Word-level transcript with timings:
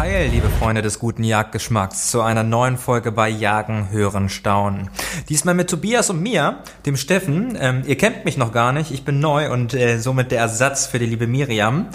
Heil, 0.00 0.30
liebe 0.30 0.48
Freunde 0.48 0.80
des 0.80 0.98
guten 0.98 1.24
Jagdgeschmacks, 1.24 2.10
zu 2.10 2.22
einer 2.22 2.42
neuen 2.42 2.78
Folge 2.78 3.12
bei 3.12 3.28
Jagen, 3.28 3.90
Hören, 3.90 4.30
Staunen. 4.30 4.88
Diesmal 5.28 5.54
mit 5.54 5.68
Tobias 5.68 6.08
und 6.08 6.22
mir, 6.22 6.60
dem 6.86 6.96
Steffen. 6.96 7.54
Ähm, 7.60 7.82
ihr 7.86 7.98
kennt 7.98 8.24
mich 8.24 8.38
noch 8.38 8.50
gar 8.50 8.72
nicht, 8.72 8.92
ich 8.92 9.04
bin 9.04 9.20
neu 9.20 9.52
und 9.52 9.74
äh, 9.74 9.98
somit 9.98 10.30
der 10.30 10.40
Ersatz 10.40 10.86
für 10.86 10.98
die 10.98 11.04
liebe 11.04 11.26
Miriam. 11.26 11.88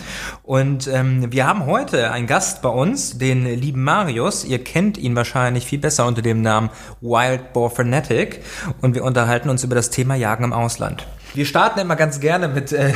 Und 0.43 0.85
ähm, 0.85 1.31
wir 1.31 1.47
haben 1.47 1.65
heute 1.65 2.11
einen 2.11 2.27
Gast 2.27 2.61
bei 2.61 2.69
uns, 2.69 3.17
den 3.17 3.43
lieben 3.47 3.83
Marius. 3.83 4.45
Ihr 4.45 4.63
kennt 4.63 4.99
ihn 4.99 5.15
wahrscheinlich 5.15 5.65
viel 5.65 5.79
besser 5.79 6.05
unter 6.05 6.21
dem 6.21 6.43
Namen 6.43 6.69
Wild 7.01 7.53
Boar 7.53 7.71
Fanatic. 7.71 8.43
Und 8.81 8.93
wir 8.93 9.03
unterhalten 9.03 9.49
uns 9.49 9.63
über 9.63 9.73
das 9.73 9.89
Thema 9.89 10.13
Jagen 10.13 10.43
im 10.43 10.53
Ausland. 10.53 11.07
Wir 11.35 11.45
starten 11.45 11.79
immer 11.79 11.97
ganz 11.97 12.21
gerne 12.21 12.47
mit 12.47 12.71
äh, 12.71 12.93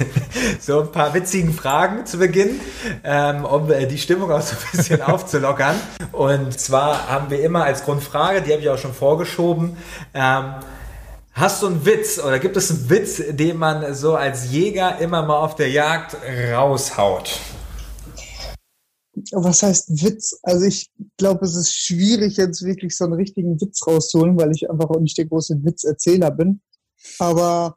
so 0.60 0.80
ein 0.80 0.90
paar 0.90 1.14
witzigen 1.14 1.52
Fragen 1.52 2.04
zu 2.04 2.18
Beginn, 2.18 2.60
ähm, 3.04 3.44
um 3.44 3.70
äh, 3.70 3.86
die 3.86 3.96
Stimmung 3.96 4.32
auch 4.32 4.40
so 4.40 4.56
ein 4.56 4.76
bisschen 4.76 5.02
aufzulockern. 5.02 5.76
Und 6.10 6.58
zwar 6.58 7.08
haben 7.08 7.30
wir 7.30 7.40
immer 7.44 7.62
als 7.62 7.84
Grundfrage, 7.84 8.42
die 8.42 8.50
habe 8.52 8.60
ich 8.60 8.68
auch 8.68 8.78
schon 8.78 8.92
vorgeschoben, 8.92 9.76
ähm, 10.14 10.54
Hast 11.32 11.62
du 11.62 11.66
einen 11.66 11.84
Witz 11.84 12.18
oder 12.18 12.38
gibt 12.38 12.56
es 12.56 12.70
einen 12.70 12.88
Witz, 12.88 13.22
den 13.28 13.58
man 13.58 13.92
so 13.94 14.14
als 14.14 14.50
Jäger 14.50 14.98
immer 15.00 15.20
mal 15.22 15.36
auf 15.36 15.54
der 15.54 15.68
Jagd 15.68 16.16
raushaut? 16.54 17.38
Was 19.32 19.62
heißt 19.62 20.02
Witz? 20.02 20.40
Also 20.42 20.64
ich 20.64 20.90
glaube, 21.18 21.44
es 21.44 21.54
ist 21.54 21.74
schwierig, 21.74 22.38
jetzt 22.38 22.64
wirklich 22.64 22.96
so 22.96 23.04
einen 23.04 23.12
richtigen 23.12 23.60
Witz 23.60 23.86
rauszuholen, 23.86 24.38
weil 24.38 24.50
ich 24.52 24.70
einfach 24.70 24.88
auch 24.88 24.98
nicht 24.98 25.18
der 25.18 25.26
große 25.26 25.62
Witzerzähler 25.62 26.30
bin. 26.30 26.62
Aber 27.18 27.76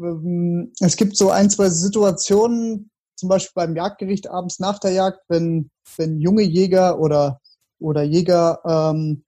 ähm, 0.00 0.72
es 0.80 0.96
gibt 0.96 1.16
so 1.16 1.30
ein, 1.30 1.50
zwei 1.50 1.68
Situationen, 1.68 2.90
zum 3.16 3.28
Beispiel 3.28 3.52
beim 3.54 3.76
Jagdgericht 3.76 4.28
abends 4.30 4.58
nach 4.58 4.78
der 4.78 4.92
Jagd, 4.92 5.20
wenn, 5.28 5.70
wenn 5.96 6.20
junge 6.20 6.42
Jäger 6.42 7.00
oder, 7.00 7.40
oder 7.80 8.02
Jäger 8.02 8.60
ähm, 8.64 9.24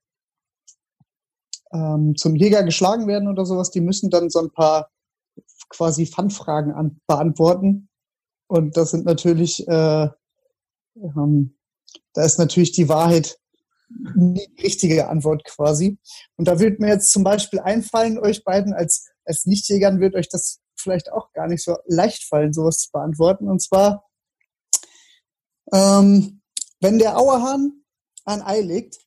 ähm, 1.73 2.15
zum 2.15 2.35
Jäger 2.35 2.63
geschlagen 2.63 3.07
werden 3.07 3.27
oder 3.27 3.45
sowas, 3.45 3.71
die 3.71 3.81
müssen 3.81 4.09
dann 4.09 4.29
so 4.29 4.39
ein 4.39 4.51
paar 4.51 4.89
quasi 5.69 6.05
Fun-Fragen 6.05 6.99
beantworten. 7.07 7.89
Und 8.47 8.75
das 8.75 8.91
sind 8.91 9.05
natürlich, 9.05 9.67
äh, 9.67 10.09
ähm, 10.95 11.57
da 12.13 12.23
ist 12.23 12.39
natürlich 12.39 12.71
die 12.73 12.89
Wahrheit 12.89 13.37
die 13.89 14.49
richtige 14.61 15.09
Antwort 15.09 15.43
quasi. 15.45 15.97
Und 16.37 16.47
da 16.47 16.59
würde 16.59 16.77
mir 16.79 16.89
jetzt 16.89 17.11
zum 17.11 17.23
Beispiel 17.23 17.59
einfallen, 17.59 18.19
euch 18.19 18.43
beiden 18.43 18.73
als 18.73 19.10
als 19.25 19.45
Nichtjägern 19.45 19.99
wird 19.99 20.15
euch 20.15 20.29
das 20.29 20.59
vielleicht 20.75 21.11
auch 21.11 21.31
gar 21.33 21.47
nicht 21.47 21.63
so 21.63 21.77
leicht 21.85 22.23
fallen, 22.23 22.53
sowas 22.53 22.79
zu 22.79 22.91
beantworten. 22.91 23.49
Und 23.49 23.61
zwar, 23.61 24.09
ähm, 25.73 26.41
wenn 26.79 26.99
der 26.99 27.17
Auerhahn 27.17 27.83
ein 28.25 28.41
Ei 28.41 28.61
legt, 28.61 28.97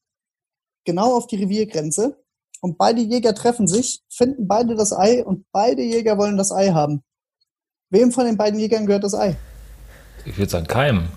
genau 0.84 1.16
auf 1.16 1.26
die 1.26 1.42
Reviergrenze, 1.42 2.24
und 2.64 2.78
beide 2.78 3.02
Jäger 3.02 3.34
treffen 3.34 3.68
sich, 3.68 4.02
finden 4.08 4.48
beide 4.48 4.74
das 4.74 4.94
Ei 4.94 5.22
und 5.22 5.44
beide 5.52 5.82
Jäger 5.82 6.16
wollen 6.16 6.38
das 6.38 6.50
Ei 6.50 6.70
haben. 6.70 7.04
Wem 7.90 8.10
von 8.10 8.24
den 8.24 8.38
beiden 8.38 8.58
Jägern 8.58 8.86
gehört 8.86 9.04
das 9.04 9.14
Ei? 9.14 9.36
Ich 10.24 10.38
würde 10.38 10.50
sagen, 10.50 10.66
keinem. 10.66 11.08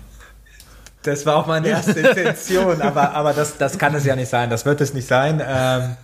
Das 1.02 1.24
war 1.24 1.36
auch 1.36 1.46
meine 1.46 1.68
erste 1.68 1.98
Intention, 1.98 2.82
aber, 2.82 3.12
aber 3.12 3.32
das, 3.32 3.56
das 3.56 3.78
kann 3.78 3.94
es 3.94 4.04
ja 4.04 4.14
nicht 4.14 4.28
sein. 4.28 4.50
Das 4.50 4.66
wird 4.66 4.82
es 4.82 4.92
nicht 4.92 5.08
sein. 5.08 5.42
Ähm, 5.42 5.96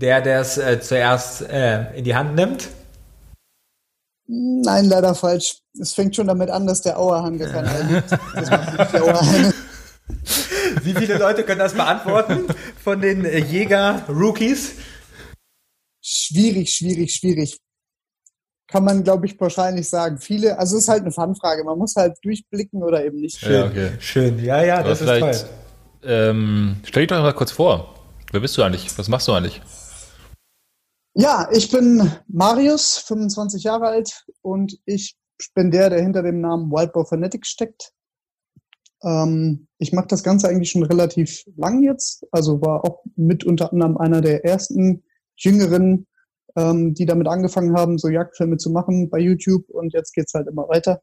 der, 0.00 0.20
der 0.20 0.40
es 0.40 0.58
äh, 0.58 0.80
zuerst 0.80 1.42
äh, 1.42 1.96
in 1.96 2.04
die 2.04 2.14
Hand 2.14 2.34
nimmt? 2.34 2.68
Nein, 4.26 4.86
leider 4.86 5.14
falsch. 5.14 5.58
Es 5.80 5.92
fängt 5.92 6.14
schon 6.14 6.26
damit 6.28 6.50
an, 6.50 6.66
dass 6.66 6.82
der 6.82 6.98
Auerhahn 6.98 7.38
gefangen 7.38 7.66
erlebt. 7.74 8.10
Wie 10.82 10.94
viele 10.94 11.18
Leute 11.18 11.44
können 11.44 11.58
das 11.58 11.74
beantworten 11.74 12.46
von 12.82 13.00
den 13.00 13.24
äh, 13.24 13.38
Jäger-Rookies? 13.38 14.74
Schwierig, 16.00 16.70
schwierig, 16.70 17.12
schwierig. 17.14 17.58
Kann 18.68 18.84
man, 18.84 19.02
glaube 19.02 19.26
ich, 19.26 19.36
pauschal 19.36 19.72
nicht 19.74 19.88
sagen. 19.88 20.18
Viele, 20.18 20.56
also 20.58 20.76
es 20.76 20.84
ist 20.84 20.88
halt 20.88 21.02
eine 21.02 21.10
Fanfrage. 21.10 21.64
Man 21.64 21.76
muss 21.76 21.96
halt 21.96 22.16
durchblicken 22.22 22.82
oder 22.84 23.04
eben 23.04 23.20
nicht. 23.20 23.38
Schön, 23.38 23.52
ja, 23.52 23.66
okay. 23.66 23.90
schön. 23.98 24.38
Ja, 24.44 24.62
ja, 24.62 24.82
das 24.82 25.00
ist 25.00 25.08
toll. 25.08 25.34
Ähm, 26.04 26.76
stell 26.84 27.02
dich 27.02 27.08
doch 27.08 27.20
mal 27.20 27.32
kurz 27.32 27.50
vor. 27.50 27.94
Wer 28.30 28.40
bist 28.40 28.56
du 28.56 28.62
eigentlich? 28.62 28.96
Was 28.96 29.08
machst 29.08 29.26
du 29.26 29.32
eigentlich? 29.32 29.60
Ja, 31.14 31.48
ich 31.50 31.72
bin 31.72 32.08
Marius, 32.28 32.98
25 32.98 33.64
Jahre 33.64 33.88
alt 33.88 34.24
und 34.42 34.78
ich 34.84 35.16
bin 35.54 35.72
der, 35.72 35.90
der 35.90 36.02
hinter 36.02 36.22
dem 36.22 36.40
Namen 36.40 36.70
Wildbow 36.70 37.04
Fanatics 37.04 37.48
steckt. 37.48 37.92
Ähm, 39.02 39.66
ich 39.78 39.92
mache 39.92 40.06
das 40.06 40.22
Ganze 40.22 40.48
eigentlich 40.48 40.70
schon 40.70 40.84
relativ 40.84 41.42
lang 41.56 41.82
jetzt, 41.82 42.24
also 42.30 42.60
war 42.60 42.84
auch 42.84 43.02
mit 43.16 43.44
unter 43.44 43.72
anderem 43.72 43.96
einer 43.96 44.20
der 44.20 44.44
ersten 44.44 45.02
Jüngeren, 45.36 46.06
ähm, 46.54 46.94
die 46.94 47.06
damit 47.06 47.26
angefangen 47.26 47.76
haben, 47.76 47.98
so 47.98 48.08
Jagdfilme 48.08 48.58
zu 48.58 48.70
machen 48.70 49.10
bei 49.10 49.18
YouTube 49.18 49.68
und 49.68 49.92
jetzt 49.92 50.12
geht's 50.12 50.34
halt 50.34 50.46
immer 50.46 50.68
weiter. 50.68 51.02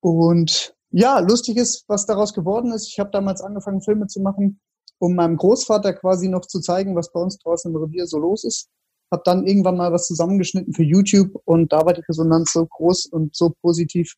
Und 0.00 0.74
ja, 0.90 1.20
lustig 1.20 1.58
ist, 1.58 1.84
was 1.86 2.06
daraus 2.06 2.34
geworden 2.34 2.72
ist. 2.72 2.88
Ich 2.88 2.98
habe 2.98 3.10
damals 3.10 3.40
angefangen, 3.40 3.82
Filme 3.82 4.08
zu 4.08 4.20
machen, 4.20 4.60
um 4.98 5.14
meinem 5.14 5.36
Großvater 5.36 5.94
quasi 5.94 6.28
noch 6.28 6.46
zu 6.46 6.60
zeigen, 6.60 6.96
was 6.96 7.12
bei 7.12 7.20
uns 7.20 7.38
draußen 7.38 7.72
im 7.72 7.76
Revier 7.80 8.08
so 8.08 8.18
los 8.18 8.42
ist 8.42 8.68
habe 9.12 9.22
dann 9.24 9.46
irgendwann 9.46 9.76
mal 9.76 9.92
was 9.92 10.06
zusammengeschnitten 10.06 10.74
für 10.74 10.82
YouTube 10.82 11.30
und 11.44 11.72
da 11.72 11.84
war 11.84 11.92
die 11.92 12.02
Resonanz 12.02 12.52
so 12.52 12.66
groß 12.66 13.06
und 13.06 13.34
so 13.34 13.54
positiv, 13.62 14.14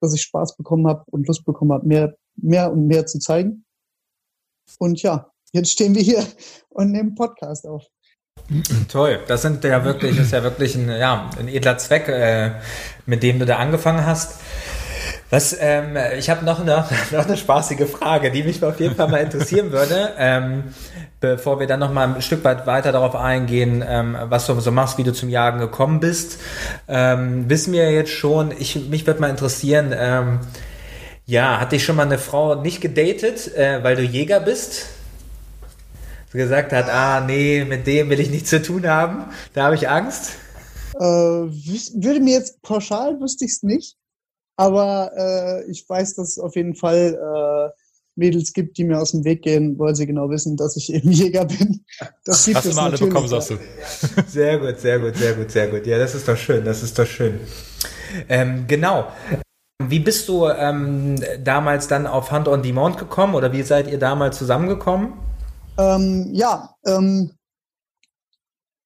dass 0.00 0.14
ich 0.14 0.22
Spaß 0.22 0.56
bekommen 0.56 0.86
habe 0.86 1.04
und 1.06 1.26
Lust 1.26 1.44
bekommen 1.44 1.72
habe, 1.72 1.86
mehr, 1.86 2.14
mehr 2.36 2.72
und 2.72 2.86
mehr 2.86 3.06
zu 3.06 3.18
zeigen. 3.18 3.64
Und 4.78 5.02
ja, 5.02 5.30
jetzt 5.52 5.72
stehen 5.72 5.94
wir 5.94 6.02
hier 6.02 6.24
und 6.68 6.92
nehmen 6.92 7.14
Podcast 7.14 7.66
auf. 7.66 7.84
Toll, 8.88 9.20
das 9.26 9.42
sind 9.42 9.64
ja 9.64 9.84
wirklich, 9.84 10.18
ist 10.18 10.32
ja 10.32 10.42
wirklich 10.42 10.74
ein, 10.76 10.88
ja, 10.88 11.28
ein 11.38 11.48
edler 11.48 11.76
Zweck, 11.76 12.08
äh, 12.08 12.52
mit 13.04 13.22
dem 13.22 13.38
du 13.38 13.46
da 13.46 13.56
angefangen 13.56 14.06
hast. 14.06 14.40
Was, 15.30 15.54
ähm, 15.60 15.98
ich 16.16 16.30
habe 16.30 16.44
noch, 16.44 16.64
noch, 16.64 16.90
noch 17.12 17.26
eine 17.26 17.36
spaßige 17.36 17.86
Frage, 17.88 18.30
die 18.30 18.42
mich 18.42 18.62
auf 18.64 18.80
jeden 18.80 18.94
Fall 18.94 19.08
mal 19.08 19.18
interessieren 19.18 19.72
würde, 19.72 20.14
ähm, 20.16 20.64
bevor 21.20 21.60
wir 21.60 21.66
dann 21.66 21.80
noch 21.80 21.92
mal 21.92 22.14
ein 22.14 22.22
Stück 22.22 22.44
weit 22.44 22.66
weiter 22.66 22.92
darauf 22.92 23.14
eingehen, 23.14 23.84
ähm, 23.86 24.16
was 24.28 24.46
du 24.46 24.58
so 24.60 24.72
machst, 24.72 24.96
wie 24.96 25.04
du 25.04 25.12
zum 25.12 25.28
Jagen 25.28 25.58
gekommen 25.58 26.00
bist. 26.00 26.38
Ähm, 26.88 27.48
wissen 27.50 27.74
wir 27.74 27.90
jetzt 27.92 28.10
schon, 28.10 28.54
ich, 28.58 28.88
mich 28.88 29.06
würde 29.06 29.20
mal 29.20 29.28
interessieren, 29.28 29.94
ähm, 29.94 30.40
ja, 31.26 31.60
hat 31.60 31.72
dich 31.72 31.84
schon 31.84 31.96
mal 31.96 32.06
eine 32.06 32.16
Frau 32.16 32.54
nicht 32.54 32.80
gedatet, 32.80 33.54
äh, 33.54 33.84
weil 33.84 33.96
du 33.96 34.02
Jäger 34.02 34.40
bist? 34.40 34.86
Gesagt 36.32 36.72
hat, 36.72 36.88
ah, 36.88 37.20
nee, 37.20 37.66
mit 37.66 37.86
dem 37.86 38.08
will 38.08 38.20
ich 38.20 38.30
nichts 38.30 38.48
zu 38.48 38.62
tun 38.62 38.86
haben, 38.86 39.26
da 39.52 39.64
habe 39.64 39.74
ich 39.74 39.90
Angst. 39.90 40.36
Äh, 40.94 41.02
würde 41.02 42.20
mir 42.20 42.38
jetzt 42.38 42.62
pauschal 42.62 43.20
wüsste 43.20 43.44
ich 43.44 43.52
es 43.52 43.62
nicht. 43.62 43.97
Aber 44.58 45.12
äh, 45.16 45.70
ich 45.70 45.88
weiß, 45.88 46.16
dass 46.16 46.30
es 46.30 46.38
auf 46.38 46.56
jeden 46.56 46.74
Fall 46.74 47.14
äh, 47.14 47.80
Mädels 48.16 48.52
gibt, 48.52 48.76
die 48.76 48.82
mir 48.82 48.98
aus 48.98 49.12
dem 49.12 49.22
Weg 49.22 49.42
gehen, 49.42 49.78
weil 49.78 49.94
sie 49.94 50.04
genau 50.04 50.28
wissen, 50.28 50.56
dass 50.56 50.76
ich 50.76 50.92
eben 50.92 51.10
Jäger 51.12 51.44
bin. 51.44 51.84
Das 52.24 52.44
gibt 52.44 52.56
Hast 52.56 52.66
es 52.66 52.74
du 52.74 52.76
mal 52.76 52.90
alle 52.90 52.98
bekommen, 52.98 53.28
sagst 53.28 53.50
du. 53.50 53.58
Sehr 54.26 54.58
gut, 54.58 54.80
sehr 54.80 54.98
gut, 54.98 55.16
sehr 55.16 55.34
gut, 55.34 55.50
sehr 55.52 55.68
gut. 55.68 55.86
Ja, 55.86 55.96
das 55.96 56.16
ist 56.16 56.26
doch 56.26 56.36
schön, 56.36 56.64
das 56.64 56.82
ist 56.82 56.98
doch 56.98 57.06
schön. 57.06 57.38
Ähm, 58.28 58.64
genau. 58.66 59.12
Wie 59.80 60.00
bist 60.00 60.28
du 60.28 60.48
ähm, 60.48 61.22
damals 61.44 61.86
dann 61.86 62.08
auf 62.08 62.32
Hand 62.32 62.48
on 62.48 62.60
Demand 62.60 62.98
gekommen 62.98 63.36
oder 63.36 63.52
wie 63.52 63.62
seid 63.62 63.88
ihr 63.88 63.98
damals 63.98 64.38
zusammengekommen? 64.38 65.12
Ähm, 65.78 66.30
ja, 66.32 66.74
ähm, 66.84 67.30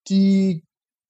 die 0.08 0.64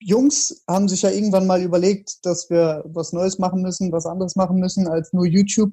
Jungs 0.05 0.63
haben 0.69 0.89
sich 0.89 1.03
ja 1.03 1.11
irgendwann 1.11 1.47
mal 1.47 1.63
überlegt, 1.63 2.25
dass 2.25 2.51
wir 2.51 2.83
was 2.87 3.13
Neues 3.13 3.39
machen 3.39 3.63
müssen, 3.63 3.93
was 3.93 4.07
anderes 4.07 4.37
machen 4.37 4.59
müssen 4.59 4.89
als 4.89 5.13
nur 5.13 5.27
YouTube, 5.27 5.73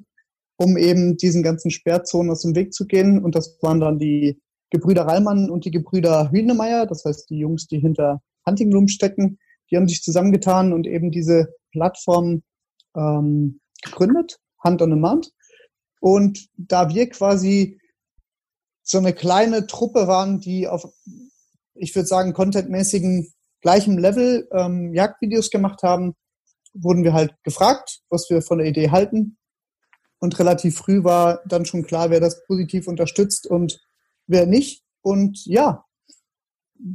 um 0.56 0.76
eben 0.76 1.16
diesen 1.16 1.42
ganzen 1.42 1.70
Sperrzonen 1.70 2.30
aus 2.30 2.42
dem 2.42 2.54
Weg 2.54 2.72
zu 2.72 2.86
gehen. 2.86 3.22
Und 3.22 3.34
das 3.34 3.58
waren 3.62 3.80
dann 3.80 3.98
die 3.98 4.40
Gebrüder 4.70 5.02
Rallmann 5.02 5.50
und 5.50 5.64
die 5.64 5.70
Gebrüder 5.70 6.30
Hühnemeier, 6.30 6.86
das 6.86 7.04
heißt 7.04 7.28
die 7.30 7.38
Jungs, 7.38 7.66
die 7.66 7.78
hinter 7.78 8.22
Hunting 8.46 8.72
Room 8.72 8.88
stecken. 8.88 9.38
Die 9.70 9.76
haben 9.76 9.88
sich 9.88 10.02
zusammengetan 10.02 10.72
und 10.72 10.86
eben 10.86 11.10
diese 11.10 11.52
Plattform 11.72 12.42
ähm, 12.96 13.60
gegründet, 13.82 14.38
Hand 14.62 14.82
on 14.82 14.90
Demand. 14.90 15.32
Und 16.00 16.48
da 16.56 16.88
wir 16.88 17.08
quasi 17.08 17.80
so 18.82 18.98
eine 18.98 19.12
kleine 19.12 19.66
Truppe 19.66 20.06
waren, 20.06 20.40
die 20.40 20.66
auf, 20.66 20.86
ich 21.74 21.94
würde 21.94 22.06
sagen, 22.06 22.32
contentmäßigen 22.32 23.32
gleichem 23.60 23.98
Level 23.98 24.48
ähm, 24.52 24.94
Jagdvideos 24.94 25.50
gemacht 25.50 25.82
haben, 25.82 26.14
wurden 26.72 27.04
wir 27.04 27.12
halt 27.12 27.34
gefragt, 27.42 28.00
was 28.08 28.28
wir 28.30 28.42
von 28.42 28.58
der 28.58 28.66
Idee 28.66 28.90
halten. 28.90 29.36
Und 30.20 30.38
relativ 30.38 30.76
früh 30.76 31.02
war 31.02 31.40
dann 31.46 31.64
schon 31.64 31.84
klar, 31.84 32.10
wer 32.10 32.20
das 32.20 32.44
positiv 32.46 32.86
unterstützt 32.86 33.46
und 33.46 33.80
wer 34.26 34.46
nicht. 34.46 34.84
Und 35.02 35.44
ja, 35.46 35.84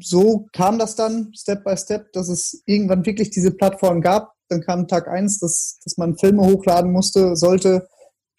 so 0.01 0.47
kam 0.53 0.79
das 0.79 0.95
dann 0.95 1.31
Step 1.35 1.63
by 1.63 1.75
Step, 1.75 2.11
dass 2.13 2.29
es 2.29 2.61
irgendwann 2.65 3.05
wirklich 3.05 3.31
diese 3.31 3.51
Plattform 3.51 4.01
gab. 4.01 4.33
Dann 4.47 4.61
kam 4.61 4.87
Tag 4.87 5.07
eins, 5.07 5.39
dass, 5.39 5.79
dass 5.83 5.97
man 5.97 6.17
Filme 6.17 6.43
hochladen 6.43 6.91
musste, 6.91 7.35
sollte, 7.35 7.87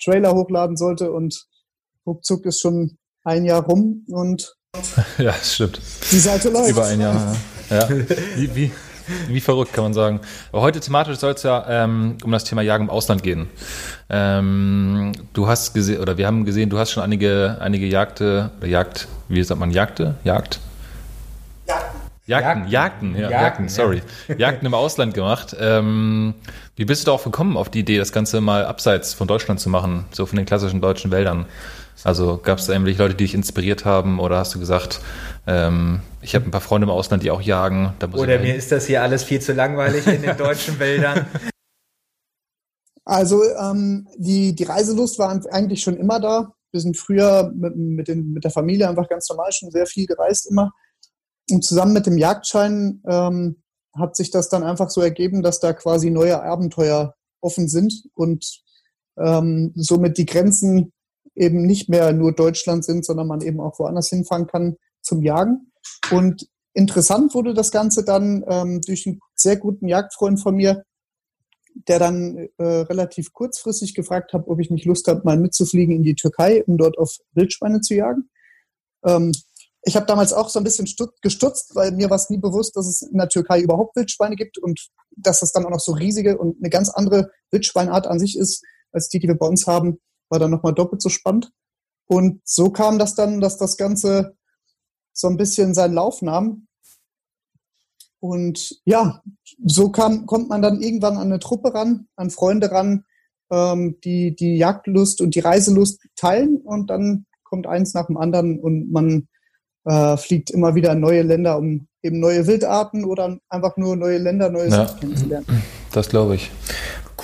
Trailer 0.03 0.35
hochladen 0.35 0.77
sollte 0.77 1.11
und 1.11 1.47
ruckzuck 2.07 2.47
ist 2.47 2.61
schon 2.61 2.99
ein 3.25 3.45
Jahr 3.45 3.65
rum 3.65 4.05
und 4.09 4.57
ja, 5.19 5.33
stimmt. 5.33 5.81
Die 6.11 6.19
Seite 6.19 6.51
läuft. 6.51 6.71
Über 6.71 6.85
ein 6.87 7.01
Jahr. 7.01 7.15
Ja. 7.15 7.37
Wie, 8.37 8.55
wie, 8.55 8.73
wie 9.29 9.41
verrückt 9.41 9.73
kann 9.73 9.85
man 9.85 9.95
sagen. 9.95 10.21
Aber 10.53 10.63
heute 10.63 10.81
thematisch 10.81 11.19
soll 11.19 11.33
es 11.33 11.43
ja 11.43 11.65
ähm, 11.69 12.19
um 12.25 12.33
das 12.33 12.45
Thema 12.45 12.63
Jagen 12.63 12.85
im 12.85 12.91
Ausland 12.91 13.23
gehen. 13.23 13.49
Ähm, 14.09 15.13
du 15.33 15.47
hast 15.47 15.75
gesehen, 15.75 16.01
oder 16.01 16.17
wir 16.17 16.27
haben 16.27 16.45
gesehen, 16.45 16.71
du 16.71 16.79
hast 16.79 16.93
schon 16.93 17.03
einige, 17.03 17.57
einige 17.61 17.87
Jagde, 17.87 18.51
oder 18.59 18.69
Jagd, 18.69 19.09
wie 19.29 19.43
sagt 19.43 19.61
man, 19.61 19.71
Jagde? 19.71 20.15
Jagd? 20.25 20.61
Jagden, 22.27 22.69
Jagden, 22.69 23.15
ja, 23.15 23.31
Jagden, 23.31 23.41
Jagden 23.41 23.69
sorry. 23.69 24.03
Ja. 24.27 24.37
Jagden 24.37 24.67
im 24.67 24.75
Ausland 24.75 25.15
gemacht. 25.15 25.57
Ähm, 25.61 26.35
wie 26.75 26.85
bist 26.85 27.03
du 27.03 27.07
darauf 27.07 27.23
gekommen, 27.23 27.57
auf 27.57 27.69
die 27.69 27.81
Idee, 27.81 27.99
das 27.99 28.11
Ganze 28.11 28.41
mal 28.41 28.65
abseits 28.65 29.15
von 29.15 29.29
Deutschland 29.29 29.61
zu 29.61 29.69
machen, 29.69 30.07
so 30.11 30.27
von 30.27 30.37
den 30.37 30.45
klassischen 30.45 30.81
deutschen 30.81 31.13
Wäldern? 31.13 31.47
Also 32.05 32.39
gab 32.39 32.59
es 32.59 32.69
irgendwelche 32.69 33.03
Leute, 33.03 33.15
die 33.15 33.25
dich 33.25 33.35
inspiriert 33.35 33.85
haben 33.85 34.21
oder 34.21 34.39
hast 34.39 34.55
du 34.55 34.59
gesagt, 34.59 35.01
ähm, 35.47 36.01
ich 36.21 36.35
habe 36.35 36.45
ein 36.45 36.51
paar 36.51 36.61
Freunde 36.61 36.87
im 36.87 36.91
Ausland, 36.91 37.23
die 37.23 37.31
auch 37.31 37.41
jagen? 37.41 37.95
oder 38.13 38.39
mir 38.39 38.55
ist 38.55 38.73
das 38.73 38.87
hier 38.87 39.03
alles 39.03 39.25
viel 39.25 39.41
zu 39.41 39.53
langweilig 39.53 40.07
in 40.07 40.23
den 40.23 40.37
deutschen 40.37 40.79
Wäldern. 40.79 41.27
Also 43.05 43.43
ähm, 43.45 44.09
die, 44.17 44.55
die 44.55 44.65
Reiselust 44.65 45.19
war 45.19 45.31
eigentlich 45.51 45.83
schon 45.83 45.97
immer 45.97 46.21
da. 46.21 46.53
Wir 46.73 46.81
sind 46.81 46.97
früher 46.97 47.53
mit, 47.55 47.77
mit, 47.77 48.09
den, 48.09 48.33
mit 48.33 48.45
der 48.45 48.51
Familie 48.51 48.89
einfach 48.89 49.09
ganz 49.09 49.29
normal 49.29 49.53
schon 49.53 49.71
sehr 49.71 49.87
viel 49.87 50.07
gereist 50.07 50.51
immer. 50.51 50.73
Und 51.51 51.65
zusammen 51.65 51.93
mit 51.93 52.07
dem 52.07 52.19
Jagdschein 52.19 53.01
ähm, 53.09 53.63
hat 53.97 54.17
sich 54.17 54.31
das 54.31 54.49
dann 54.49 54.65
einfach 54.65 54.91
so 54.91 55.01
ergeben, 55.01 55.43
dass 55.43 55.61
da 55.61 55.73
quasi 55.73 56.11
neue 56.11 56.43
Abenteuer 56.43 57.15
offen 57.41 57.69
sind 57.69 58.03
und 58.15 58.63
ähm, 59.17 59.73
somit 59.77 60.19
die 60.19 60.27
Grenzen 60.27 60.93
eben 61.37 61.63
nicht 61.63 61.89
mehr 61.89 62.13
nur 62.13 62.33
Deutschland 62.33 62.85
sind, 62.85 63.05
sondern 63.05 63.27
man 63.27 63.41
eben 63.41 63.61
auch 63.61 63.79
woanders 63.79 64.09
hinfahren 64.09 64.47
kann 64.47 64.77
zum 65.03 65.23
Jagen. 65.23 65.73
Und 66.11 66.49
interessant 66.75 67.35
wurde 67.35 67.55
das 67.55 67.71
Ganze 67.71 68.05
dann 68.05 68.45
ähm, 68.49 68.81
durch 68.81 69.07
einen 69.07 69.21
sehr 69.35 69.57
guten 69.57 69.89
Jagdfreund 69.89 70.41
von 70.41 70.57
mir, 70.57 70.85
der 71.89 71.99
dann 71.99 72.49
äh, 72.57 72.65
relativ 72.65 73.33
kurzfristig 73.33 73.95
gefragt 73.95 74.33
hat, 74.33 74.49
ob 74.49 74.61
ich 74.61 74.71
nicht 74.71 74.87
Lust 74.87 75.09
habe, 75.09 75.23
mal 75.25 75.39
mitzufliegen 75.39 75.95
in 75.95 76.03
die 76.03 76.15
Türkei, 76.15 76.65
um 76.65 76.79
dort 76.79 76.97
auf 76.97 77.19
Wildschweine 77.33 77.83
zu 77.83 77.95
jagen. 77.95 78.31
Ähm, 79.05 79.33
ich 79.83 79.95
habe 79.95 80.07
damals 80.07 80.33
auch 80.33 80.49
so 80.49 80.59
ein 80.59 80.65
bisschen 80.65 80.89
gestutzt, 81.23 81.75
weil 81.75 81.93
mir 81.93 82.11
war 82.11 82.17
es 82.17 82.29
nie 82.29 82.39
bewusst, 82.39 82.77
dass 82.77 82.89
es 82.89 83.03
in 83.03 83.19
der 83.19 83.29
Türkei 83.29 83.61
überhaupt 83.61 83.95
Wildschweine 83.95 84.35
gibt 84.35 84.59
und 84.59 84.89
dass 85.17 85.41
das 85.41 85.53
dann 85.53 85.65
auch 85.65 85.71
noch 85.71 85.81
so 85.81 85.93
riesige 85.93 86.39
und 86.39 86.57
eine 86.59 86.71
ganz 86.71 86.89
andere 86.89 87.31
Wildschweinart 87.53 88.07
an 88.09 88.19
sich 88.19 88.37
ist, 88.37 88.65
als 88.91 89.09
die, 89.09 89.21
die 89.21 89.29
wir 89.29 89.37
bei 89.37 89.47
uns 89.47 89.67
haben, 89.67 89.99
war 90.29 90.39
dann 90.39 90.51
nochmal 90.51 90.75
doppelt 90.75 91.03
so 91.03 91.09
spannend. 91.09 91.53
Und 92.07 92.41
so 92.45 92.71
kam 92.71 92.99
das 92.99 93.15
dann, 93.15 93.41
dass 93.41 93.57
das 93.57 93.77
Ganze 93.77 94.37
so 95.13 95.29
ein 95.29 95.37
bisschen 95.37 95.75
seinen 95.75 95.95
Lauf 95.95 96.23
nahm. 96.23 96.67
Und 98.21 98.81
ja, 98.85 99.23
so 99.65 99.91
kam, 99.91 100.27
kommt 100.27 100.49
man 100.49 100.63
dann 100.63 100.81
irgendwann 100.81 101.17
an 101.17 101.29
eine 101.29 101.39
Truppe 101.39 101.75
ran, 101.75 102.09
an 102.17 102.31
Freunde 102.31 102.71
ran, 102.71 103.05
ähm, 103.51 103.99
die 104.03 104.35
die 104.35 104.57
Jagdlust 104.57 105.21
und 105.21 105.35
die 105.35 105.41
Reiselust 105.41 106.01
teilen 106.17 106.57
und 106.57 106.91
dann 106.91 107.27
kommt 107.45 107.67
eins 107.67 107.95
nach 107.95 108.07
dem 108.07 108.17
anderen 108.17 108.59
und 108.59 108.91
man 108.91 109.29
äh, 109.85 110.17
fliegt 110.17 110.51
immer 110.51 110.75
wieder 110.75 110.93
in 110.93 111.01
neue 111.01 111.23
Länder, 111.23 111.59
um 111.59 111.87
eben 112.03 112.19
neue 112.21 112.47
Wildarten 112.47 113.05
oder 113.05 113.39
einfach 113.49 113.77
nur 113.77 113.97
neue 113.97 114.19
Länder, 114.19 114.51
neue 114.51 114.69
ja, 114.69 114.87
kennenzulernen. 114.99 115.47
Das 115.93 116.09
glaube 116.09 116.35
ich. 116.37 116.51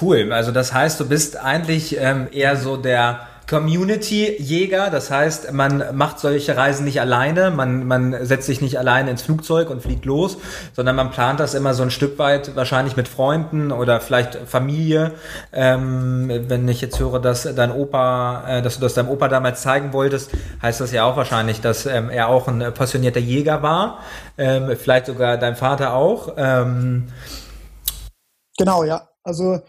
Cool. 0.02 0.32
Also 0.32 0.50
das 0.50 0.72
heißt, 0.72 0.98
du 0.98 1.08
bist 1.08 1.36
eigentlich 1.36 1.96
ähm, 1.98 2.26
eher 2.32 2.56
so 2.56 2.76
der 2.76 3.20
Community-Jäger, 3.48 4.90
das 4.90 5.10
heißt, 5.10 5.52
man 5.52 5.96
macht 5.96 6.18
solche 6.18 6.56
Reisen 6.56 6.84
nicht 6.84 7.00
alleine, 7.00 7.50
man, 7.50 7.86
man 7.86 8.24
setzt 8.24 8.46
sich 8.46 8.60
nicht 8.60 8.78
alleine 8.78 9.10
ins 9.10 9.22
Flugzeug 9.22 9.68
und 9.68 9.82
fliegt 9.82 10.04
los, 10.04 10.38
sondern 10.74 10.96
man 10.96 11.10
plant 11.10 11.38
das 11.38 11.54
immer 11.54 11.74
so 11.74 11.82
ein 11.82 11.90
Stück 11.90 12.18
weit, 12.18 12.56
wahrscheinlich 12.56 12.96
mit 12.96 13.08
Freunden 13.08 13.70
oder 13.70 14.00
vielleicht 14.00 14.36
Familie. 14.46 15.12
Ähm, 15.52 16.30
wenn 16.48 16.66
ich 16.68 16.80
jetzt 16.80 16.98
höre, 16.98 17.20
dass 17.20 17.42
dein 17.54 17.72
Opa, 17.72 18.44
äh, 18.48 18.62
dass 18.62 18.76
du 18.76 18.80
das 18.80 18.94
deinem 18.94 19.08
Opa 19.08 19.28
damals 19.28 19.62
zeigen 19.62 19.92
wolltest, 19.92 20.30
heißt 20.62 20.80
das 20.80 20.92
ja 20.92 21.04
auch 21.04 21.16
wahrscheinlich, 21.16 21.60
dass 21.60 21.86
ähm, 21.86 22.10
er 22.10 22.28
auch 22.28 22.48
ein 22.48 22.72
passionierter 22.74 23.20
Jäger 23.20 23.62
war, 23.62 23.98
ähm, 24.38 24.74
vielleicht 24.76 25.06
sogar 25.06 25.36
dein 25.36 25.56
Vater 25.56 25.94
auch. 25.94 26.34
Ähm, 26.36 27.08
genau, 28.56 28.82
ja. 28.82 29.08
Also 29.24 29.60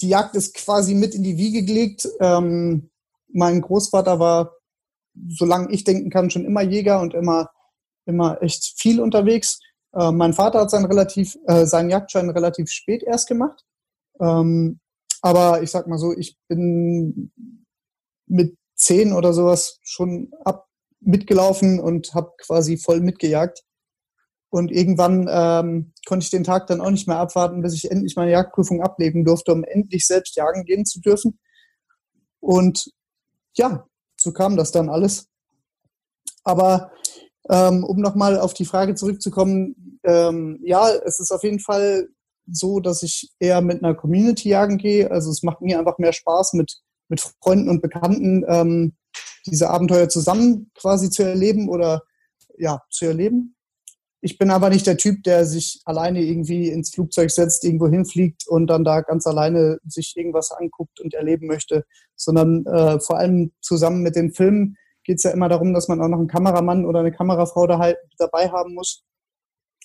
die 0.00 0.08
Jagd 0.08 0.34
ist 0.34 0.54
quasi 0.54 0.94
mit 0.94 1.14
in 1.14 1.22
die 1.22 1.36
Wiege 1.36 1.62
gelegt. 1.62 2.08
Ähm, 2.20 2.90
mein 3.32 3.60
Großvater 3.60 4.18
war, 4.18 4.52
solange 5.28 5.70
ich 5.72 5.84
denken 5.84 6.10
kann, 6.10 6.30
schon 6.30 6.44
immer 6.44 6.62
Jäger 6.62 7.00
und 7.00 7.14
immer, 7.14 7.50
immer 8.06 8.42
echt 8.42 8.80
viel 8.80 9.00
unterwegs. 9.00 9.60
Äh, 9.94 10.12
mein 10.12 10.32
Vater 10.32 10.60
hat 10.60 10.70
seinen, 10.70 10.86
relativ, 10.86 11.36
äh, 11.46 11.66
seinen 11.66 11.90
Jagdschein 11.90 12.30
relativ 12.30 12.70
spät 12.70 13.02
erst 13.02 13.28
gemacht. 13.28 13.64
Ähm, 14.20 14.80
aber 15.22 15.62
ich 15.62 15.70
sag 15.70 15.86
mal 15.86 15.98
so, 15.98 16.16
ich 16.16 16.38
bin 16.48 17.32
mit 18.26 18.56
zehn 18.74 19.12
oder 19.12 19.32
sowas 19.32 19.78
schon 19.82 20.32
ab 20.44 20.66
mitgelaufen 21.00 21.80
und 21.80 22.14
habe 22.14 22.32
quasi 22.38 22.76
voll 22.76 23.00
mitgejagt. 23.00 23.62
Und 24.50 24.70
irgendwann 24.70 25.28
ähm, 25.30 25.92
konnte 26.10 26.24
ich 26.24 26.30
den 26.30 26.42
Tag 26.42 26.66
dann 26.66 26.80
auch 26.80 26.90
nicht 26.90 27.06
mehr 27.06 27.18
abwarten, 27.18 27.62
bis 27.62 27.72
ich 27.72 27.88
endlich 27.88 28.16
meine 28.16 28.32
Jagdprüfung 28.32 28.82
ablegen 28.82 29.24
durfte, 29.24 29.52
um 29.52 29.62
endlich 29.62 30.08
selbst 30.08 30.34
jagen 30.34 30.64
gehen 30.64 30.84
zu 30.84 31.00
dürfen. 31.00 31.38
Und 32.40 32.90
ja, 33.56 33.86
so 34.18 34.32
kam 34.32 34.56
das 34.56 34.72
dann 34.72 34.88
alles. 34.88 35.28
Aber 36.42 36.90
ähm, 37.48 37.84
um 37.84 38.00
nochmal 38.00 38.40
auf 38.40 38.54
die 38.54 38.64
Frage 38.64 38.96
zurückzukommen, 38.96 40.00
ähm, 40.02 40.58
ja, 40.64 40.90
es 40.90 41.20
ist 41.20 41.30
auf 41.30 41.44
jeden 41.44 41.60
Fall 41.60 42.08
so, 42.50 42.80
dass 42.80 43.04
ich 43.04 43.30
eher 43.38 43.60
mit 43.60 43.84
einer 43.84 43.94
Community 43.94 44.48
jagen 44.48 44.78
gehe. 44.78 45.12
Also 45.12 45.30
es 45.30 45.44
macht 45.44 45.60
mir 45.60 45.78
einfach 45.78 45.98
mehr 45.98 46.12
Spaß, 46.12 46.54
mit, 46.54 46.80
mit 47.08 47.20
Freunden 47.20 47.68
und 47.68 47.82
Bekannten 47.82 48.44
ähm, 48.48 48.96
diese 49.46 49.70
Abenteuer 49.70 50.08
zusammen 50.08 50.72
quasi 50.74 51.08
zu 51.08 51.22
erleben 51.22 51.68
oder 51.68 52.02
ja, 52.58 52.82
zu 52.90 53.04
erleben. 53.04 53.54
Ich 54.22 54.36
bin 54.36 54.50
aber 54.50 54.68
nicht 54.68 54.86
der 54.86 54.98
Typ, 54.98 55.22
der 55.22 55.46
sich 55.46 55.80
alleine 55.86 56.22
irgendwie 56.22 56.68
ins 56.68 56.90
Flugzeug 56.90 57.30
setzt, 57.30 57.64
irgendwo 57.64 57.88
hinfliegt 57.88 58.46
und 58.46 58.66
dann 58.66 58.84
da 58.84 59.00
ganz 59.00 59.26
alleine 59.26 59.78
sich 59.84 60.14
irgendwas 60.16 60.50
anguckt 60.50 61.00
und 61.00 61.14
erleben 61.14 61.46
möchte, 61.46 61.84
sondern 62.16 62.66
äh, 62.66 63.00
vor 63.00 63.16
allem 63.16 63.52
zusammen 63.62 64.02
mit 64.02 64.16
den 64.16 64.32
Filmen 64.32 64.76
geht 65.04 65.16
es 65.16 65.22
ja 65.22 65.30
immer 65.30 65.48
darum, 65.48 65.72
dass 65.72 65.88
man 65.88 66.02
auch 66.02 66.08
noch 66.08 66.18
einen 66.18 66.28
Kameramann 66.28 66.84
oder 66.84 67.00
eine 67.00 67.12
Kamerafrau 67.12 67.66
da 67.66 67.78
halt 67.78 67.96
dabei 68.18 68.50
haben 68.50 68.74
muss, 68.74 69.02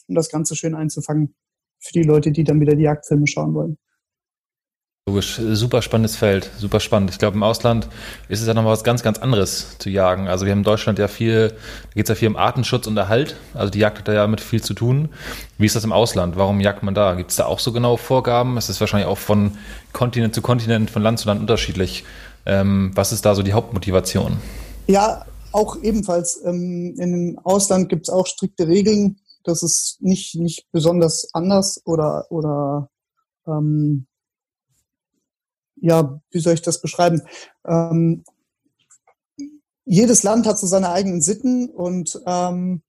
um 0.07 0.15
das 0.15 0.29
Ganze 0.29 0.55
schön 0.55 0.75
einzufangen 0.75 1.33
für 1.79 1.93
die 1.93 2.03
Leute, 2.03 2.31
die 2.31 2.43
dann 2.43 2.59
wieder 2.59 2.75
die 2.75 2.83
Jagdfilme 2.83 3.27
schauen 3.27 3.53
wollen. 3.53 3.77
Logisch, 5.07 5.39
super 5.39 5.83
spannendes 5.83 6.15
Feld, 6.15 6.49
super 6.57 6.79
spannend. 6.79 7.11
Ich 7.11 7.19
glaube, 7.19 7.35
im 7.35 7.43
Ausland 7.43 7.87
ist 8.27 8.41
es 8.41 8.47
ja 8.47 8.55
noch 8.55 8.65
was 8.65 8.83
ganz, 8.83 9.03
ganz 9.03 9.19
anderes 9.19 9.77
zu 9.77 9.91
jagen. 9.91 10.27
Also 10.27 10.45
wir 10.45 10.51
haben 10.51 10.61
in 10.61 10.63
Deutschland 10.63 10.97
ja 10.97 11.07
viel, 11.07 11.49
da 11.49 11.93
geht 11.93 12.05
es 12.05 12.09
ja 12.09 12.15
viel 12.15 12.27
um 12.27 12.35
Artenschutz 12.35 12.87
und 12.87 12.97
Erhalt. 12.97 13.35
Also 13.53 13.69
die 13.69 13.77
Jagd 13.77 13.99
hat 13.99 14.07
da 14.07 14.13
ja 14.13 14.25
mit 14.25 14.41
viel 14.41 14.63
zu 14.63 14.73
tun. 14.73 15.09
Wie 15.59 15.67
ist 15.67 15.75
das 15.75 15.83
im 15.83 15.91
Ausland? 15.91 16.37
Warum 16.37 16.59
jagt 16.59 16.81
man 16.81 16.95
da? 16.95 17.13
Gibt 17.13 17.29
es 17.29 17.35
da 17.35 17.45
auch 17.45 17.59
so 17.59 17.71
genaue 17.71 17.99
Vorgaben? 17.99 18.57
Es 18.57 18.67
ist 18.67 18.79
wahrscheinlich 18.79 19.07
auch 19.07 19.19
von 19.19 19.51
Kontinent 19.93 20.33
zu 20.33 20.41
Kontinent, 20.41 20.89
von 20.89 21.03
Land 21.03 21.19
zu 21.19 21.27
Land 21.27 21.39
unterschiedlich. 21.39 22.03
Ähm, 22.47 22.89
was 22.95 23.11
ist 23.11 23.27
da 23.27 23.35
so 23.35 23.43
die 23.43 23.53
Hauptmotivation? 23.53 24.37
Ja, 24.87 25.27
auch 25.51 25.83
ebenfalls. 25.83 26.41
Ähm, 26.43 26.95
Im 26.97 27.39
Ausland 27.43 27.89
gibt 27.89 28.07
es 28.07 28.09
auch 28.09 28.25
strikte 28.25 28.67
Regeln. 28.67 29.19
Das 29.43 29.61
ist 29.61 29.97
nicht, 29.99 30.33
nicht 30.33 30.65
besonders 30.71 31.29
anders 31.31 31.79
oder, 31.85 32.25
oder 32.31 32.89
ähm, 33.45 34.07
ja, 35.85 36.19
wie 36.31 36.39
soll 36.39 36.53
ich 36.53 36.61
das 36.61 36.81
beschreiben? 36.81 37.21
Ähm, 37.65 38.23
jedes 39.85 40.23
Land 40.23 40.47
hat 40.47 40.57
so 40.57 40.65
seine 40.65 40.89
eigenen 40.89 41.21
Sitten 41.21 41.69
und 41.69 42.19
ähm, 42.25 42.81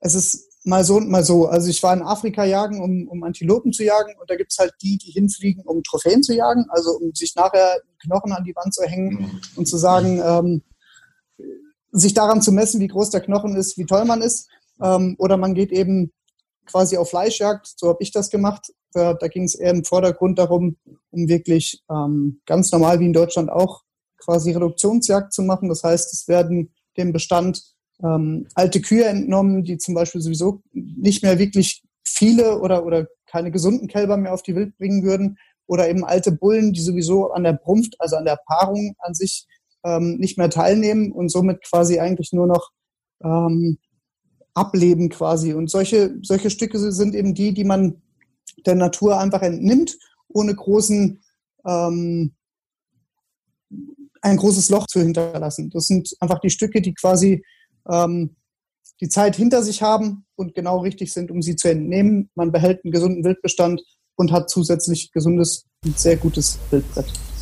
es 0.00 0.14
ist 0.14 0.50
mal 0.64 0.84
so 0.84 0.96
und 0.96 1.08
mal 1.08 1.24
so. 1.24 1.46
Also 1.46 1.70
ich 1.70 1.82
war 1.82 1.94
in 1.94 2.02
Afrika 2.02 2.44
jagen, 2.44 2.82
um, 2.82 3.08
um 3.08 3.22
Antilopen 3.22 3.72
zu 3.72 3.84
jagen 3.84 4.14
und 4.20 4.28
da 4.28 4.36
gibt's 4.36 4.58
halt 4.58 4.74
die, 4.82 4.98
die 4.98 5.12
hinfliegen, 5.12 5.64
um 5.64 5.82
Trophäen 5.82 6.22
zu 6.22 6.34
jagen, 6.34 6.66
also 6.68 6.90
um 6.90 7.14
sich 7.14 7.34
nachher 7.34 7.80
Knochen 8.02 8.32
an 8.32 8.44
die 8.44 8.54
Wand 8.54 8.74
zu 8.74 8.82
hängen 8.84 9.14
mhm. 9.14 9.40
und 9.56 9.66
zu 9.66 9.78
sagen, 9.78 10.20
ähm, 10.22 10.62
sich 11.92 12.12
daran 12.12 12.42
zu 12.42 12.52
messen, 12.52 12.80
wie 12.80 12.88
groß 12.88 13.10
der 13.10 13.22
Knochen 13.22 13.56
ist, 13.56 13.78
wie 13.78 13.86
toll 13.86 14.04
man 14.04 14.20
ist. 14.20 14.48
Ähm, 14.82 15.16
oder 15.18 15.38
man 15.38 15.54
geht 15.54 15.72
eben 15.72 16.12
quasi 16.66 16.98
auf 16.98 17.10
Fleischjagd, 17.10 17.66
so 17.76 17.88
habe 17.88 18.02
ich 18.02 18.10
das 18.10 18.28
gemacht. 18.30 18.72
Da, 18.94 19.14
da 19.14 19.28
ging 19.28 19.44
es 19.44 19.54
eher 19.54 19.70
im 19.70 19.84
Vordergrund 19.84 20.38
darum, 20.38 20.76
um 21.10 21.28
wirklich 21.28 21.82
ähm, 21.90 22.40
ganz 22.46 22.70
normal 22.72 23.00
wie 23.00 23.06
in 23.06 23.12
Deutschland 23.12 23.50
auch 23.50 23.82
quasi 24.18 24.52
Reduktionsjagd 24.52 25.32
zu 25.32 25.42
machen. 25.42 25.68
Das 25.68 25.82
heißt, 25.82 26.12
es 26.12 26.28
werden 26.28 26.72
dem 26.96 27.12
Bestand 27.12 27.62
ähm, 28.02 28.46
alte 28.54 28.80
Kühe 28.80 29.04
entnommen, 29.04 29.64
die 29.64 29.78
zum 29.78 29.94
Beispiel 29.94 30.20
sowieso 30.20 30.62
nicht 30.72 31.22
mehr 31.22 31.38
wirklich 31.38 31.82
viele 32.04 32.60
oder, 32.60 32.84
oder 32.86 33.06
keine 33.26 33.50
gesunden 33.50 33.88
Kälber 33.88 34.16
mehr 34.16 34.32
auf 34.32 34.42
die 34.42 34.54
Wild 34.54 34.76
bringen 34.78 35.02
würden. 35.02 35.38
Oder 35.66 35.88
eben 35.88 36.04
alte 36.04 36.30
Bullen, 36.30 36.72
die 36.72 36.80
sowieso 36.82 37.32
an 37.32 37.44
der 37.44 37.54
Brunft, 37.54 37.96
also 37.98 38.16
an 38.16 38.26
der 38.26 38.38
Paarung 38.46 38.94
an 38.98 39.14
sich 39.14 39.46
ähm, 39.82 40.16
nicht 40.18 40.36
mehr 40.36 40.50
teilnehmen 40.50 41.10
und 41.10 41.30
somit 41.30 41.64
quasi 41.64 41.98
eigentlich 41.98 42.32
nur 42.32 42.46
noch 42.46 42.70
ähm, 43.22 43.78
ableben 44.52 45.08
quasi. 45.08 45.52
Und 45.54 45.70
solche, 45.70 46.16
solche 46.22 46.50
Stücke 46.50 46.78
sind 46.92 47.14
eben 47.14 47.34
die, 47.34 47.54
die 47.54 47.64
man 47.64 48.02
der 48.66 48.74
Natur 48.74 49.18
einfach 49.18 49.42
entnimmt, 49.42 49.98
ohne 50.28 50.54
großen 50.54 51.22
ähm, 51.66 52.34
ein 54.20 54.36
großes 54.38 54.70
Loch 54.70 54.86
zu 54.86 55.00
hinterlassen. 55.00 55.70
Das 55.70 55.86
sind 55.86 56.14
einfach 56.20 56.38
die 56.40 56.50
Stücke, 56.50 56.80
die 56.80 56.94
quasi 56.94 57.44
ähm, 57.88 58.36
die 59.00 59.08
Zeit 59.08 59.36
hinter 59.36 59.62
sich 59.62 59.82
haben 59.82 60.24
und 60.34 60.54
genau 60.54 60.78
richtig 60.78 61.12
sind, 61.12 61.30
um 61.30 61.42
sie 61.42 61.56
zu 61.56 61.68
entnehmen. 61.68 62.30
Man 62.34 62.52
behält 62.52 62.84
einen 62.84 62.92
gesunden 62.92 63.24
Wildbestand 63.24 63.82
und 64.16 64.32
hat 64.32 64.48
zusätzlich 64.48 65.12
gesundes 65.12 65.66
und 65.84 65.98
sehr 65.98 66.16
gutes 66.16 66.58
Wildbrett. 66.70 67.33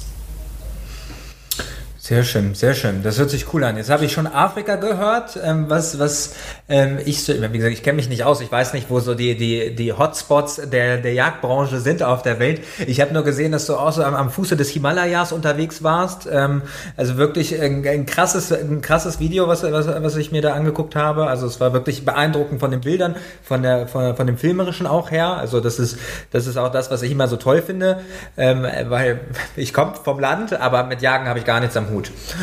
Sehr 2.04 2.24
schön, 2.24 2.56
sehr 2.56 2.74
schön. 2.74 3.04
Das 3.04 3.20
hört 3.20 3.30
sich 3.30 3.54
cool 3.54 3.62
an. 3.62 3.76
Jetzt 3.76 3.88
habe 3.88 4.04
ich 4.04 4.10
schon 4.10 4.26
Afrika 4.26 4.74
gehört, 4.74 5.38
ähm, 5.40 5.70
was, 5.70 6.00
was 6.00 6.34
ähm, 6.68 6.98
ich 7.04 7.22
so, 7.22 7.32
wie 7.32 7.56
gesagt, 7.56 7.74
ich 7.74 7.84
kenne 7.84 7.94
mich 7.94 8.08
nicht 8.08 8.24
aus. 8.24 8.40
Ich 8.40 8.50
weiß 8.50 8.72
nicht, 8.72 8.90
wo 8.90 8.98
so 8.98 9.14
die, 9.14 9.36
die, 9.36 9.72
die 9.76 9.92
Hotspots 9.92 10.62
der, 10.68 10.96
der 10.96 11.12
Jagdbranche 11.12 11.78
sind 11.78 12.02
auf 12.02 12.22
der 12.22 12.40
Welt. 12.40 12.60
Ich 12.88 13.00
habe 13.00 13.14
nur 13.14 13.22
gesehen, 13.22 13.52
dass 13.52 13.66
du 13.66 13.76
auch 13.76 13.92
so 13.92 14.02
am, 14.02 14.16
am 14.16 14.30
Fuße 14.30 14.56
des 14.56 14.70
Himalayas 14.70 15.30
unterwegs 15.30 15.84
warst. 15.84 16.28
Ähm, 16.28 16.62
also 16.96 17.18
wirklich 17.18 17.62
ein, 17.62 17.86
ein, 17.86 18.04
krasses, 18.04 18.50
ein 18.50 18.80
krasses 18.80 19.20
Video, 19.20 19.46
was, 19.46 19.62
was, 19.62 19.86
was 19.86 20.16
ich 20.16 20.32
mir 20.32 20.42
da 20.42 20.54
angeguckt 20.54 20.96
habe. 20.96 21.28
Also 21.28 21.46
es 21.46 21.60
war 21.60 21.72
wirklich 21.72 22.04
beeindruckend 22.04 22.58
von 22.58 22.72
den 22.72 22.80
Bildern, 22.80 23.14
von 23.44 23.62
der, 23.62 23.86
von, 23.86 24.16
von 24.16 24.26
dem 24.26 24.38
Filmerischen 24.38 24.88
auch 24.88 25.12
her. 25.12 25.36
Also 25.36 25.60
das 25.60 25.78
ist, 25.78 26.00
das 26.32 26.48
ist 26.48 26.56
auch 26.56 26.72
das, 26.72 26.90
was 26.90 27.02
ich 27.02 27.12
immer 27.12 27.28
so 27.28 27.36
toll 27.36 27.62
finde, 27.62 28.00
ähm, 28.36 28.66
weil 28.88 29.20
ich 29.54 29.72
komme 29.72 29.94
vom 29.94 30.18
Land, 30.18 30.52
aber 30.60 30.82
mit 30.82 31.00
Jagen 31.00 31.28
habe 31.28 31.38
ich 31.38 31.44
gar 31.44 31.60
nichts 31.60 31.76
am 31.76 31.90
Hut. 31.90 31.91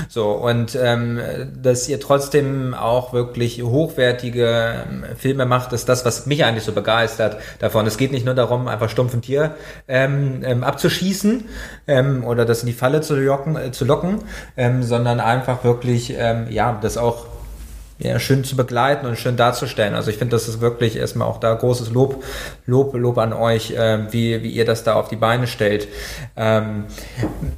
So, 0.08 0.32
und 0.32 0.76
ähm, 0.76 1.20
dass 1.62 1.88
ihr 1.90 2.00
trotzdem 2.00 2.74
auch 2.74 3.14
wirklich 3.14 3.62
hochwertige 3.64 4.86
ähm, 4.90 5.04
Filme 5.18 5.46
macht, 5.46 5.74
ist 5.74 5.90
das, 5.90 6.06
was 6.06 6.26
mich 6.26 6.46
eigentlich 6.46 6.64
so 6.64 6.72
begeistert 6.72 7.38
davon. 7.60 7.88
Es 7.88 7.98
geht 7.98 8.12
nicht 8.12 8.26
nur 8.26 8.36
darum, 8.36 8.68
einfach 8.68 8.90
stumpf 8.90 9.14
ein 9.14 9.22
Tier 9.22 9.56
ähm, 9.88 10.42
ähm, 10.44 10.64
abzuschießen 10.64 11.46
ähm, 11.88 12.24
oder 12.24 12.46
das 12.46 12.62
in 12.62 12.68
die 12.68 12.74
Falle 12.74 13.02
zu 13.02 13.16
locken, 13.16 13.56
äh, 13.56 13.72
zu 13.72 13.86
locken 13.86 14.20
ähm, 14.58 14.84
sondern 14.84 15.20
einfach 15.20 15.64
wirklich, 15.64 16.14
ähm, 16.18 16.48
ja, 16.50 16.78
das 16.82 16.98
auch 16.98 17.28
ja, 17.98 18.18
schön 18.18 18.46
zu 18.46 18.56
begleiten 18.56 19.06
und 19.06 19.18
schön 19.18 19.36
darzustellen. 19.36 19.94
Also 19.94 20.10
ich 20.10 20.18
finde, 20.18 20.36
das 20.36 20.48
ist 20.48 20.62
wirklich 20.62 20.96
erstmal 20.96 21.28
auch 21.28 21.40
da 21.40 21.54
großes 21.54 21.92
Lob, 21.92 22.24
Lob, 22.66 22.94
Lob 22.96 23.18
an 23.18 23.34
euch, 23.34 23.72
äh, 23.72 24.12
wie, 24.12 24.42
wie 24.42 24.52
ihr 24.52 24.66
das 24.66 24.84
da 24.84 24.94
auf 24.94 25.10
die 25.10 25.18
Beine 25.18 25.48
stellt. 25.48 25.88
Ähm, 26.38 26.86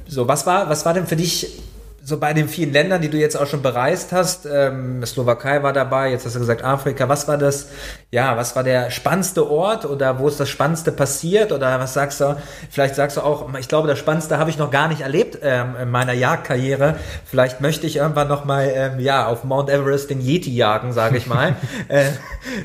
so, 0.08 0.26
was 0.26 0.44
war, 0.44 0.68
was 0.68 0.84
war 0.84 0.94
denn 0.94 1.06
für 1.06 1.16
dich 1.16 1.62
so 2.04 2.18
bei 2.18 2.32
den 2.32 2.48
vielen 2.48 2.72
Ländern, 2.72 3.00
die 3.00 3.08
du 3.08 3.16
jetzt 3.16 3.36
auch 3.36 3.46
schon 3.46 3.62
bereist 3.62 4.10
hast, 4.10 4.44
ähm, 4.46 5.04
Slowakei 5.06 5.62
war 5.62 5.72
dabei, 5.72 6.10
jetzt 6.10 6.26
hast 6.26 6.34
du 6.34 6.40
gesagt 6.40 6.64
Afrika, 6.64 7.08
was 7.08 7.28
war 7.28 7.38
das, 7.38 7.68
ja, 8.10 8.36
was 8.36 8.56
war 8.56 8.64
der 8.64 8.90
spannendste 8.90 9.48
Ort 9.48 9.84
oder 9.84 10.18
wo 10.18 10.26
ist 10.26 10.40
das 10.40 10.48
Spannendste 10.48 10.90
passiert 10.90 11.52
oder 11.52 11.78
was 11.78 11.94
sagst 11.94 12.20
du, 12.20 12.36
vielleicht 12.70 12.96
sagst 12.96 13.18
du 13.18 13.20
auch, 13.20 13.54
ich 13.56 13.68
glaube, 13.68 13.86
das 13.86 14.00
Spannendste 14.00 14.38
habe 14.38 14.50
ich 14.50 14.58
noch 14.58 14.72
gar 14.72 14.88
nicht 14.88 15.02
erlebt 15.02 15.38
ähm, 15.42 15.76
in 15.80 15.90
meiner 15.90 16.12
Jagdkarriere, 16.12 16.96
vielleicht 17.24 17.60
möchte 17.60 17.86
ich 17.86 17.96
irgendwann 17.96 18.28
noch 18.28 18.44
mal, 18.44 18.68
ähm, 18.74 18.98
ja, 18.98 19.26
auf 19.28 19.44
Mount 19.44 19.70
Everest 19.70 20.10
den 20.10 20.20
Yeti 20.20 20.52
jagen, 20.52 20.92
sage 20.92 21.16
ich 21.18 21.28
mal, 21.28 21.54
äh, 21.88 22.06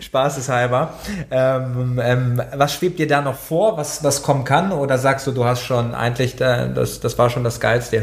spaßeshalber. 0.01 0.95
Ähm, 1.29 2.01
ähm, 2.03 2.41
was 2.55 2.73
schwebt 2.73 2.97
dir 2.97 3.07
da 3.07 3.21
noch 3.21 3.37
vor, 3.37 3.77
was, 3.77 4.03
was 4.03 4.23
kommen 4.23 4.45
kann 4.45 4.71
oder 4.71 4.97
sagst 4.97 5.27
du, 5.27 5.31
du 5.31 5.45
hast 5.45 5.61
schon 5.61 5.93
eigentlich, 5.93 6.41
äh, 6.41 6.73
das, 6.73 6.99
das 7.01 7.19
war 7.19 7.29
schon 7.29 7.43
das 7.43 7.59
Geilste? 7.59 8.01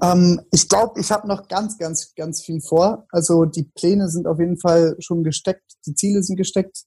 Ähm, 0.00 0.40
ich 0.52 0.68
glaube, 0.68 1.00
ich 1.00 1.10
habe 1.10 1.28
noch 1.28 1.48
ganz, 1.48 1.78
ganz, 1.78 2.14
ganz 2.14 2.42
viel 2.42 2.60
vor. 2.60 3.06
Also 3.10 3.44
die 3.44 3.64
Pläne 3.64 4.08
sind 4.08 4.26
auf 4.26 4.38
jeden 4.38 4.58
Fall 4.58 4.96
schon 5.00 5.22
gesteckt, 5.22 5.72
die 5.86 5.94
Ziele 5.94 6.22
sind 6.22 6.36
gesteckt. 6.36 6.84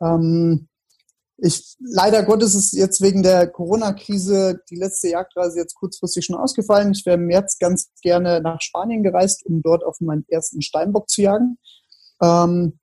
Ähm, 0.00 0.68
ich, 1.38 1.76
leider 1.80 2.22
Gottes 2.22 2.54
ist 2.54 2.72
jetzt 2.72 3.02
wegen 3.02 3.22
der 3.22 3.46
Corona-Krise 3.46 4.60
die 4.70 4.76
letzte 4.76 5.08
Jagdreise 5.08 5.58
jetzt 5.58 5.74
kurzfristig 5.74 6.24
schon 6.24 6.36
ausgefallen. 6.36 6.92
Ich 6.92 7.04
wäre 7.04 7.16
im 7.16 7.26
März 7.26 7.58
ganz 7.58 7.90
gerne 8.00 8.40
nach 8.40 8.62
Spanien 8.62 9.02
gereist, 9.02 9.44
um 9.44 9.60
dort 9.60 9.84
auf 9.84 10.00
meinen 10.00 10.24
ersten 10.28 10.62
Steinbock 10.62 11.10
zu 11.10 11.20
jagen. 11.22 11.58
Ähm, 12.22 12.78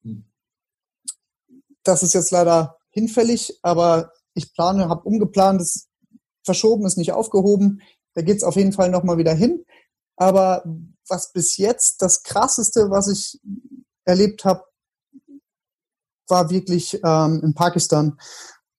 das 1.84 2.04
ist 2.04 2.14
jetzt 2.14 2.30
leider 2.30 2.78
hinfällig, 2.92 3.58
aber 3.64 4.12
ich 4.36 4.54
plane, 4.54 4.88
habe 4.88 5.02
umgeplant, 5.04 5.62
es 5.62 5.88
verschoben, 6.44 6.86
ist 6.86 6.98
nicht 6.98 7.14
aufgehoben. 7.14 7.82
Da 8.14 8.22
geht's 8.22 8.44
auf 8.44 8.56
jeden 8.56 8.74
Fall 8.74 8.90
nochmal 8.90 9.18
wieder 9.18 9.34
hin. 9.34 9.66
Aber 10.16 10.64
was 11.08 11.32
bis 11.32 11.58
jetzt 11.58 12.02
das 12.02 12.24
Krasseste, 12.24 12.90
was 12.90 13.08
ich 13.08 13.40
erlebt 14.06 14.46
habe, 14.46 14.64
war 16.28 16.50
wirklich 16.50 17.00
ähm, 17.04 17.42
in 17.44 17.54
Pakistan. 17.54 18.18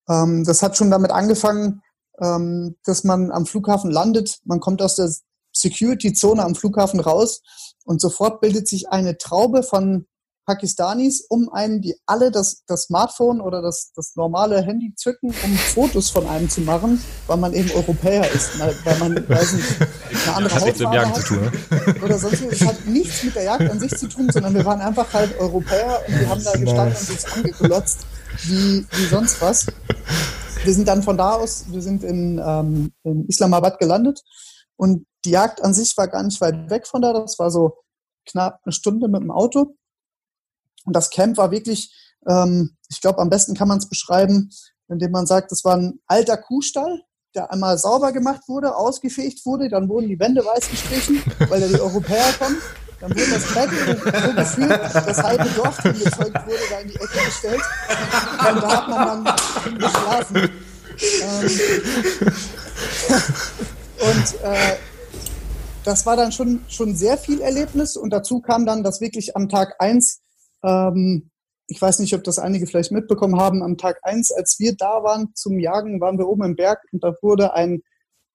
Ähm, 0.09 0.45
das 0.45 0.63
hat 0.63 0.77
schon 0.77 0.91
damit 0.91 1.11
angefangen, 1.11 1.83
ähm, 2.21 2.77
dass 2.85 3.05
man 3.05 3.31
am 3.31 3.47
Flughafen 3.47 3.91
landet. 3.91 4.39
Man 4.45 4.61
kommt 4.61 4.81
aus 4.83 4.97
der 4.97 5.13
Security-Zone 5.53 6.43
am 6.43 6.55
Flughafen 6.55 7.01
raus 7.01 7.43
und 7.85 8.01
sofort 8.01 8.41
bildet 8.41 8.69
sich 8.69 8.89
eine 8.89 9.19
Traube 9.19 9.63
von 9.63 10.07
Pakistanis 10.47 11.25
um 11.29 11.49
einen, 11.53 11.81
die 11.81 11.97
alle 12.07 12.31
das, 12.31 12.65
das 12.67 12.85
Smartphone 12.85 13.41
oder 13.41 13.63
das, 13.63 13.93
das 13.95 14.15
normale 14.15 14.63
Handy 14.63 14.95
zücken, 14.95 15.35
um 15.43 15.57
Fotos 15.57 16.11
von 16.11 16.27
einem 16.27 16.51
zu 16.51 16.61
machen, 16.61 17.03
weil 17.27 17.37
man 17.39 17.55
eben 17.55 17.71
Europäer 17.71 18.31
ist, 18.31 18.59
weil, 18.59 18.99
man 18.99 19.17
weiß 19.29 19.53
nicht, 19.55 19.67
eine 20.27 20.37
andere 20.37 20.55
hat 20.55 20.63
Hautfarbe 20.63 21.07
hat 21.07 21.17
zu 21.17 21.23
tun, 21.23 21.41
ne? 21.41 21.95
oder 22.05 22.19
sonst 22.19 22.45
was. 22.45 22.53
Es 22.53 22.67
hat 22.67 22.87
nichts 22.87 23.23
mit 23.25 23.35
der 23.35 23.45
Jagd 23.45 23.71
an 23.71 23.81
sich 23.81 23.97
zu 23.97 24.09
tun, 24.09 24.31
sondern 24.31 24.55
wir 24.55 24.65
waren 24.65 24.81
einfach 24.81 25.13
halt 25.13 25.39
Europäer 25.39 26.01
und 26.07 26.21
wir 26.21 26.29
haben 26.29 26.45
da 26.45 26.53
gestanden 26.53 26.97
und 26.97 27.11
uns 27.11 27.33
angeglotzt 27.33 27.99
wie, 28.45 28.87
wie 28.91 29.07
sonst 29.07 29.41
was. 29.41 29.67
Wir 30.65 30.75
sind 30.75 30.89
dann 30.89 31.03
von 31.03 31.17
da 31.17 31.35
aus, 31.35 31.65
wir 31.69 31.83
sind 31.83 32.05
in, 32.05 32.41
ähm, 32.45 32.93
in 33.03 33.27
Islamabad 33.29 33.79
gelandet 33.79 34.23
und 34.77 35.07
die 35.25 35.31
Jagd 35.31 35.63
an 35.63 35.75
sich 35.75 35.97
war 35.97 36.09
gar 36.09 36.23
nicht 36.23 36.41
weit 36.41 36.71
weg 36.71 36.87
von 36.87 37.03
da. 37.03 37.13
Das 37.13 37.39
war 37.39 37.51
so 37.51 37.79
knapp 38.27 38.61
eine 38.65 38.73
Stunde 38.73 39.09
mit 39.09 39.23
dem 39.23 39.31
Auto. 39.31 39.77
Und 40.85 40.95
das 40.95 41.11
Camp 41.11 41.37
war 41.37 41.51
wirklich, 41.51 41.93
ähm, 42.29 42.77
ich 42.89 43.01
glaube, 43.01 43.21
am 43.21 43.31
besten 43.31 43.55
kann 43.55 43.69
man 43.69 43.79
es 43.79 43.89
beschreiben, 43.89 44.51
indem 44.89 45.11
man 45.11 45.27
sagt, 45.27 45.51
das 45.51 45.65
war 45.65 45.77
ein 45.77 46.01
alter 46.07 46.37
Kuhstall, 46.37 47.03
der 47.35 47.51
einmal 47.51 47.79
sauber 47.79 48.13
gemacht 48.13 48.43
wurde, 48.47 48.77
ausgefegt 48.77 49.45
wurde, 49.45 49.69
dann 49.69 49.89
wurden 49.89 50.09
die 50.09 50.21
Wände 50.21 50.45
weiß 50.45 50.71
gestrichen, 50.71 51.23
weil 51.49 51.61
da 51.61 51.67
die 51.67 51.81
Europäer 51.81 52.33
kommen. 52.39 52.57
Dann 53.01 53.11
wurde 53.11 53.31
das 53.33 53.53
Bett 53.53 53.71
so 53.71 54.33
gefühlt, 54.35 54.71
das 54.95 55.23
halbe 55.23 55.49
Dorf 55.51 55.77
gezeugt 55.83 56.47
wurde, 56.47 56.59
da 56.71 56.79
in 56.79 56.89
die 56.89 56.95
Ecke 56.95 57.25
gestellt. 57.25 57.61
Und 58.39 58.63
da 58.63 58.77
hat 58.77 58.89
man 58.89 59.25
dann 59.25 59.79
geschlafen. 59.79 60.51
Ähm, 61.21 61.51
und 64.01 64.43
äh, 64.43 64.77
das 65.85 66.07
war 66.07 66.17
dann 66.17 66.33
schon, 66.33 66.65
schon 66.69 66.95
sehr 66.95 67.19
viel 67.19 67.41
Erlebnis 67.41 67.97
und 67.97 68.11
dazu 68.11 68.41
kam 68.41 68.65
dann, 68.65 68.83
dass 68.83 69.01
wirklich 69.01 69.37
am 69.37 69.49
Tag 69.49 69.75
eins 69.81 70.21
ähm, 70.65 71.31
ich 71.67 71.81
weiß 71.81 71.99
nicht, 72.01 72.15
ob 72.15 72.25
das 72.25 72.39
einige 72.39 72.67
vielleicht 72.67 72.93
mitbekommen 72.93 73.41
haben. 73.41 73.63
Am 73.63 73.79
Tag 73.79 73.99
eins, 74.03 74.31
als 74.31 74.57
wir 74.59 74.77
da 74.77 75.03
waren 75.03 75.35
zum 75.35 75.59
Jagen, 75.59 76.01
waren 76.01 76.19
wir 76.19 76.29
oben 76.29 76.45
im 76.45 76.57
Berg 76.57 76.81
und 76.93 77.03
da 77.03 77.15
wurde 77.23 77.55
ein, 77.55 77.83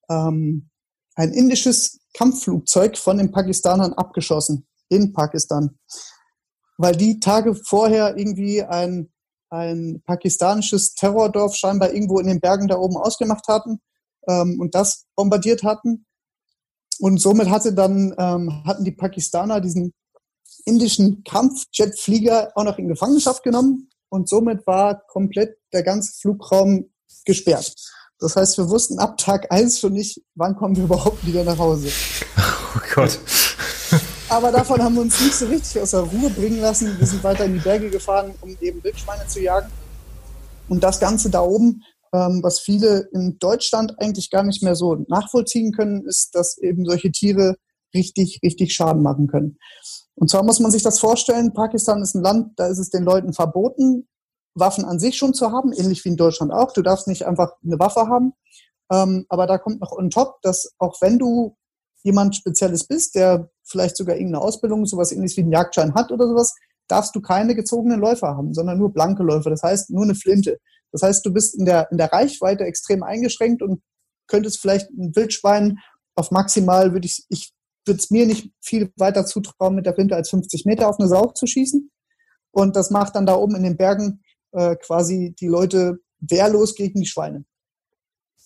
ähm, 0.09 0.69
ein 1.15 1.31
indisches 1.33 1.99
Kampfflugzeug 2.13 2.97
von 2.97 3.17
den 3.17 3.31
Pakistanern 3.31 3.93
abgeschossen 3.93 4.67
in 4.89 5.13
Pakistan. 5.13 5.77
Weil 6.77 6.95
die 6.95 7.19
Tage 7.19 7.53
vorher 7.55 8.17
irgendwie 8.17 8.63
ein, 8.63 9.11
ein 9.49 10.01
pakistanisches 10.05 10.93
Terrordorf 10.95 11.55
scheinbar 11.55 11.93
irgendwo 11.93 12.19
in 12.19 12.27
den 12.27 12.39
Bergen 12.39 12.67
da 12.67 12.77
oben 12.77 12.97
ausgemacht 12.97 13.47
hatten 13.47 13.79
ähm, 14.27 14.59
und 14.59 14.73
das 14.75 15.05
bombardiert 15.15 15.63
hatten. 15.63 16.05
Und 16.99 17.21
somit 17.21 17.49
hatte 17.49 17.73
dann, 17.73 18.13
ähm, 18.17 18.63
hatten 18.65 18.83
die 18.83 18.91
Pakistaner 18.91 19.61
diesen 19.61 19.93
indischen 20.69 21.23
Kampfjetflieger 21.23 22.51
auch 22.55 22.63
noch 22.63 22.77
in 22.77 22.87
Gefangenschaft 22.87 23.43
genommen 23.43 23.89
und 24.09 24.29
somit 24.29 24.65
war 24.67 25.01
komplett 25.07 25.57
der 25.73 25.83
ganze 25.83 26.13
Flugraum 26.13 26.89
gesperrt. 27.25 27.73
Das 28.19 28.35
heißt, 28.35 28.57
wir 28.57 28.69
wussten 28.69 28.99
ab 28.99 29.17
Tag 29.17 29.51
eins 29.51 29.79
schon 29.79 29.93
nicht, 29.93 30.21
wann 30.35 30.55
kommen 30.55 30.75
wir 30.75 30.83
überhaupt 30.83 31.25
wieder 31.25 31.43
nach 31.43 31.57
Hause. 31.57 31.89
Oh 32.75 32.81
Gott. 32.93 33.17
Aber 34.29 34.51
davon 34.51 34.79
haben 34.83 34.93
wir 34.93 35.01
uns 35.01 35.19
nicht 35.19 35.33
so 35.33 35.47
richtig 35.47 35.81
aus 35.81 35.89
der 35.89 36.01
Ruhe 36.01 36.29
bringen 36.29 36.61
lassen. 36.61 36.99
Wir 36.99 37.07
sind 37.07 37.23
weiter 37.23 37.45
in 37.45 37.53
die 37.53 37.59
Berge 37.59 37.89
gefahren, 37.89 38.35
um 38.41 38.55
eben 38.61 38.83
Wildschweine 38.83 39.25
zu 39.25 39.41
jagen. 39.41 39.71
Und 40.67 40.83
das 40.83 40.99
Ganze 40.99 41.31
da 41.31 41.41
oben, 41.41 41.81
ähm, 42.13 42.41
was 42.43 42.59
viele 42.59 43.09
in 43.11 43.39
Deutschland 43.39 43.99
eigentlich 43.99 44.29
gar 44.29 44.43
nicht 44.43 44.61
mehr 44.61 44.75
so 44.75 45.03
nachvollziehen 45.07 45.71
können, 45.71 46.05
ist, 46.05 46.35
dass 46.35 46.59
eben 46.59 46.85
solche 46.85 47.11
Tiere 47.11 47.55
richtig, 47.93 48.39
richtig 48.43 48.73
Schaden 48.73 49.01
machen 49.01 49.27
können. 49.27 49.57
Und 50.15 50.29
zwar 50.29 50.43
muss 50.43 50.59
man 50.59 50.71
sich 50.71 50.83
das 50.83 50.99
vorstellen, 50.99 51.53
Pakistan 51.53 52.01
ist 52.01 52.15
ein 52.15 52.21
Land, 52.21 52.53
da 52.57 52.67
ist 52.67 52.79
es 52.79 52.89
den 52.89 53.03
Leuten 53.03 53.33
verboten, 53.33 54.07
Waffen 54.53 54.85
an 54.85 54.99
sich 54.99 55.17
schon 55.17 55.33
zu 55.33 55.51
haben, 55.51 55.71
ähnlich 55.71 56.03
wie 56.03 56.09
in 56.09 56.17
Deutschland 56.17 56.51
auch. 56.51 56.73
Du 56.73 56.81
darfst 56.81 57.07
nicht 57.07 57.25
einfach 57.25 57.53
eine 57.63 57.79
Waffe 57.79 58.07
haben. 58.07 58.33
Ähm, 58.91 59.25
aber 59.29 59.47
da 59.47 59.57
kommt 59.57 59.79
noch 59.79 59.91
on 59.91 60.09
top, 60.09 60.41
dass 60.41 60.73
auch 60.79 60.99
wenn 61.01 61.19
du 61.19 61.55
jemand 62.03 62.35
Spezielles 62.35 62.87
bist, 62.87 63.15
der 63.15 63.49
vielleicht 63.63 63.97
sogar 63.97 64.15
irgendeine 64.15 64.43
Ausbildung, 64.43 64.85
sowas 64.85 65.11
ähnliches 65.11 65.37
wie 65.37 65.41
einen 65.41 65.51
Jagdschein 65.51 65.93
hat 65.93 66.11
oder 66.11 66.27
sowas, 66.27 66.55
darfst 66.87 67.15
du 67.15 67.21
keine 67.21 67.55
gezogenen 67.55 67.99
Läufer 67.99 68.29
haben, 68.35 68.53
sondern 68.53 68.79
nur 68.79 68.91
blanke 68.91 69.23
Läufer. 69.23 69.49
Das 69.49 69.63
heißt, 69.63 69.91
nur 69.91 70.03
eine 70.03 70.15
Flinte. 70.15 70.57
Das 70.91 71.03
heißt, 71.03 71.25
du 71.25 71.31
bist 71.31 71.55
in 71.57 71.65
der, 71.65 71.91
in 71.91 71.97
der 71.97 72.11
Reichweite 72.11 72.63
extrem 72.63 73.03
eingeschränkt 73.03 73.61
und 73.61 73.81
könntest 74.27 74.59
vielleicht 74.59 74.89
ein 74.89 75.15
Wildschwein 75.15 75.77
auf 76.15 76.31
maximal, 76.31 76.93
würde 76.93 77.05
ich, 77.05 77.25
ich 77.29 77.53
würde 77.85 77.99
es 77.99 78.11
mir 78.11 78.25
nicht 78.25 78.51
viel 78.61 78.91
weiter 78.97 79.25
zutrauen, 79.25 79.75
mit 79.75 79.85
der 79.85 79.93
Flinte 79.93 80.15
als 80.15 80.29
50 80.29 80.65
Meter 80.65 80.87
auf 80.89 80.99
eine 80.99 81.07
Sau 81.07 81.27
zu 81.27 81.47
schießen. 81.47 81.89
Und 82.51 82.75
das 82.75 82.91
macht 82.91 83.15
dann 83.15 83.25
da 83.25 83.35
oben 83.35 83.55
in 83.55 83.63
den 83.63 83.77
Bergen 83.77 84.21
äh, 84.51 84.75
quasi 84.75 85.35
die 85.39 85.47
Leute 85.47 85.99
wehrlos 86.19 86.75
gegen 86.75 86.99
die 86.99 87.07
Schweine. 87.07 87.45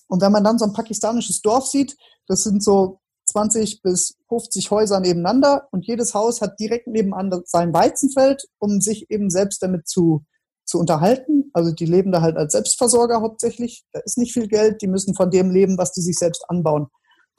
Und 0.08 0.22
wenn 0.22 0.32
man 0.32 0.44
dann 0.44 0.60
so 0.60 0.66
ein 0.66 0.74
pakistanisches 0.74 1.42
Dorf 1.42 1.66
sieht, 1.66 1.96
das 2.28 2.44
sind 2.44 2.63
so 2.63 3.00
20 3.25 3.82
bis 3.82 4.18
50 4.30 4.70
Häuser 4.70 5.00
nebeneinander 5.00 5.68
und 5.72 5.86
jedes 5.88 6.13
Haus 6.13 6.42
hat 6.42 6.60
direkt 6.60 6.88
nebenan 6.88 7.32
sein 7.46 7.74
Weizenfeld, 7.74 8.46
um 8.60 8.82
sich 8.82 9.10
eben 9.10 9.30
selbst 9.30 9.63
damit 9.63 9.88
zu, 9.88 10.25
zu 10.66 10.78
unterhalten. 10.78 11.50
Also 11.54 11.72
die 11.72 11.86
leben 11.86 12.12
da 12.12 12.22
halt 12.22 12.36
als 12.36 12.54
Selbstversorger 12.54 13.22
hauptsächlich. 13.22 13.86
Da 13.92 14.02
ist 14.02 14.18
nicht 14.18 14.34
viel 14.34 14.48
Geld, 14.48 14.82
die 14.82 14.88
müssen 14.88 15.16
von 15.16 15.32
dem 15.32 15.52
leben, 15.52 15.78
was 15.78 15.94
die 15.94 16.02
sich 16.02 16.18
selbst 16.18 16.44
anbauen. 16.50 16.88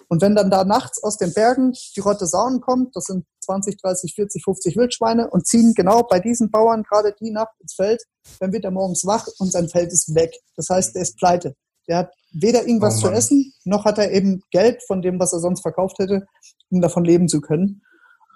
Und 0.08 0.22
wenn 0.22 0.34
dann 0.34 0.50
da 0.50 0.64
nachts 0.64 1.02
aus 1.02 1.16
den 1.16 1.32
Bergen 1.32 1.72
die 1.96 2.00
Rotte 2.00 2.26
Sauen 2.26 2.60
kommt, 2.60 2.94
das 2.94 3.04
sind 3.04 3.24
20, 3.44 3.80
30, 3.80 4.14
40, 4.14 4.44
50 4.44 4.76
Wildschweine 4.76 5.30
und 5.30 5.46
ziehen 5.46 5.74
genau 5.74 6.02
bei 6.02 6.20
diesen 6.20 6.50
Bauern 6.50 6.82
gerade 6.82 7.14
die 7.20 7.30
Nacht 7.30 7.54
ins 7.60 7.74
Feld, 7.74 8.02
dann 8.40 8.52
wird 8.52 8.64
er 8.64 8.70
morgens 8.70 9.04
wach 9.04 9.26
und 9.38 9.52
sein 9.52 9.68
Feld 9.68 9.92
ist 9.92 10.14
weg. 10.14 10.32
Das 10.56 10.68
heißt, 10.68 10.94
der 10.94 11.02
ist 11.02 11.16
pleite. 11.16 11.54
Der 11.88 11.98
hat 11.98 12.14
weder 12.32 12.66
irgendwas 12.66 12.98
oh 12.98 13.02
zu 13.02 13.10
essen, 13.10 13.52
noch 13.64 13.84
hat 13.84 13.98
er 13.98 14.10
eben 14.10 14.42
Geld 14.50 14.82
von 14.86 15.02
dem, 15.02 15.20
was 15.20 15.32
er 15.32 15.40
sonst 15.40 15.60
verkauft 15.60 15.98
hätte, 15.98 16.26
um 16.70 16.80
davon 16.80 17.04
leben 17.04 17.28
zu 17.28 17.40
können. 17.40 17.82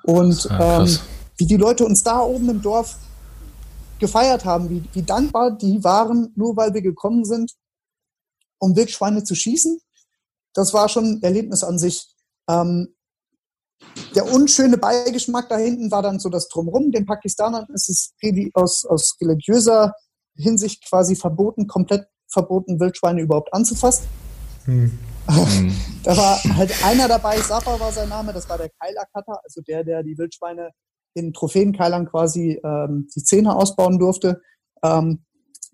Und 0.04 0.44
ja, 0.44 0.82
ähm, 0.82 0.98
wie 1.38 1.46
die 1.46 1.56
Leute 1.56 1.84
uns 1.84 2.02
da 2.02 2.20
oben 2.20 2.50
im 2.50 2.62
Dorf 2.62 2.96
gefeiert 3.98 4.44
haben, 4.44 4.68
wie, 4.70 4.82
wie 4.92 5.02
dankbar 5.02 5.50
die 5.50 5.82
waren, 5.82 6.32
nur 6.36 6.56
weil 6.56 6.74
wir 6.74 6.82
gekommen 6.82 7.24
sind, 7.24 7.52
um 8.58 8.76
Wildschweine 8.76 9.24
zu 9.24 9.34
schießen, 9.34 9.80
das 10.58 10.74
war 10.74 10.88
schon 10.88 11.04
ein 11.04 11.22
Erlebnis 11.22 11.62
an 11.62 11.78
sich. 11.78 12.08
Ähm, 12.50 12.94
der 14.16 14.30
unschöne 14.32 14.76
Beigeschmack 14.76 15.48
da 15.48 15.56
hinten 15.56 15.90
war 15.92 16.02
dann 16.02 16.18
so 16.18 16.28
das 16.28 16.48
Drumrum. 16.48 16.90
Den 16.90 17.06
Pakistanern 17.06 17.66
ist 17.72 17.88
es 17.88 18.14
aus, 18.54 18.84
aus 18.84 19.16
religiöser 19.20 19.94
Hinsicht 20.34 20.84
quasi 20.88 21.14
verboten, 21.14 21.68
komplett 21.68 22.08
verboten, 22.26 22.80
Wildschweine 22.80 23.20
überhaupt 23.20 23.54
anzufassen. 23.54 24.06
Hm. 24.64 24.98
da 26.02 26.16
war 26.16 26.42
halt 26.42 26.84
einer 26.84 27.06
dabei, 27.06 27.40
Sapa 27.40 27.78
war 27.78 27.92
sein 27.92 28.08
Name, 28.08 28.32
das 28.32 28.48
war 28.48 28.58
der 28.58 28.70
Keilercutter, 28.80 29.40
also 29.44 29.60
der, 29.60 29.84
der 29.84 30.02
die 30.02 30.18
Wildschweine 30.18 30.70
in 31.14 31.32
Trophäenkeilern 31.32 32.06
quasi 32.06 32.60
ähm, 32.64 33.08
die 33.14 33.22
Zähne 33.22 33.54
ausbauen 33.54 33.98
durfte. 33.98 34.40
Ähm, 34.82 35.24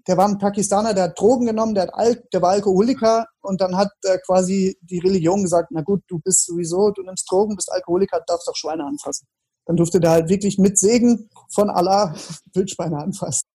der 0.06 0.16
war 0.16 0.28
ein 0.28 0.38
Pakistaner, 0.38 0.94
der 0.94 1.04
hat 1.04 1.18
Drogen 1.18 1.46
genommen, 1.46 1.74
der, 1.74 1.84
hat 1.84 1.94
Al 1.94 2.22
der 2.32 2.42
war 2.42 2.50
Alkoholiker 2.50 3.26
und 3.40 3.60
dann 3.60 3.76
hat 3.76 3.90
äh, 4.02 4.18
quasi 4.26 4.76
die 4.82 4.98
Religion 4.98 5.42
gesagt, 5.42 5.68
na 5.70 5.80
gut, 5.80 6.02
du 6.08 6.18
bist 6.18 6.44
sowieso, 6.46 6.90
du 6.90 7.02
nimmst 7.02 7.30
Drogen, 7.30 7.56
bist 7.56 7.72
Alkoholiker, 7.72 8.20
darfst 8.26 8.48
auch 8.48 8.56
Schweine 8.56 8.84
anfassen. 8.84 9.26
Dann 9.66 9.76
durfte 9.76 10.00
der 10.00 10.10
halt 10.10 10.28
wirklich 10.28 10.58
mit 10.58 10.78
Segen 10.78 11.30
von 11.50 11.70
Allah 11.70 12.14
Wildschweine 12.54 12.98
anfassen. 12.98 13.46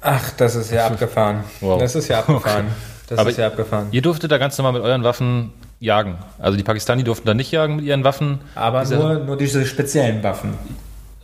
Ach, 0.00 0.30
das 0.36 0.54
ist 0.54 0.70
ja 0.70 0.86
abgefahren. 0.86 1.44
Wow. 1.60 1.80
Das 1.80 1.94
ist 1.94 2.08
ja 2.08 2.20
abgefahren. 2.20 2.68
Das 3.08 3.18
Aber 3.18 3.30
ist 3.30 3.38
ja 3.38 3.46
abgefahren. 3.46 3.88
Ihr 3.92 4.02
durftet 4.02 4.30
da 4.30 4.38
ganz 4.38 4.56
normal 4.58 4.72
mit 4.72 4.82
euren 4.82 5.04
Waffen 5.04 5.52
jagen. 5.78 6.18
Also 6.38 6.56
die 6.56 6.64
Pakistani 6.64 7.04
durften 7.04 7.26
da 7.26 7.34
nicht 7.34 7.52
jagen 7.52 7.76
mit 7.76 7.84
ihren 7.84 8.04
Waffen. 8.04 8.40
Aber 8.54 8.84
nur, 8.84 9.18
nur 9.20 9.36
diese 9.36 9.64
speziellen 9.66 10.22
Waffen. 10.22 10.54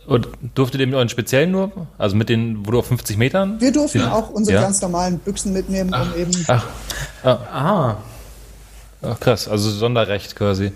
Und 0.05 0.27
durftet 0.53 0.81
ihr 0.81 0.87
mit 0.87 0.95
euren 0.95 1.09
speziellen 1.09 1.51
nur? 1.51 1.87
Also 1.97 2.15
mit 2.15 2.29
den, 2.29 2.65
wo 2.65 2.71
du 2.71 2.79
auf 2.79 2.87
50 2.87 3.17
Metern? 3.17 3.59
Wir 3.61 3.71
durften 3.71 3.99
ja. 3.99 4.13
auch 4.13 4.29
unsere 4.29 4.55
ja. 4.55 4.61
ganz 4.61 4.81
normalen 4.81 5.19
Büchsen 5.19 5.53
mitnehmen, 5.53 5.91
Ach. 5.93 6.13
um 6.13 6.19
eben. 6.19 6.45
Ach. 6.47 6.67
Ah. 7.23 7.29
Aha. 7.29 8.03
Ach, 9.01 9.19
krass, 9.19 9.47
also 9.47 9.69
Sonderrecht 9.69 10.35
quasi. 10.35 10.71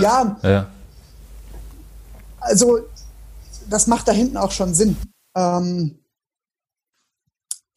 Ja. 0.00 0.38
ja. 0.42 0.68
Also, 2.40 2.80
das 3.68 3.86
macht 3.86 4.08
da 4.08 4.12
hinten 4.12 4.36
auch 4.36 4.52
schon 4.52 4.74
Sinn. 4.74 4.96
Ähm, 5.36 6.04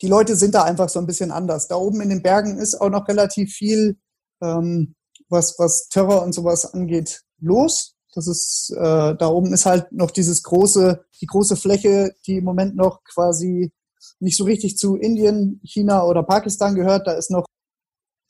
die 0.02 0.08
Leute 0.08 0.36
sind 0.36 0.54
da 0.54 0.64
einfach 0.64 0.90
so 0.90 1.00
ein 1.00 1.08
bisschen 1.08 1.32
anders. 1.32 1.68
Da 1.68 1.76
oben 1.76 2.02
in 2.02 2.10
den 2.10 2.22
Bergen 2.22 2.58
ist 2.58 2.80
auch 2.80 2.90
noch 2.90 3.08
relativ 3.08 3.54
viel, 3.54 3.98
ähm, 4.42 4.96
was, 5.30 5.56
was 5.58 5.90
Terror 5.90 6.22
und 6.22 6.34
sowas 6.34 6.74
angeht, 6.74 7.24
los. 7.40 7.97
Das 8.18 8.26
ist, 8.26 8.72
äh, 8.76 9.16
da 9.16 9.28
oben 9.28 9.54
ist 9.54 9.68
halt 9.68 9.92
noch 9.92 10.10
dieses 10.10 10.42
große, 10.42 11.06
die 11.22 11.28
große 11.28 11.56
Fläche, 11.56 12.16
die 12.26 12.38
im 12.38 12.46
Moment 12.46 12.76
noch 12.76 13.04
quasi 13.04 13.72
nicht 14.20 14.36
so 14.38 14.44
richtig 14.44 14.76
zu 14.76 14.96
Indien, 14.96 15.62
China 15.64 16.04
oder 16.04 16.24
Pakistan 16.24 16.74
gehört. 16.74 17.06
Da 17.06 17.12
ist 17.12 17.30
noch 17.30 17.46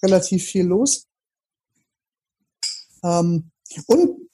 relativ 0.04 0.44
viel 0.44 0.66
los. 0.66 1.06
Ähm, 3.02 3.50
und 3.88 4.30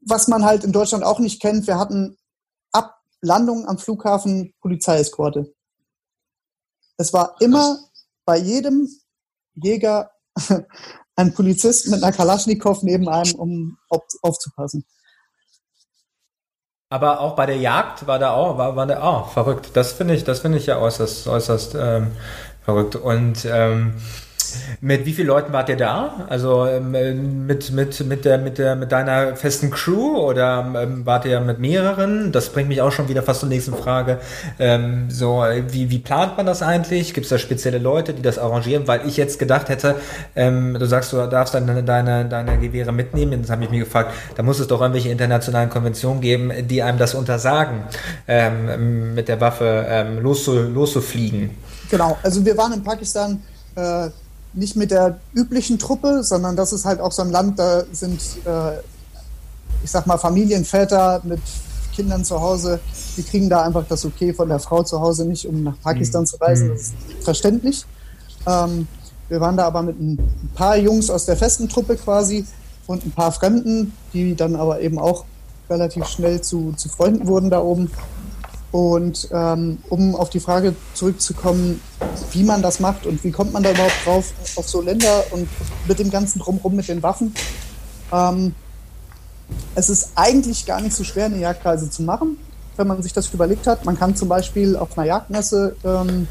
was 0.00 0.28
man 0.28 0.44
halt 0.44 0.62
in 0.62 0.70
Deutschland 0.70 1.02
auch 1.02 1.18
nicht 1.18 1.42
kennt, 1.42 1.66
wir 1.66 1.76
hatten 1.76 2.16
ab 2.70 3.02
Landung 3.20 3.66
am 3.66 3.78
Flughafen 3.78 4.54
Polizeieskorte. 4.60 5.52
Es 6.98 7.12
war 7.12 7.34
immer 7.40 7.80
bei 8.24 8.38
jedem 8.38 8.88
Jäger 9.54 10.12
ein 11.18 11.34
Polizist 11.34 11.88
mit 11.88 12.02
einer 12.02 12.12
Kalaschnikow 12.12 12.82
neben 12.84 13.08
einem, 13.08 13.34
um 13.34 13.78
auf, 13.88 14.02
aufzupassen. 14.22 14.84
Aber 16.90 17.20
auch 17.20 17.34
bei 17.34 17.44
der 17.44 17.56
Jagd 17.56 18.06
war 18.06 18.18
da 18.18 18.30
auch, 18.30 18.56
war, 18.56 18.76
war 18.76 18.86
der 18.86 19.02
auch 19.02 19.30
verrückt. 19.32 19.70
Das 19.74 19.92
finde 19.92 20.14
ich, 20.14 20.24
das 20.24 20.40
finde 20.40 20.58
ich 20.58 20.66
ja 20.66 20.78
äußerst, 20.78 21.26
äußerst 21.26 21.74
ähm, 21.74 22.12
verrückt. 22.62 22.94
Und 22.96 23.44
ähm, 23.44 23.94
mit 24.80 25.06
wie 25.06 25.12
vielen 25.12 25.28
Leuten 25.28 25.52
wart 25.52 25.68
ihr 25.68 25.76
da? 25.76 26.26
Also 26.28 26.66
ähm, 26.66 27.46
mit, 27.46 27.70
mit, 27.72 28.04
mit, 28.06 28.24
der, 28.24 28.38
mit, 28.38 28.58
der, 28.58 28.76
mit 28.76 28.92
deiner 28.92 29.36
festen 29.36 29.70
Crew 29.70 30.16
oder 30.18 30.66
ähm, 30.76 31.04
wart 31.06 31.24
ihr 31.24 31.40
mit 31.40 31.58
mehreren? 31.58 32.32
Das 32.32 32.50
bringt 32.50 32.68
mich 32.68 32.80
auch 32.80 32.92
schon 32.92 33.08
wieder 33.08 33.22
fast 33.22 33.40
zur 33.40 33.48
nächsten 33.48 33.74
Frage. 33.74 34.18
Ähm, 34.58 35.10
so, 35.10 35.44
wie, 35.68 35.90
wie 35.90 35.98
plant 35.98 36.36
man 36.36 36.46
das 36.46 36.62
eigentlich? 36.62 37.14
Gibt 37.14 37.24
es 37.24 37.30
da 37.30 37.38
spezielle 37.38 37.78
Leute, 37.78 38.14
die 38.14 38.22
das 38.22 38.38
arrangieren? 38.38 38.86
Weil 38.86 39.06
ich 39.06 39.16
jetzt 39.16 39.38
gedacht 39.38 39.68
hätte, 39.68 39.96
ähm, 40.36 40.76
du 40.78 40.86
sagst, 40.86 41.12
du 41.12 41.26
darfst 41.26 41.54
dann 41.54 41.66
deine, 41.66 41.82
deine, 41.82 42.24
deine 42.26 42.58
Gewehre 42.58 42.92
mitnehmen. 42.92 43.40
Jetzt 43.40 43.50
habe 43.50 43.64
ich 43.64 43.70
mich 43.70 43.80
gefragt, 43.80 44.12
da 44.36 44.42
muss 44.42 44.60
es 44.60 44.66
doch 44.66 44.80
irgendwelche 44.80 45.10
internationalen 45.10 45.70
Konventionen 45.70 46.20
geben, 46.20 46.52
die 46.68 46.82
einem 46.82 46.98
das 46.98 47.14
untersagen, 47.14 47.82
ähm, 48.26 49.14
mit 49.14 49.28
der 49.28 49.40
Waffe 49.40 49.86
ähm, 49.88 50.20
loszu, 50.20 50.54
loszufliegen. 50.54 51.50
Genau, 51.90 52.18
also 52.22 52.44
wir 52.44 52.56
waren 52.56 52.72
in 52.72 52.82
Pakistan 52.82 53.42
äh, 53.74 54.08
nicht 54.52 54.76
mit 54.76 54.90
der 54.90 55.18
üblichen 55.34 55.78
Truppe, 55.78 56.22
sondern 56.22 56.56
das 56.56 56.72
ist 56.72 56.84
halt 56.84 57.00
auch 57.00 57.12
so 57.12 57.22
ein 57.22 57.30
Land, 57.30 57.58
da 57.58 57.84
sind, 57.92 58.20
äh, 58.44 58.78
ich 59.84 59.90
sag 59.90 60.06
mal, 60.06 60.18
Familienväter 60.18 61.20
mit 61.24 61.40
Kindern 61.94 62.24
zu 62.24 62.40
Hause, 62.40 62.80
die 63.16 63.22
kriegen 63.22 63.48
da 63.48 63.62
einfach 63.62 63.84
das 63.88 64.04
Okay 64.04 64.32
von 64.32 64.48
der 64.48 64.60
Frau 64.60 64.82
zu 64.82 65.00
Hause 65.00 65.24
nicht, 65.24 65.46
um 65.46 65.64
nach 65.64 65.74
Pakistan 65.82 66.22
mhm. 66.22 66.26
zu 66.26 66.36
reisen. 66.36 66.68
Das 66.68 66.80
ist 66.80 66.94
verständlich. 67.22 67.84
Ähm, 68.46 68.86
wir 69.28 69.40
waren 69.40 69.56
da 69.56 69.66
aber 69.66 69.82
mit 69.82 70.00
ein 70.00 70.50
paar 70.54 70.76
Jungs 70.76 71.10
aus 71.10 71.26
der 71.26 71.36
festen 71.36 71.68
Truppe 71.68 71.96
quasi 71.96 72.46
und 72.86 73.04
ein 73.04 73.10
paar 73.10 73.32
Fremden, 73.32 73.92
die 74.12 74.34
dann 74.34 74.56
aber 74.56 74.80
eben 74.80 74.98
auch 74.98 75.24
relativ 75.68 76.06
schnell 76.06 76.40
zu, 76.40 76.72
zu 76.76 76.88
Freunden 76.88 77.26
wurden 77.26 77.50
da 77.50 77.60
oben. 77.60 77.90
Und 78.70 79.28
ähm, 79.32 79.78
um 79.88 80.14
auf 80.14 80.28
die 80.28 80.40
Frage 80.40 80.74
zurückzukommen, 80.94 81.80
wie 82.32 82.44
man 82.44 82.60
das 82.60 82.80
macht 82.80 83.06
und 83.06 83.24
wie 83.24 83.30
kommt 83.30 83.52
man 83.52 83.62
da 83.62 83.70
überhaupt 83.70 84.04
drauf 84.04 84.32
auf 84.56 84.68
so 84.68 84.82
Länder 84.82 85.24
und 85.30 85.48
mit 85.86 85.98
dem 85.98 86.10
ganzen 86.10 86.38
Drumherum 86.38 86.76
mit 86.76 86.88
den 86.88 87.02
Waffen. 87.02 87.34
Ähm, 88.12 88.54
es 89.74 89.88
ist 89.88 90.10
eigentlich 90.14 90.66
gar 90.66 90.80
nicht 90.80 90.94
so 90.94 91.04
schwer, 91.04 91.26
eine 91.26 91.38
Jagdreise 91.38 91.88
zu 91.88 92.02
machen, 92.02 92.38
wenn 92.76 92.86
man 92.86 93.02
sich 93.02 93.12
das 93.12 93.32
überlegt 93.32 93.66
hat. 93.66 93.84
Man 93.84 93.98
kann 93.98 94.14
zum 94.16 94.28
Beispiel 94.28 94.76
auf 94.76 94.96
einer 94.98 95.06
Jagdmesse 95.06 95.76
ähm, 95.84 96.28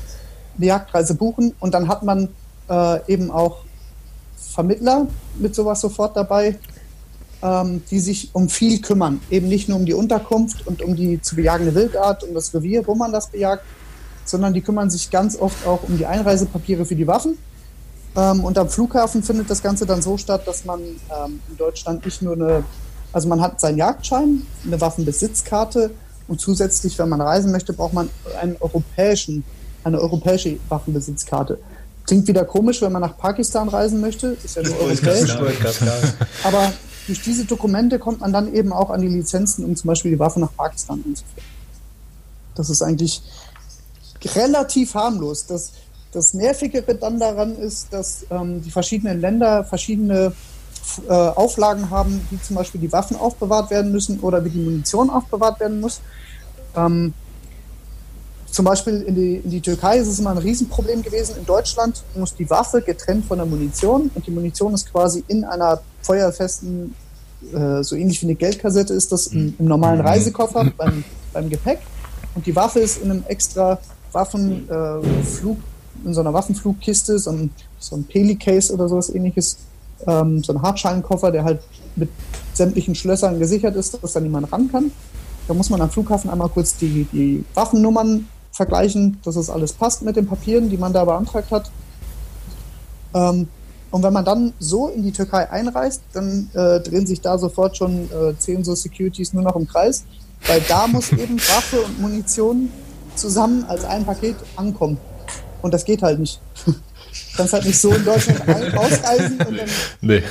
eine 0.58 0.66
Jagdreise 0.66 1.16
buchen 1.16 1.56
und 1.60 1.74
dann 1.74 1.88
hat 1.88 2.04
man 2.04 2.30
äh, 2.70 3.12
eben 3.12 3.32
auch 3.32 3.64
Vermittler 4.36 5.08
mit 5.40 5.56
sowas 5.56 5.82
sofort 5.82 6.16
dabei, 6.16 6.58
ähm, 7.42 7.84
die 7.90 8.00
sich 8.00 8.30
um 8.34 8.50
viel 8.50 8.82
kümmern. 8.82 9.22
Eben 9.30 9.48
nicht 9.48 9.70
nur 9.70 9.78
um 9.78 9.86
die 9.86 9.94
Unterkunft 9.94 10.66
und 10.68 10.82
um 10.82 10.96
die 10.96 11.22
zu 11.22 11.36
bejagende 11.36 11.76
Wildart, 11.76 12.24
um 12.24 12.34
das 12.34 12.54
Revier, 12.54 12.86
wo 12.88 12.96
man 12.96 13.12
das 13.12 13.28
bejagt, 13.28 13.64
sondern 14.26 14.54
die 14.54 14.62
kümmern 14.62 14.90
sich 14.90 15.10
ganz 15.10 15.38
oft 15.38 15.66
auch 15.66 15.84
um 15.88 15.98
die 15.98 16.06
Einreisepapiere 16.06 16.86
für 16.86 16.96
die 16.96 17.08
Waffen. 17.08 17.38
Ähm, 18.16 18.44
und 18.44 18.58
am 18.58 18.70
Flughafen 18.70 19.24
findet 19.24 19.50
das 19.50 19.62
Ganze 19.62 19.86
dann 19.86 20.02
so 20.02 20.18
statt, 20.18 20.48
dass 20.48 20.66
man 20.66 20.80
ähm, 20.82 21.40
in 21.50 21.58
Deutschland 21.58 22.04
nicht 22.06 22.22
nur 22.22 22.34
eine 22.34 22.64
Also 23.14 23.28
man 23.30 23.42
hat 23.42 23.62
seinen 23.62 23.78
Jagdschein, 23.78 24.42
eine 24.66 24.82
Waffenbesitzkarte 24.82 25.92
und 26.28 26.42
zusätzlich, 26.42 26.98
wenn 27.00 27.10
man 27.10 27.22
reisen 27.22 27.52
möchte, 27.52 27.74
braucht 27.74 27.94
man 27.94 28.10
einen 28.42 28.58
europäischen, 28.60 29.44
eine 29.84 30.00
europäische 30.00 30.58
Waffenbesitzkarte. 30.70 31.58
Klingt 32.06 32.28
wieder 32.28 32.46
komisch, 32.46 32.82
wenn 32.82 32.92
man 32.92 33.02
nach 33.02 33.18
Pakistan 33.18 33.70
reisen 33.70 34.02
möchte, 34.02 34.38
ist 34.44 34.56
ja 34.56 34.64
nur 34.64 34.80
europäisch. 34.80 35.38
Aber 36.44 36.72
durch 37.08 37.22
diese 37.22 37.46
Dokumente 37.46 38.00
kommt 38.00 38.20
man 38.20 38.34
dann 38.34 38.54
eben 38.54 38.74
auch 38.74 38.90
an 38.90 39.02
die 39.02 39.08
Lizenzen, 39.08 39.66
um 39.66 39.76
zum 39.76 39.88
Beispiel 39.88 40.12
die 40.12 40.20
Waffe 40.20 40.40
nach 40.40 40.56
Pakistan 40.56 41.04
einzuführen. 41.06 41.48
Das 42.54 42.70
ist 42.70 42.82
eigentlich 42.82 43.22
relativ 44.36 44.94
harmlos. 44.94 45.46
Das, 45.46 45.72
das 46.12 46.34
Nervigere 46.34 46.96
dann 46.96 47.20
daran 47.20 47.56
ist, 47.56 47.94
dass 47.94 48.26
ähm, 48.30 48.62
die 48.62 48.72
verschiedenen 48.72 49.22
Länder 49.22 49.64
verschiedene 49.64 50.34
äh, 51.08 51.14
Auflagen 51.14 51.90
haben, 51.90 52.26
wie 52.30 52.42
zum 52.42 52.56
Beispiel 52.56 52.82
die 52.82 52.92
Waffen 52.92 53.18
aufbewahrt 53.18 53.70
werden 53.72 53.92
müssen 53.92 54.20
oder 54.20 54.44
wie 54.44 54.50
die 54.50 54.60
Munition 54.60 55.10
aufbewahrt 55.10 55.60
werden 55.60 55.80
muss. 55.80 56.02
Ähm, 56.76 57.14
zum 58.58 58.66
Beispiel 58.66 59.04
in 59.04 59.14
die, 59.14 59.36
in 59.36 59.52
die 59.52 59.62
Türkei 59.62 60.00
ist 60.00 60.08
es 60.08 60.18
immer 60.18 60.32
ein 60.32 60.40
Riesenproblem 60.40 61.04
gewesen. 61.04 61.36
In 61.38 61.46
Deutschland 61.46 62.02
muss 62.16 62.34
die 62.34 62.50
Waffe 62.50 62.82
getrennt 62.82 63.26
von 63.26 63.38
der 63.38 63.46
Munition 63.46 64.10
und 64.16 64.26
die 64.26 64.32
Munition 64.32 64.74
ist 64.74 64.92
quasi 64.92 65.24
in 65.28 65.46
einer 65.46 65.80
feuerfesten, 66.02 66.96
äh, 67.54 67.84
so 67.84 67.96
ähnlich 67.96 68.20
wie 68.24 68.26
eine 68.26 68.34
Geldkassette 68.34 68.96
ist 68.96 69.12
das 69.12 69.28
im, 69.28 69.54
im 69.60 69.66
normalen 69.66 70.00
mhm. 70.00 70.08
Reisekoffer 70.08 70.72
beim, 70.78 71.04
beim 71.34 71.52
Gepäck 71.52 71.82
und 72.34 72.48
die 72.48 72.56
Waffe 72.56 72.80
ist 72.80 73.04
in 73.04 73.12
einem 73.12 73.24
extra 73.28 73.78
Waffenflug, 74.12 75.58
äh, 75.58 76.08
in 76.08 76.14
so 76.16 76.22
einer 76.22 76.34
Waffenflugkiste, 76.34 77.20
so 77.20 77.30
ein, 77.30 77.52
so 77.78 77.96
ein 77.96 78.06
Peli-Case 78.06 78.74
oder 78.74 78.90
sowas 78.90 79.14
ähnliches, 79.14 79.58
ähm, 80.08 80.44
so 80.44 80.52
ein 80.52 80.64
Hartschalenkoffer, 80.64 81.32
der 81.32 81.44
halt 81.44 81.62
mit 81.96 82.10
sämtlichen 82.56 82.96
Schlössern 82.96 83.38
gesichert 83.38 83.76
ist, 83.76 84.02
dass 84.02 84.14
da 84.14 84.20
niemand 84.20 84.52
ran 84.52 84.68
kann. 84.72 84.92
Da 85.48 85.54
muss 85.54 85.70
man 85.70 85.80
am 85.80 85.92
Flughafen 85.92 86.32
einmal 86.32 86.50
kurz 86.50 86.76
die, 86.76 87.08
die 87.14 87.46
Waffennummern 87.54 88.26
vergleichen, 88.58 89.20
dass 89.24 89.36
das 89.36 89.50
alles 89.50 89.72
passt 89.72 90.02
mit 90.02 90.16
den 90.16 90.28
Papieren, 90.28 90.70
die 90.70 90.78
man 90.78 90.92
da 90.92 91.06
beantragt 91.06 91.52
hat. 91.52 91.72
Ähm, 93.14 93.48
und 93.90 94.04
wenn 94.04 94.12
man 94.12 94.26
dann 94.26 94.54
so 94.60 94.90
in 94.90 95.04
die 95.04 95.12
Türkei 95.12 95.50
einreist, 95.50 96.02
dann 96.12 96.50
äh, 96.54 96.82
drehen 96.82 97.08
sich 97.08 97.22
da 97.22 97.38
sofort 97.38 97.78
schon 97.78 98.10
äh, 98.12 98.38
zehn 98.38 98.64
so 98.64 98.76
Securities 98.76 99.32
nur 99.34 99.44
noch 99.44 99.56
im 99.56 99.68
Kreis, 99.68 100.04
weil 100.46 100.60
da 100.68 100.88
muss 100.94 101.12
eben 101.14 101.38
Waffe 101.38 101.80
und 101.82 102.02
Munition 102.02 102.70
zusammen 103.16 103.64
als 103.66 103.86
ein 103.86 104.06
Paket 104.06 104.36
ankommen. 104.58 104.98
Und 105.62 105.74
das 105.74 105.86
geht 105.86 106.02
halt 106.02 106.20
nicht. 106.20 106.42
Du 106.66 106.74
kannst 107.38 107.54
halt 107.54 107.66
nicht 107.66 107.80
so 107.80 107.92
in 107.92 108.04
Deutschland 108.04 108.42
ausreisen 108.78 109.40
und 109.40 109.58
dann 109.58 109.70
nee. 110.02 110.24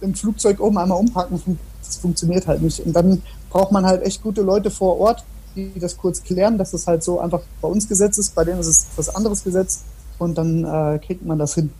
im 0.00 0.14
Flugzeug 0.14 0.60
oben 0.60 0.78
einmal 0.78 0.98
umpacken. 0.98 1.58
Das 1.82 1.96
funktioniert 1.96 2.46
halt 2.46 2.62
nicht. 2.62 2.80
Und 2.80 2.92
dann 2.92 3.22
braucht 3.50 3.72
man 3.72 3.84
halt 3.84 4.02
echt 4.02 4.22
gute 4.22 4.42
Leute 4.42 4.70
vor 4.70 4.98
Ort, 5.00 5.24
die 5.54 5.78
das 5.78 5.96
kurz 5.96 6.22
klären, 6.22 6.58
dass 6.58 6.72
das 6.72 6.86
halt 6.86 7.02
so 7.02 7.20
einfach 7.20 7.42
bei 7.60 7.68
uns 7.68 7.88
Gesetz 7.88 8.18
ist, 8.18 8.34
bei 8.34 8.44
denen 8.44 8.60
ist 8.60 8.66
es 8.66 8.86
was 8.96 9.14
anderes 9.14 9.44
Gesetz 9.44 9.84
und 10.18 10.36
dann 10.36 10.64
äh, 10.64 10.98
kriegt 10.98 11.24
man 11.24 11.38
das 11.38 11.54
hin. 11.54 11.72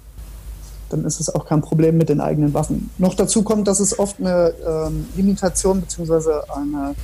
Dann 0.90 1.04
ist 1.04 1.20
es 1.20 1.34
auch 1.34 1.46
kein 1.46 1.60
Problem 1.60 1.96
mit 1.96 2.08
den 2.08 2.20
eigenen 2.20 2.54
Waffen. 2.54 2.90
Noch 2.98 3.14
dazu 3.14 3.42
kommt, 3.42 3.66
dass 3.68 3.80
es 3.80 3.98
oft 3.98 4.20
eine 4.20 4.52
ähm, 4.66 5.06
Limitation 5.16 5.80
bzw. 5.80 6.42
Eine, 6.54 6.94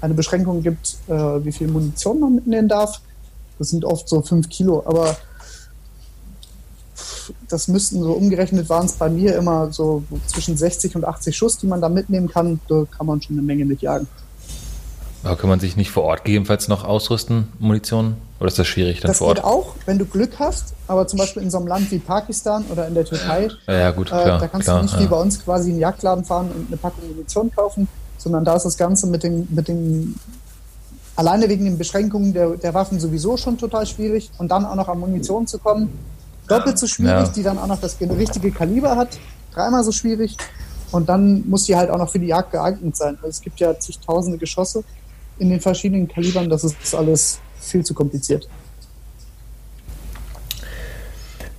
eine 0.00 0.14
Beschränkung 0.14 0.62
gibt, 0.62 0.96
äh, 1.08 1.12
wie 1.12 1.52
viel 1.52 1.68
Munition 1.68 2.20
man 2.20 2.34
mitnehmen 2.36 2.68
darf. 2.68 3.00
Das 3.58 3.70
sind 3.70 3.84
oft 3.84 4.08
so 4.08 4.22
fünf 4.22 4.48
Kilo, 4.48 4.82
aber 4.86 5.16
das 7.48 7.68
müssten 7.68 8.02
so 8.02 8.12
umgerechnet 8.12 8.68
waren 8.68 8.86
es 8.86 8.92
bei 8.92 9.08
mir 9.08 9.36
immer 9.36 9.72
so 9.72 10.02
zwischen 10.26 10.56
60 10.56 10.96
und 10.96 11.04
80 11.04 11.36
Schuss, 11.36 11.58
die 11.58 11.66
man 11.66 11.80
da 11.80 11.88
mitnehmen 11.88 12.28
kann. 12.28 12.60
Da 12.68 12.84
kann 12.90 13.06
man 13.06 13.20
schon 13.20 13.36
eine 13.36 13.42
Menge 13.42 13.64
mitjagen. 13.64 14.06
Aber 15.22 15.36
kann 15.36 15.50
man 15.50 15.60
sich 15.60 15.76
nicht 15.76 15.90
vor 15.90 16.04
Ort 16.04 16.24
gegebenenfalls 16.24 16.68
noch 16.68 16.84
ausrüsten, 16.84 17.48
Munition? 17.58 18.16
Oder 18.38 18.48
ist 18.48 18.58
das 18.58 18.66
schwierig 18.66 19.00
dann 19.00 19.10
das 19.10 19.18
vor 19.18 19.28
Ort? 19.28 19.38
Das 19.38 19.44
geht 19.44 19.52
auch, 19.52 19.74
wenn 19.84 19.98
du 19.98 20.06
Glück 20.06 20.38
hast, 20.38 20.72
aber 20.88 21.06
zum 21.06 21.18
Beispiel 21.18 21.42
in 21.42 21.50
so 21.50 21.58
einem 21.58 21.66
Land 21.66 21.90
wie 21.90 21.98
Pakistan 21.98 22.64
oder 22.70 22.88
in 22.88 22.94
der 22.94 23.04
Türkei, 23.04 23.50
ja, 23.66 23.74
ja 23.74 23.90
gut, 23.90 24.06
klar, 24.06 24.22
äh, 24.36 24.40
da 24.40 24.48
kannst 24.48 24.66
klar, 24.66 24.78
du 24.78 24.84
nicht 24.84 24.94
ja. 24.94 25.00
wie 25.00 25.06
bei 25.06 25.20
uns 25.20 25.44
quasi 25.44 25.68
in 25.68 25.76
den 25.76 25.80
Jagdladen 25.80 26.24
fahren 26.24 26.50
und 26.56 26.68
eine 26.68 26.76
Packung 26.78 27.06
Munition 27.06 27.50
kaufen, 27.54 27.86
sondern 28.16 28.46
da 28.46 28.56
ist 28.56 28.64
das 28.64 28.78
Ganze 28.78 29.06
mit 29.08 29.22
den, 29.22 29.46
mit 29.50 29.68
den 29.68 30.18
alleine 31.16 31.50
wegen 31.50 31.66
den 31.66 31.76
Beschränkungen 31.76 32.32
der, 32.32 32.56
der 32.56 32.72
Waffen 32.72 32.98
sowieso 32.98 33.36
schon 33.36 33.58
total 33.58 33.84
schwierig 33.84 34.30
und 34.38 34.50
dann 34.50 34.64
auch 34.64 34.74
noch 34.74 34.88
an 34.88 34.98
Munition 35.00 35.46
zu 35.46 35.58
kommen, 35.58 35.90
doppelt 36.48 36.78
so 36.78 36.86
schwierig, 36.86 37.26
ja. 37.26 37.28
die 37.28 37.42
dann 37.42 37.58
auch 37.58 37.66
noch 37.66 37.80
das 37.80 37.98
richtige 38.00 38.50
Kaliber 38.52 38.96
hat, 38.96 39.18
dreimal 39.52 39.84
so 39.84 39.92
schwierig 39.92 40.38
und 40.92 41.10
dann 41.10 41.46
muss 41.46 41.64
die 41.64 41.76
halt 41.76 41.90
auch 41.90 41.98
noch 41.98 42.10
für 42.10 42.18
die 42.18 42.28
Jagd 42.28 42.52
geeignet 42.52 42.96
sein. 42.96 43.16
Also 43.16 43.28
es 43.28 43.40
gibt 43.42 43.60
ja 43.60 43.78
zigtausende 43.78 44.38
Geschosse 44.38 44.82
in 45.40 45.50
den 45.50 45.60
verschiedenen 45.60 46.06
Kalibern, 46.06 46.48
das 46.48 46.64
ist 46.64 46.94
alles 46.94 47.40
viel 47.58 47.84
zu 47.84 47.94
kompliziert. 47.94 48.48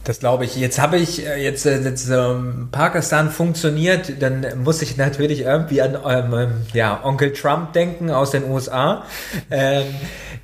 Das 0.03 0.19
glaube 0.19 0.45
ich. 0.45 0.55
Jetzt 0.55 0.79
habe 0.79 0.97
ich 0.97 1.25
äh, 1.25 1.43
jetzt, 1.43 1.65
äh, 1.65 1.79
jetzt 1.79 2.09
ähm, 2.09 2.69
Pakistan 2.71 3.29
funktioniert, 3.29 4.21
dann 4.21 4.45
muss 4.63 4.81
ich 4.81 4.97
natürlich 4.97 5.41
irgendwie 5.41 5.81
an 5.81 5.97
ähm, 6.07 6.51
ja, 6.73 6.99
Onkel 7.03 7.33
Trump 7.33 7.73
denken 7.73 8.09
aus 8.09 8.31
den 8.31 8.49
USA. 8.49 9.03
Ähm, 9.51 9.85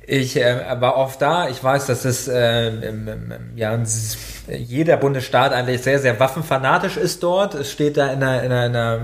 ich 0.06 0.36
äh, 0.36 0.80
war 0.80 0.96
oft 0.96 1.20
da. 1.20 1.48
Ich 1.48 1.62
weiß, 1.62 1.86
dass 1.86 2.04
es 2.04 2.28
äh, 2.28 2.70
ja 3.56 3.78
jeder 4.48 4.96
Bundesstaat 4.96 5.52
eigentlich 5.52 5.82
sehr 5.82 5.98
sehr 5.98 6.20
waffenfanatisch 6.20 6.96
ist 6.96 7.24
dort. 7.24 7.54
Es 7.54 7.72
steht 7.72 7.96
da 7.96 8.12
in 8.12 8.20
der, 8.20 8.42
in 8.44 8.50
der, 8.50 8.66
in 8.66 8.72
der 8.72 9.00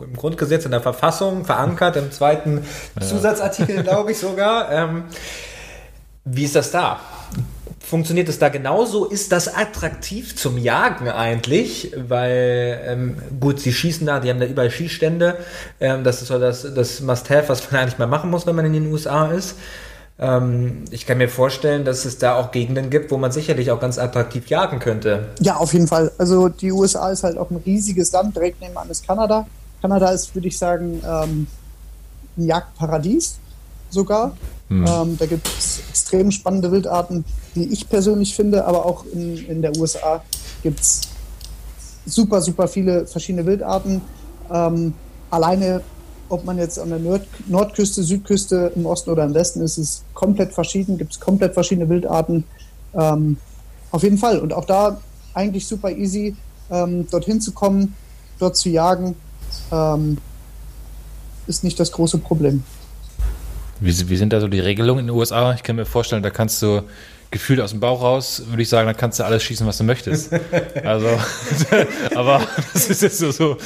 im 0.00 0.16
Grundgesetz 0.16 0.64
in 0.64 0.70
der 0.70 0.80
Verfassung 0.80 1.44
verankert 1.44 1.96
im 1.96 2.10
zweiten 2.10 2.64
ja. 2.98 3.06
Zusatzartikel, 3.06 3.82
glaube 3.82 4.12
ich 4.12 4.18
sogar. 4.18 4.72
Ähm, 4.72 5.04
wie 6.24 6.44
ist 6.44 6.56
das 6.56 6.70
da? 6.70 7.00
Funktioniert 7.90 8.28
es 8.28 8.38
da 8.38 8.50
genauso? 8.50 9.06
Ist 9.06 9.32
das 9.32 9.52
attraktiv 9.52 10.36
zum 10.36 10.56
Jagen 10.58 11.08
eigentlich? 11.08 11.92
Weil, 11.96 12.80
ähm, 12.86 13.16
gut, 13.40 13.58
sie 13.58 13.72
schießen 13.72 14.06
da, 14.06 14.20
die 14.20 14.30
haben 14.30 14.38
da 14.38 14.46
überall 14.46 14.70
Schießstände. 14.70 15.38
Ähm, 15.80 16.04
das 16.04 16.22
ist 16.22 16.28
so 16.28 16.38
das, 16.38 16.72
das 16.72 17.00
Must-Have, 17.00 17.48
was 17.48 17.68
man 17.68 17.80
eigentlich 17.82 17.98
mal 17.98 18.06
machen 18.06 18.30
muss, 18.30 18.46
wenn 18.46 18.54
man 18.54 18.64
in 18.66 18.74
den 18.74 18.92
USA 18.92 19.32
ist. 19.32 19.56
Ähm, 20.20 20.84
ich 20.92 21.04
kann 21.04 21.18
mir 21.18 21.28
vorstellen, 21.28 21.84
dass 21.84 22.04
es 22.04 22.18
da 22.18 22.36
auch 22.36 22.52
Gegenden 22.52 22.90
gibt, 22.90 23.10
wo 23.10 23.16
man 23.16 23.32
sicherlich 23.32 23.72
auch 23.72 23.80
ganz 23.80 23.98
attraktiv 23.98 24.46
jagen 24.46 24.78
könnte. 24.78 25.30
Ja, 25.40 25.56
auf 25.56 25.72
jeden 25.72 25.88
Fall. 25.88 26.12
Also 26.16 26.48
die 26.48 26.70
USA 26.70 27.10
ist 27.10 27.24
halt 27.24 27.38
auch 27.38 27.50
ein 27.50 27.56
riesiges 27.56 28.12
Land, 28.12 28.36
direkt 28.36 28.60
nebenan 28.60 28.88
ist 28.88 29.04
Kanada. 29.04 29.48
Kanada 29.82 30.10
ist, 30.10 30.32
würde 30.36 30.46
ich 30.46 30.56
sagen, 30.56 31.02
ähm, 31.04 31.48
ein 32.36 32.46
Jagdparadies 32.46 33.40
sogar. 33.88 34.36
Hm. 34.68 34.86
Ähm, 34.86 35.18
da 35.18 35.26
gibt 35.26 35.48
es 35.48 35.79
extrem 35.90 36.30
spannende 36.30 36.70
Wildarten, 36.70 37.24
die 37.54 37.64
ich 37.64 37.88
persönlich 37.88 38.34
finde, 38.34 38.64
aber 38.64 38.86
auch 38.86 39.04
in, 39.12 39.36
in 39.46 39.60
der 39.60 39.76
USA 39.76 40.22
gibt 40.62 40.80
es 40.80 41.00
super, 42.06 42.40
super 42.40 42.68
viele 42.68 43.06
verschiedene 43.06 43.44
Wildarten. 43.44 44.00
Ähm, 44.52 44.94
alleine, 45.30 45.82
ob 46.28 46.44
man 46.44 46.58
jetzt 46.58 46.78
an 46.78 46.90
der 46.90 47.00
Nord 47.00 47.26
Nordküste, 47.48 48.02
Südküste, 48.04 48.72
im 48.76 48.86
Osten 48.86 49.10
oder 49.10 49.24
im 49.24 49.34
Westen 49.34 49.60
ist, 49.62 49.78
ist 49.78 50.04
komplett 50.14 50.52
verschieden, 50.52 50.96
gibt 50.96 51.12
es 51.12 51.20
komplett 51.20 51.54
verschiedene 51.54 51.88
Wildarten. 51.88 52.44
Ähm, 52.94 53.36
auf 53.90 54.02
jeden 54.04 54.18
Fall. 54.18 54.38
Und 54.38 54.52
auch 54.52 54.64
da 54.64 55.00
eigentlich 55.34 55.66
super 55.66 55.90
easy, 55.90 56.36
ähm, 56.70 57.08
dorthin 57.10 57.40
zu 57.40 57.52
kommen, 57.52 57.96
dort 58.38 58.56
zu 58.56 58.68
jagen, 58.68 59.16
ähm, 59.72 60.18
ist 61.48 61.64
nicht 61.64 61.80
das 61.80 61.90
große 61.90 62.18
Problem. 62.18 62.62
Wie, 63.80 64.08
wie 64.08 64.16
sind 64.16 64.32
da 64.32 64.40
so 64.40 64.48
die 64.48 64.60
Regelungen 64.60 65.00
in 65.00 65.06
den 65.06 65.16
USA? 65.16 65.54
Ich 65.54 65.62
kann 65.62 65.76
mir 65.76 65.86
vorstellen, 65.86 66.22
da 66.22 66.30
kannst 66.30 66.62
du 66.62 66.82
gefühlt 67.30 67.60
aus 67.60 67.70
dem 67.70 67.80
Bauch 67.80 68.02
raus, 68.02 68.42
würde 68.48 68.62
ich 68.62 68.68
sagen, 68.68 68.86
da 68.86 68.94
kannst 68.94 69.20
du 69.20 69.24
alles 69.24 69.42
schießen, 69.44 69.66
was 69.66 69.78
du 69.78 69.84
möchtest. 69.84 70.30
Also, 70.84 71.08
aber 72.14 72.40
das 72.72 72.88
ist 72.88 73.02
jetzt 73.02 73.18
so. 73.18 73.30
so. 73.30 73.56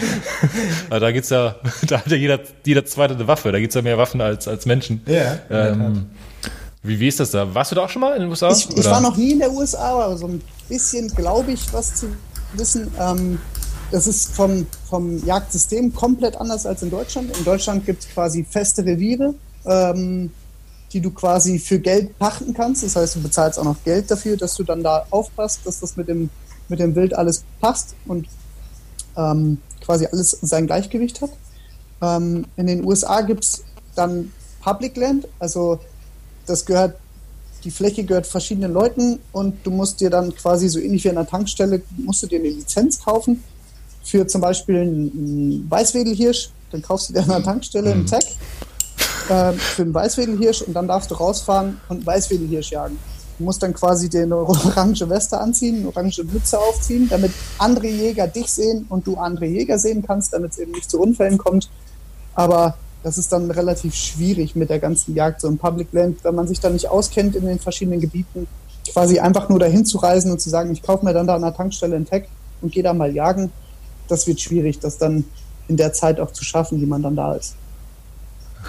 aber 0.90 1.00
da 1.00 1.10
geht's 1.10 1.30
ja, 1.30 1.56
da 1.86 1.98
hat 1.98 2.06
ja 2.06 2.16
jeder, 2.16 2.40
jeder 2.64 2.84
zweite 2.84 3.14
eine 3.14 3.26
Waffe. 3.26 3.50
Da 3.50 3.58
gibt 3.58 3.70
es 3.70 3.74
ja 3.74 3.82
mehr 3.82 3.98
Waffen 3.98 4.20
als, 4.20 4.46
als 4.46 4.66
Menschen. 4.66 5.02
Ja. 5.06 5.38
Ähm, 5.50 6.06
wie, 6.82 7.00
wie 7.00 7.08
ist 7.08 7.18
das 7.18 7.30
da? 7.30 7.54
Warst 7.54 7.72
du 7.72 7.76
da 7.76 7.84
auch 7.84 7.88
schon 7.88 8.00
mal 8.00 8.14
in 8.14 8.22
den 8.22 8.30
USA? 8.30 8.52
Ich, 8.52 8.68
ich 8.76 8.84
war 8.84 9.00
noch 9.00 9.16
nie 9.16 9.32
in 9.32 9.38
der 9.38 9.50
USA, 9.50 9.90
aber 9.90 10.16
so 10.16 10.26
ein 10.26 10.42
bisschen 10.68 11.08
glaube 11.08 11.52
ich, 11.52 11.72
was 11.72 11.94
zu 11.96 12.08
wissen. 12.54 12.92
Ähm, 13.00 13.38
das 13.90 14.06
ist 14.06 14.32
vom, 14.32 14.66
vom 14.88 15.24
Jagdsystem 15.24 15.94
komplett 15.94 16.36
anders 16.36 16.66
als 16.66 16.82
in 16.82 16.90
Deutschland. 16.90 17.36
In 17.36 17.44
Deutschland 17.44 17.86
gibt 17.86 18.04
es 18.04 18.10
quasi 18.10 18.44
feste 18.44 18.84
Reviere, 18.84 19.34
ähm, 19.64 20.30
die 20.92 21.00
du 21.00 21.10
quasi 21.10 21.58
für 21.58 21.78
Geld 21.78 22.18
pachten 22.18 22.54
kannst. 22.54 22.82
Das 22.82 22.96
heißt, 22.96 23.16
du 23.16 23.22
bezahlst 23.22 23.58
auch 23.58 23.64
noch 23.64 23.82
Geld 23.84 24.10
dafür, 24.10 24.36
dass 24.36 24.54
du 24.54 24.64
dann 24.64 24.82
da 24.82 25.06
aufpasst, 25.10 25.60
dass 25.64 25.80
das 25.80 25.96
mit 25.96 26.08
dem, 26.08 26.28
mit 26.68 26.80
dem 26.80 26.94
Wild 26.94 27.14
alles 27.14 27.44
passt 27.60 27.94
und 28.06 28.26
ähm, 29.16 29.58
quasi 29.80 30.06
alles 30.06 30.30
sein 30.42 30.66
Gleichgewicht 30.66 31.22
hat. 31.22 31.30
Ähm, 32.02 32.46
in 32.56 32.66
den 32.66 32.84
USA 32.84 33.22
gibt 33.22 33.44
es 33.44 33.64
dann 33.94 34.32
Public 34.62 34.96
Land, 34.96 35.26
also 35.38 35.80
das 36.46 36.64
gehört, 36.64 36.96
die 37.64 37.70
Fläche 37.70 38.04
gehört 38.04 38.26
verschiedenen 38.26 38.72
Leuten 38.72 39.18
und 39.32 39.66
du 39.66 39.70
musst 39.70 40.00
dir 40.00 40.10
dann 40.10 40.34
quasi 40.34 40.68
so 40.68 40.78
ähnlich 40.78 41.04
wie 41.04 41.10
an 41.10 41.16
einer 41.16 41.26
Tankstelle, 41.26 41.82
musst 41.96 42.22
du 42.22 42.26
dir 42.26 42.38
eine 42.38 42.48
Lizenz 42.48 43.02
kaufen 43.02 43.42
für 44.08 44.26
zum 44.26 44.40
Beispiel 44.40 44.80
einen 44.80 45.66
Weißwedelhirsch, 45.70 46.50
dann 46.70 46.82
kaufst 46.82 47.08
du 47.08 47.12
dir 47.12 47.20
an 47.20 47.28
der 47.28 47.42
Tankstelle 47.42 47.92
einen 47.92 48.06
Tag 48.06 48.22
äh, 49.28 49.52
für 49.52 49.82
einen 49.82 49.92
Weißwedelhirsch 49.94 50.62
und 50.62 50.74
dann 50.74 50.88
darfst 50.88 51.10
du 51.10 51.14
rausfahren 51.14 51.80
und 51.88 51.96
einen 51.98 52.06
Weißwedelhirsch 52.06 52.70
jagen. 52.70 52.98
Du 53.38 53.44
musst 53.44 53.62
dann 53.62 53.74
quasi 53.74 54.08
den 54.08 54.32
orange 54.34 55.08
Weste 55.08 55.38
anziehen, 55.38 55.80
eine 55.80 55.88
orange 55.88 56.24
Mütze 56.24 56.58
aufziehen, 56.58 57.06
damit 57.08 57.32
andere 57.58 57.86
Jäger 57.86 58.26
dich 58.26 58.50
sehen 58.50 58.86
und 58.88 59.06
du 59.06 59.16
andere 59.16 59.46
Jäger 59.46 59.78
sehen 59.78 60.02
kannst, 60.04 60.32
damit 60.32 60.52
es 60.52 60.58
eben 60.58 60.72
nicht 60.72 60.90
zu 60.90 61.00
Unfällen 61.00 61.36
kommt. 61.36 61.68
Aber 62.34 62.76
das 63.02 63.18
ist 63.18 63.30
dann 63.30 63.50
relativ 63.50 63.94
schwierig 63.94 64.56
mit 64.56 64.70
der 64.70 64.78
ganzen 64.78 65.14
Jagd, 65.14 65.42
so 65.42 65.48
im 65.48 65.58
Public 65.58 65.92
Land, 65.92 66.24
wenn 66.24 66.34
man 66.34 66.48
sich 66.48 66.60
da 66.60 66.70
nicht 66.70 66.88
auskennt 66.88 67.36
in 67.36 67.46
den 67.46 67.58
verschiedenen 67.58 68.00
Gebieten, 68.00 68.48
quasi 68.92 69.20
einfach 69.20 69.48
nur 69.48 69.58
dahin 69.58 69.84
zu 69.84 69.98
reisen 69.98 70.32
und 70.32 70.40
zu 70.40 70.50
sagen, 70.50 70.72
ich 70.72 70.82
kaufe 70.82 71.04
mir 71.04 71.12
dann 71.12 71.26
da 71.26 71.36
an 71.36 71.42
der 71.42 71.54
Tankstelle 71.54 71.94
einen 71.94 72.06
Tag 72.06 72.26
und 72.60 72.72
gehe 72.72 72.82
da 72.82 72.94
mal 72.94 73.14
jagen, 73.14 73.52
das 74.08 74.26
wird 74.26 74.40
schwierig, 74.40 74.78
das 74.80 74.98
dann 74.98 75.24
in 75.68 75.76
der 75.76 75.92
Zeit 75.92 76.18
auch 76.18 76.32
zu 76.32 76.44
schaffen, 76.44 76.78
die 76.78 76.86
man 76.86 77.02
dann 77.02 77.16
da 77.16 77.34
ist. 77.34 77.54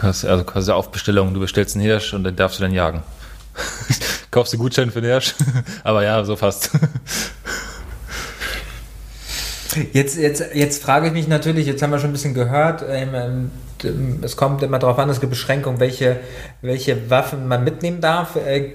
Also 0.01 0.43
quasi 0.43 0.71
auf 0.71 0.91
Bestellung, 0.91 1.33
du 1.33 1.39
bestellst 1.39 1.75
einen 1.75 1.83
Hirsch 1.83 2.13
und 2.13 2.23
dann 2.23 2.35
darfst 2.35 2.59
du 2.59 2.63
dann 2.63 2.73
jagen. 2.73 3.03
Kaufst 4.31 4.53
du 4.53 4.57
Gutschein 4.57 4.91
für 4.91 5.01
den 5.01 5.11
Hirsch? 5.11 5.33
Aber 5.83 6.03
ja, 6.03 6.23
so 6.23 6.35
fast. 6.35 6.71
Jetzt, 9.93 10.17
jetzt, 10.17 10.43
jetzt 10.53 10.81
frage 10.81 11.07
ich 11.07 11.13
mich 11.13 11.27
natürlich, 11.27 11.67
jetzt 11.67 11.81
haben 11.81 11.91
wir 11.91 11.99
schon 11.99 12.09
ein 12.09 12.13
bisschen 12.13 12.33
gehört, 12.33 12.83
ähm, 12.87 13.51
ähm, 13.83 14.19
es 14.23 14.35
kommt 14.35 14.63
immer 14.63 14.79
darauf 14.79 14.97
an, 14.97 15.09
es 15.09 15.19
gibt 15.19 15.29
Beschränkungen, 15.29 15.79
welche, 15.79 16.19
welche 16.61 17.09
Waffen 17.09 17.47
man 17.47 17.63
mitnehmen 17.63 18.01
darf. 18.01 18.35
Äh, 18.35 18.71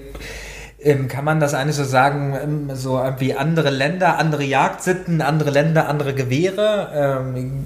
ähm, 0.85 1.07
kann 1.07 1.25
man 1.25 1.39
das 1.39 1.55
eigentlich 1.55 1.75
so 1.75 1.83
sagen, 1.83 2.37
ähm, 2.41 2.75
so 2.75 3.01
wie 3.17 3.33
andere 3.33 3.71
Länder, 3.71 4.19
andere 4.19 4.43
Jagdsitten, 4.43 5.21
andere 5.21 5.49
Länder, 5.49 5.89
andere 5.89 6.13
Gewehre? 6.13 6.89
Ähm, 6.93 7.65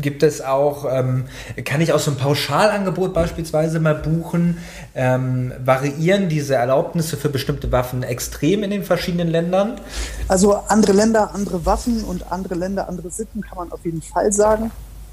gibt 0.00 0.22
es 0.22 0.40
auch, 0.40 0.86
ähm, 0.88 1.24
kann 1.64 1.80
ich 1.80 1.92
auch 1.92 1.98
so 1.98 2.12
ein 2.12 2.16
Pauschalangebot 2.16 3.12
beispielsweise 3.12 3.80
mal 3.80 3.96
buchen? 3.96 4.58
Ähm, 4.94 5.52
variieren 5.64 6.28
diese 6.28 6.54
Erlaubnisse 6.54 7.16
für 7.16 7.28
bestimmte 7.28 7.72
Waffen 7.72 8.04
extrem 8.04 8.62
in 8.62 8.70
den 8.70 8.84
verschiedenen 8.84 9.28
Ländern? 9.28 9.80
Also 10.28 10.54
andere 10.68 10.92
Länder, 10.92 11.34
andere 11.34 11.66
Waffen 11.66 12.04
und 12.04 12.30
andere 12.30 12.54
Länder, 12.54 12.88
andere 12.88 13.10
Sitten 13.10 13.40
kann 13.40 13.58
man 13.58 13.72
auf 13.72 13.84
jeden 13.84 14.02
Fall 14.02 14.32
sagen. 14.32 14.70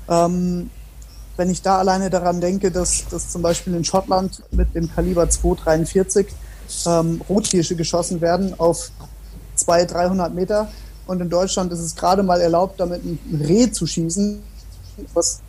Ähm, 0.07 0.69
wenn 1.37 1.49
ich 1.49 1.63
da 1.63 1.79
alleine 1.79 2.11
daran 2.11 2.39
denke, 2.39 2.69
dass, 2.69 3.07
dass 3.07 3.29
zum 3.29 3.41
Beispiel 3.41 3.73
in 3.73 3.83
Schottland 3.83 4.43
mit 4.51 4.75
dem 4.75 4.93
Kaliber 4.93 5.27
243 5.27 6.27
ähm, 6.85 7.21
Rothirsche 7.29 7.75
geschossen 7.75 8.21
werden 8.21 8.53
auf 8.59 8.91
200, 9.55 9.93
300 9.93 10.33
Meter. 10.33 10.67
Und 11.07 11.21
in 11.21 11.29
Deutschland 11.29 11.71
ist 11.71 11.79
es 11.79 11.95
gerade 11.95 12.21
mal 12.21 12.41
erlaubt, 12.41 12.79
damit 12.79 13.03
ein 13.03 13.19
Reh 13.41 13.71
zu 13.71 13.87
schießen. 13.87 14.41
Was, 15.13 15.41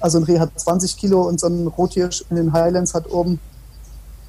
also 0.00 0.18
ein 0.18 0.24
Reh 0.24 0.38
hat 0.38 0.58
20 0.58 0.96
Kilo 0.96 1.22
und 1.22 1.40
so 1.40 1.46
ein 1.46 1.66
Rothirsch 1.66 2.24
in 2.30 2.36
den 2.36 2.52
Highlands 2.52 2.94
hat 2.94 3.10
oben, 3.10 3.38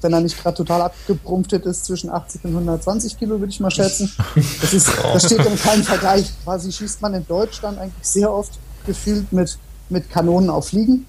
wenn 0.02 0.12
er 0.12 0.20
nicht 0.20 0.40
gerade 0.40 0.56
total 0.56 0.82
abgebrumpftet 0.82 1.64
ist, 1.66 1.84
zwischen 1.84 2.10
80 2.10 2.44
und 2.44 2.50
120 2.52 3.18
Kilo, 3.18 3.40
würde 3.40 3.50
ich 3.50 3.60
mal 3.60 3.70
schätzen. 3.70 4.12
Das, 4.60 4.72
ist, 4.72 4.88
das 5.12 5.24
steht 5.24 5.44
in 5.44 5.56
keinem 5.56 5.82
Vergleich. 5.82 6.30
Quasi 6.44 6.70
schießt 6.70 7.02
man 7.02 7.14
in 7.14 7.26
Deutschland 7.26 7.78
eigentlich 7.78 8.06
sehr 8.06 8.32
oft 8.32 8.52
gefühlt 8.84 9.32
mit, 9.32 9.58
mit 9.88 10.08
Kanonen 10.10 10.50
auf 10.50 10.68
Fliegen. 10.68 11.06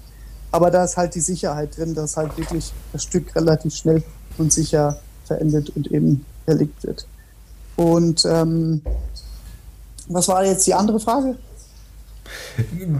Aber 0.50 0.70
da 0.70 0.84
ist 0.84 0.96
halt 0.96 1.14
die 1.14 1.20
Sicherheit 1.20 1.76
drin, 1.76 1.94
dass 1.94 2.16
halt 2.16 2.36
wirklich 2.38 2.72
das 2.92 3.02
Stück 3.02 3.34
relativ 3.36 3.74
schnell 3.74 4.02
und 4.38 4.52
sicher 4.52 4.98
verendet 5.24 5.70
und 5.70 5.90
eben 5.92 6.24
erlegt 6.46 6.84
wird. 6.84 7.06
Und 7.76 8.24
ähm, 8.24 8.82
was 10.08 10.28
war 10.28 10.44
jetzt 10.44 10.66
die 10.66 10.74
andere 10.74 10.98
Frage? 11.00 11.36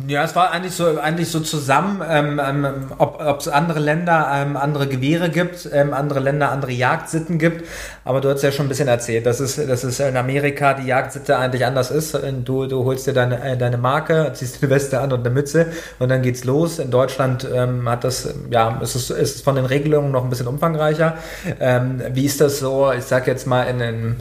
Ja, 0.07 0.25
es 0.25 0.35
war 0.37 0.53
eigentlich 0.53 0.75
so, 0.75 0.99
eigentlich 0.99 1.31
so 1.31 1.41
zusammen, 1.41 2.03
ähm, 2.09 2.41
ähm, 2.43 2.67
ob 2.99 3.41
es 3.41 3.49
andere 3.49 3.81
Länder 3.81 4.29
ähm, 4.33 4.57
andere 4.57 4.87
Gewehre 4.87 5.31
gibt, 5.31 5.69
ähm, 5.73 5.93
andere 5.93 6.21
Länder 6.21 6.51
andere 6.51 6.73
Jagdsitten 6.73 7.39
gibt. 7.39 7.65
Aber 8.05 8.21
du 8.21 8.31
hast 8.31 8.43
ja 8.43 8.53
schon 8.53 8.67
ein 8.67 8.69
bisschen 8.69 8.89
erzählt, 8.89 9.27
dass 9.27 9.41
es, 9.41 9.57
dass 9.57 9.85
es 9.85 10.01
in 10.01 10.17
Amerika 10.17 10.75
die 10.75 10.87
Jagdsitte 10.87 11.39
eigentlich 11.39 11.67
anders 11.67 11.91
ist. 11.91 12.19
Du, 12.45 12.67
du 12.67 12.85
holst 12.85 13.07
dir 13.07 13.13
deine, 13.13 13.43
äh, 13.43 13.57
deine 13.57 13.79
Marke, 13.79 14.31
ziehst 14.35 14.63
eine 14.63 14.71
Weste 14.71 15.01
an 15.01 15.13
und 15.13 15.21
eine 15.21 15.31
Mütze 15.31 15.67
und 15.99 16.09
dann 16.09 16.23
geht's 16.23 16.45
los. 16.45 16.79
In 16.79 16.91
Deutschland 16.91 17.47
ähm, 17.53 17.89
hat 17.89 18.05
das, 18.05 18.35
ja, 18.51 18.81
ist 18.81 18.95
es 18.95 19.11
ist 19.11 19.45
von 19.45 19.57
den 19.57 19.67
Regelungen 19.67 20.11
noch 20.11 20.25
ein 20.25 20.31
bisschen 20.31 20.47
umfangreicher. 20.47 21.19
Ähm, 21.61 22.01
wie 22.13 22.25
ist 22.25 22.41
das 22.41 22.59
so? 22.59 22.93
Ich 22.93 23.05
sag 23.05 23.27
jetzt 23.27 23.47
mal 23.47 23.65
in 23.65 23.79
den 23.79 24.17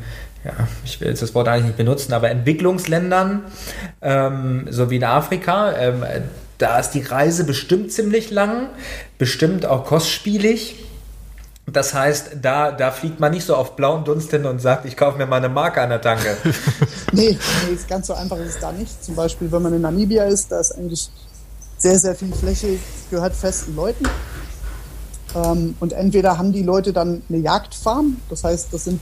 ja, 0.48 0.68
ich 0.86 1.02
will 1.02 1.10
jetzt 1.10 1.22
das 1.22 1.36
Wort 1.36 1.48
eigentlich 1.48 1.66
nicht 1.66 1.78
benutzen, 1.78 2.14
aber 2.14 2.30
Entwicklungsländern, 2.30 3.44
ähm, 4.02 4.68
so 4.70 4.90
wie 4.90 4.96
in 4.96 5.04
Afrika, 5.04 5.74
ähm, 5.74 6.06
da 6.58 6.80
ist 6.80 6.92
die 6.92 7.02
Reise 7.02 7.44
bestimmt 7.44 7.92
ziemlich 7.92 8.32
lang, 8.32 8.70
bestimmt 9.18 9.66
auch 9.66 9.86
kostspielig. 9.86 10.84
Das 11.66 11.94
heißt, 11.94 12.38
da, 12.42 12.72
da 12.72 12.92
fliegt 12.92 13.20
man 13.20 13.34
nicht 13.34 13.46
so 13.46 13.56
auf 13.56 13.76
blauen 13.76 14.06
Dunst 14.06 14.32
hin 14.32 14.46
und 14.46 14.62
sagt, 14.62 14.86
ich 14.86 14.96
kaufe 14.96 15.18
mir 15.18 15.26
mal 15.26 15.36
eine 15.36 15.50
Marke 15.50 15.82
an 15.82 15.90
der 15.90 16.00
Tanke. 16.00 16.38
nee, 17.12 17.38
nee, 17.68 17.74
ist 17.74 17.90
ganz 17.90 18.08
so 18.08 18.14
einfach 18.14 18.38
ist 18.38 18.56
es 18.56 18.60
da 18.60 18.72
nicht. 18.72 19.04
Zum 19.04 19.16
Beispiel, 19.16 19.52
wenn 19.52 19.62
man 19.62 19.74
in 19.74 19.82
Namibia 19.82 20.24
ist, 20.24 20.50
da 20.50 20.62
ist 20.62 20.72
eigentlich 20.72 21.10
sehr, 21.78 22.00
sehr 22.00 22.16
viel 22.16 22.34
Fläche, 22.34 22.80
gehört 23.12 23.36
festen 23.36 23.76
Leuten. 23.76 24.06
Ähm, 25.36 25.76
und 25.82 25.92
entweder 25.92 26.38
haben 26.38 26.54
die 26.54 26.64
Leute 26.64 26.94
dann 26.94 27.22
eine 27.28 27.40
Jagdfarm, 27.40 28.22
das 28.30 28.46
heißt, 28.46 28.70
das 28.72 28.86
sind 28.86 29.02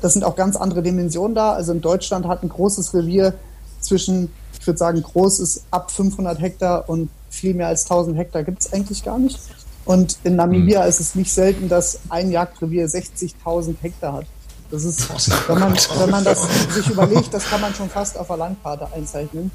das 0.00 0.12
sind 0.12 0.24
auch 0.24 0.36
ganz 0.36 0.56
andere 0.56 0.82
Dimensionen 0.82 1.34
da. 1.34 1.52
Also 1.52 1.72
in 1.72 1.80
Deutschland 1.80 2.26
hat 2.26 2.42
ein 2.42 2.48
großes 2.48 2.94
Revier 2.94 3.34
zwischen, 3.80 4.30
ich 4.58 4.66
würde 4.66 4.78
sagen, 4.78 5.02
groß 5.02 5.40
ist 5.40 5.64
ab 5.70 5.90
500 5.90 6.40
Hektar 6.40 6.88
und 6.88 7.08
viel 7.30 7.54
mehr 7.54 7.68
als 7.68 7.84
1000 7.84 8.16
Hektar 8.16 8.44
gibt 8.44 8.62
es 8.62 8.72
eigentlich 8.72 9.04
gar 9.04 9.18
nicht. 9.18 9.38
Und 9.84 10.16
in 10.24 10.36
Namibia 10.36 10.82
mhm. 10.82 10.88
ist 10.88 11.00
es 11.00 11.14
nicht 11.14 11.32
selten, 11.32 11.68
dass 11.68 11.98
ein 12.08 12.30
Jagdrevier 12.30 12.86
60.000 12.86 13.76
Hektar 13.80 14.14
hat. 14.14 14.26
Das 14.70 14.84
ist, 14.84 15.08
wenn 15.48 15.58
man, 15.58 15.74
wenn 15.74 16.10
man 16.10 16.24
das 16.24 16.40
sich 16.74 16.88
überlegt, 16.88 17.32
das 17.32 17.44
kann 17.44 17.60
man 17.60 17.74
schon 17.74 17.88
fast 17.90 18.18
auf 18.18 18.26
der 18.28 18.38
Landkarte 18.38 18.88
einzeichnen. 18.92 19.50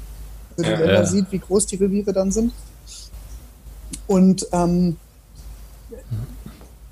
Also 0.56 0.70
ja, 0.70 0.78
wenn 0.78 0.86
man 0.86 0.94
ja. 0.96 1.06
sieht, 1.06 1.26
wie 1.30 1.38
groß 1.38 1.66
die 1.66 1.76
Reviere 1.76 2.12
dann 2.12 2.30
sind. 2.30 2.52
Und 4.06 4.46
ähm, 4.52 4.96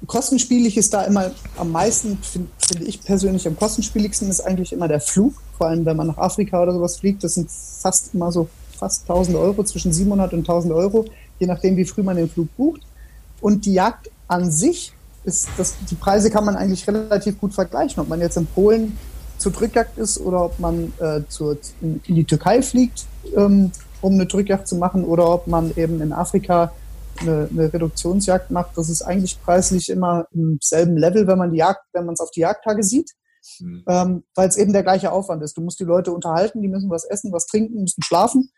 kostenspielig 0.06 0.76
ist 0.76 0.92
da 0.92 1.04
immer 1.04 1.30
am 1.56 1.70
meisten, 1.70 2.18
finde 2.22 2.50
find 2.68 2.86
ich 2.86 3.02
persönlich 3.02 3.46
am 3.46 3.56
kostenspieligsten, 3.56 4.28
ist 4.28 4.40
eigentlich 4.40 4.72
immer 4.72 4.88
der 4.88 5.00
Flug. 5.00 5.34
Vor 5.56 5.68
allem, 5.68 5.84
wenn 5.84 5.96
man 5.96 6.08
nach 6.08 6.18
Afrika 6.18 6.62
oder 6.62 6.72
sowas 6.72 6.98
fliegt, 6.98 7.24
das 7.24 7.34
sind 7.34 7.50
fast 7.50 8.14
immer 8.14 8.30
so 8.32 8.48
fast 8.78 9.02
1000 9.02 9.36
Euro, 9.36 9.64
zwischen 9.64 9.92
700 9.92 10.32
und 10.32 10.40
1000 10.40 10.72
Euro, 10.72 11.04
je 11.38 11.46
nachdem, 11.46 11.76
wie 11.76 11.84
früh 11.84 12.02
man 12.02 12.16
den 12.16 12.28
Flug 12.28 12.54
bucht. 12.56 12.82
Und 13.40 13.66
die 13.66 13.72
Jagd 13.72 14.10
an 14.28 14.50
sich 14.50 14.92
ist, 15.24 15.48
das, 15.56 15.74
die 15.90 15.94
Preise 15.94 16.30
kann 16.30 16.44
man 16.44 16.56
eigentlich 16.56 16.86
relativ 16.86 17.38
gut 17.40 17.54
vergleichen, 17.54 18.00
ob 18.00 18.08
man 18.08 18.20
jetzt 18.20 18.36
in 18.36 18.46
Polen 18.46 18.96
zur 19.38 19.52
Drückjagd 19.52 19.98
ist 19.98 20.18
oder 20.20 20.44
ob 20.44 20.58
man 20.58 20.92
äh, 21.00 21.20
zur, 21.28 21.58
in, 21.80 22.00
in, 22.06 22.14
die 22.16 22.24
Türkei 22.24 22.62
fliegt, 22.62 23.06
ähm, 23.36 23.70
um 24.00 24.14
eine 24.14 24.26
Drückjagd 24.26 24.66
zu 24.66 24.76
machen 24.76 25.04
oder 25.04 25.28
ob 25.28 25.46
man 25.46 25.72
eben 25.76 26.00
in 26.00 26.12
Afrika 26.12 26.72
eine, 27.20 27.48
eine 27.50 27.72
Reduktionsjagd 27.72 28.50
macht, 28.50 28.76
das 28.76 28.88
ist 28.88 29.02
eigentlich 29.02 29.40
preislich 29.42 29.88
immer 29.88 30.26
im 30.32 30.58
selben 30.62 30.96
Level, 30.96 31.26
wenn 31.26 31.38
man 31.38 31.52
die 31.52 31.58
Jagd, 31.58 31.84
wenn 31.92 32.06
man 32.06 32.14
es 32.14 32.20
auf 32.20 32.30
die 32.30 32.40
Jagdtage 32.40 32.82
sieht, 32.82 33.10
mhm. 33.60 33.84
ähm, 33.88 34.24
weil 34.34 34.48
es 34.48 34.56
eben 34.56 34.72
der 34.72 34.82
gleiche 34.82 35.12
Aufwand 35.12 35.42
ist. 35.42 35.56
Du 35.56 35.60
musst 35.60 35.80
die 35.80 35.84
Leute 35.84 36.12
unterhalten, 36.12 36.62
die 36.62 36.68
müssen 36.68 36.90
was 36.90 37.04
essen, 37.04 37.32
was 37.32 37.46
trinken, 37.46 37.80
müssen 37.80 38.02
schlafen 38.02 38.50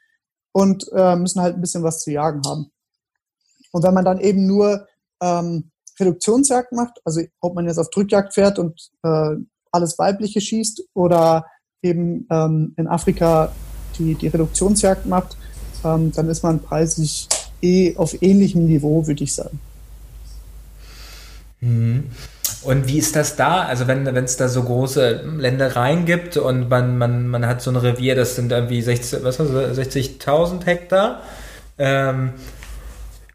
und 0.52 0.86
äh, 0.92 1.16
müssen 1.16 1.40
halt 1.40 1.56
ein 1.56 1.60
bisschen 1.60 1.82
was 1.82 2.00
zu 2.00 2.10
jagen 2.10 2.42
haben. 2.46 2.70
Und 3.72 3.84
wenn 3.84 3.94
man 3.94 4.04
dann 4.04 4.20
eben 4.20 4.46
nur 4.46 4.86
ähm, 5.22 5.70
Reduktionsjagd 5.98 6.72
macht, 6.72 7.00
also 7.04 7.20
ob 7.40 7.54
man 7.54 7.66
jetzt 7.66 7.78
auf 7.78 7.90
Drückjagd 7.90 8.34
fährt 8.34 8.58
und 8.58 8.90
äh, 9.02 9.36
alles 9.70 9.98
Weibliche 9.98 10.40
schießt 10.40 10.82
oder 10.94 11.46
eben 11.82 12.26
ähm, 12.30 12.74
in 12.76 12.88
Afrika 12.88 13.52
die, 13.98 14.14
die 14.14 14.28
Reduktionsjagd 14.28 15.06
macht, 15.06 15.36
ähm, 15.84 16.12
dann 16.12 16.28
ist 16.28 16.42
man 16.42 16.60
preislich 16.60 17.28
eh 17.62 17.96
auf 17.96 18.20
ähnlichem 18.22 18.66
Niveau, 18.66 19.06
würde 19.06 19.24
ich 19.24 19.34
sagen. 19.34 19.58
Mhm. 21.60 22.04
Und 22.62 22.88
wie 22.88 22.98
ist 22.98 23.16
das 23.16 23.36
da? 23.36 23.62
Also 23.62 23.86
wenn 23.86 24.06
es 24.06 24.36
da 24.36 24.48
so 24.48 24.62
große 24.62 25.24
Ländereien 25.38 26.04
gibt 26.04 26.36
und 26.36 26.68
man, 26.68 26.98
man, 26.98 27.26
man 27.28 27.46
hat 27.46 27.62
so 27.62 27.70
ein 27.70 27.76
Revier, 27.76 28.14
das 28.14 28.36
sind 28.36 28.52
irgendwie 28.52 28.80
60.000 28.80 29.74
60 29.74 30.18
Hektar. 30.64 31.22
Ähm, 31.78 32.32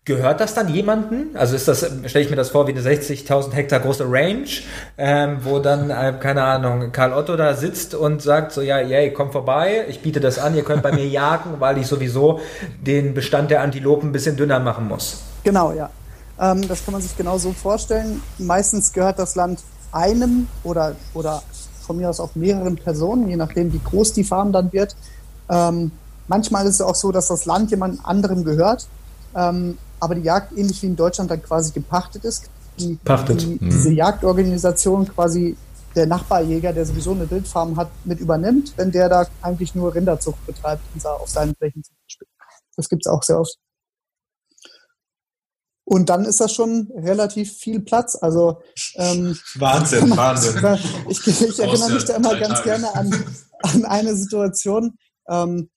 Gehört 0.06 0.40
das 0.40 0.54
dann 0.54 0.70
jemanden? 0.70 1.36
Also 1.36 1.56
ist 1.56 1.68
das, 1.68 1.80
stelle 1.80 2.24
ich 2.24 2.30
mir 2.30 2.36
das 2.36 2.52
vor, 2.52 2.68
wie 2.68 2.74
eine 2.74 2.82
60.000 2.82 3.54
Hektar 3.54 3.80
große 3.80 4.06
Range, 4.08 4.46
ähm, 5.00 5.40
wo 5.42 5.58
dann, 5.58 5.90
äh, 5.90 6.14
keine 6.20 6.44
Ahnung, 6.44 6.92
Karl 6.92 7.12
Otto 7.12 7.36
da 7.36 7.56
sitzt 7.56 7.96
und 7.96 8.22
sagt 8.22 8.52
so, 8.52 8.62
ja, 8.62 8.80
yay, 8.80 9.12
komm 9.12 9.32
vorbei, 9.32 9.84
ich 9.90 10.04
biete 10.04 10.20
das 10.20 10.38
an, 10.38 10.56
ihr 10.56 10.64
könnt 10.64 10.84
bei 10.84 10.92
mir 10.92 11.08
jagen, 11.10 11.56
weil 11.58 11.80
ich 11.80 11.88
sowieso 11.88 12.40
den 12.80 13.16
Bestand 13.16 13.50
der 13.50 13.62
Antilopen 13.62 14.10
ein 14.10 14.12
bisschen 14.12 14.38
dünner 14.38 14.60
machen 14.60 14.88
muss. 14.88 15.24
Genau, 15.44 15.72
ja. 15.72 15.90
Ähm, 16.40 16.68
das 16.68 16.86
kann 16.86 16.92
man 16.92 17.02
sich 17.02 17.18
genau 17.18 17.40
so 17.40 17.52
vorstellen. 17.54 18.22
Meistens 18.38 18.94
gehört 18.94 19.18
das 19.18 19.36
Land 19.36 19.62
einem 19.92 20.48
oder, 20.64 20.96
oder 21.16 21.42
von 21.82 21.98
mir 21.98 22.12
aus 22.12 22.20
auch 22.20 22.36
mehreren 22.36 22.76
Personen, 22.76 23.28
je 23.28 23.38
nachdem, 23.38 23.74
wie 23.74 23.82
groß 23.84 24.14
die 24.14 24.24
Farm 24.24 24.52
dann 24.52 24.72
wird. 24.72 24.96
Ähm, 25.50 25.90
manchmal 26.28 26.68
ist 26.68 26.76
es 26.76 26.82
auch 26.82 26.94
so, 26.94 27.12
dass 27.12 27.30
das 27.30 27.46
Land 27.48 27.72
jemand 27.72 28.06
anderem 28.06 28.44
gehört, 28.44 28.88
ähm, 29.36 29.80
aber 30.00 30.16
die 30.16 30.22
Jagd 30.24 30.52
ähnlich 30.58 30.82
wie 30.84 30.88
in 30.88 30.96
Deutschland 30.96 31.30
dann 31.32 31.42
quasi 31.42 31.72
gepachtet 31.72 32.26
ist. 32.26 32.50
Die, 32.80 32.96
Pachtet. 33.04 33.42
Die, 33.42 33.58
Mhm. 33.60 33.70
Diese 33.70 33.92
Jagdorganisation 33.92 35.08
quasi 35.08 35.56
der 35.96 36.08
Nachbarjäger, 36.08 36.74
der 36.74 36.86
sowieso 36.86 37.12
eine 37.12 37.30
Wildfarm 37.32 37.78
hat, 37.78 37.90
mit 38.04 38.20
übernimmt, 38.20 38.74
wenn 38.78 38.92
der 38.92 39.08
da 39.08 39.26
eigentlich 39.42 39.76
nur 39.76 39.96
Rinderzucht 39.96 40.46
betreibt 40.46 40.82
sa- 41.00 41.14
auf 41.14 41.30
seinen 41.30 41.56
Flächen 41.56 41.84
zum 41.84 41.96
Beispiel. 42.04 42.28
Das 42.76 42.90
gibt's 42.90 43.08
auch 43.08 43.24
sehr 43.24 43.40
oft. 43.40 43.56
Und 45.88 46.10
dann 46.10 46.26
ist 46.26 46.42
das 46.42 46.52
schon 46.52 46.92
relativ 46.96 47.54
viel 47.58 47.80
Platz. 47.80 48.16
Also 48.20 48.62
ähm, 48.96 49.38
Wahnsinn, 49.56 50.10
Wahnsinn. 50.18 50.56
ich, 51.08 51.26
ich 51.28 51.60
erinnere 51.60 51.92
mich 51.92 52.06
da 52.06 52.16
immer 52.16 52.36
ganz 52.40 52.56
Tage. 52.60 52.64
gerne 52.72 52.96
an, 52.96 53.26
an 53.62 53.86
eine 53.86 54.16
Situation. 54.16 54.98
Ähm, 55.30 55.70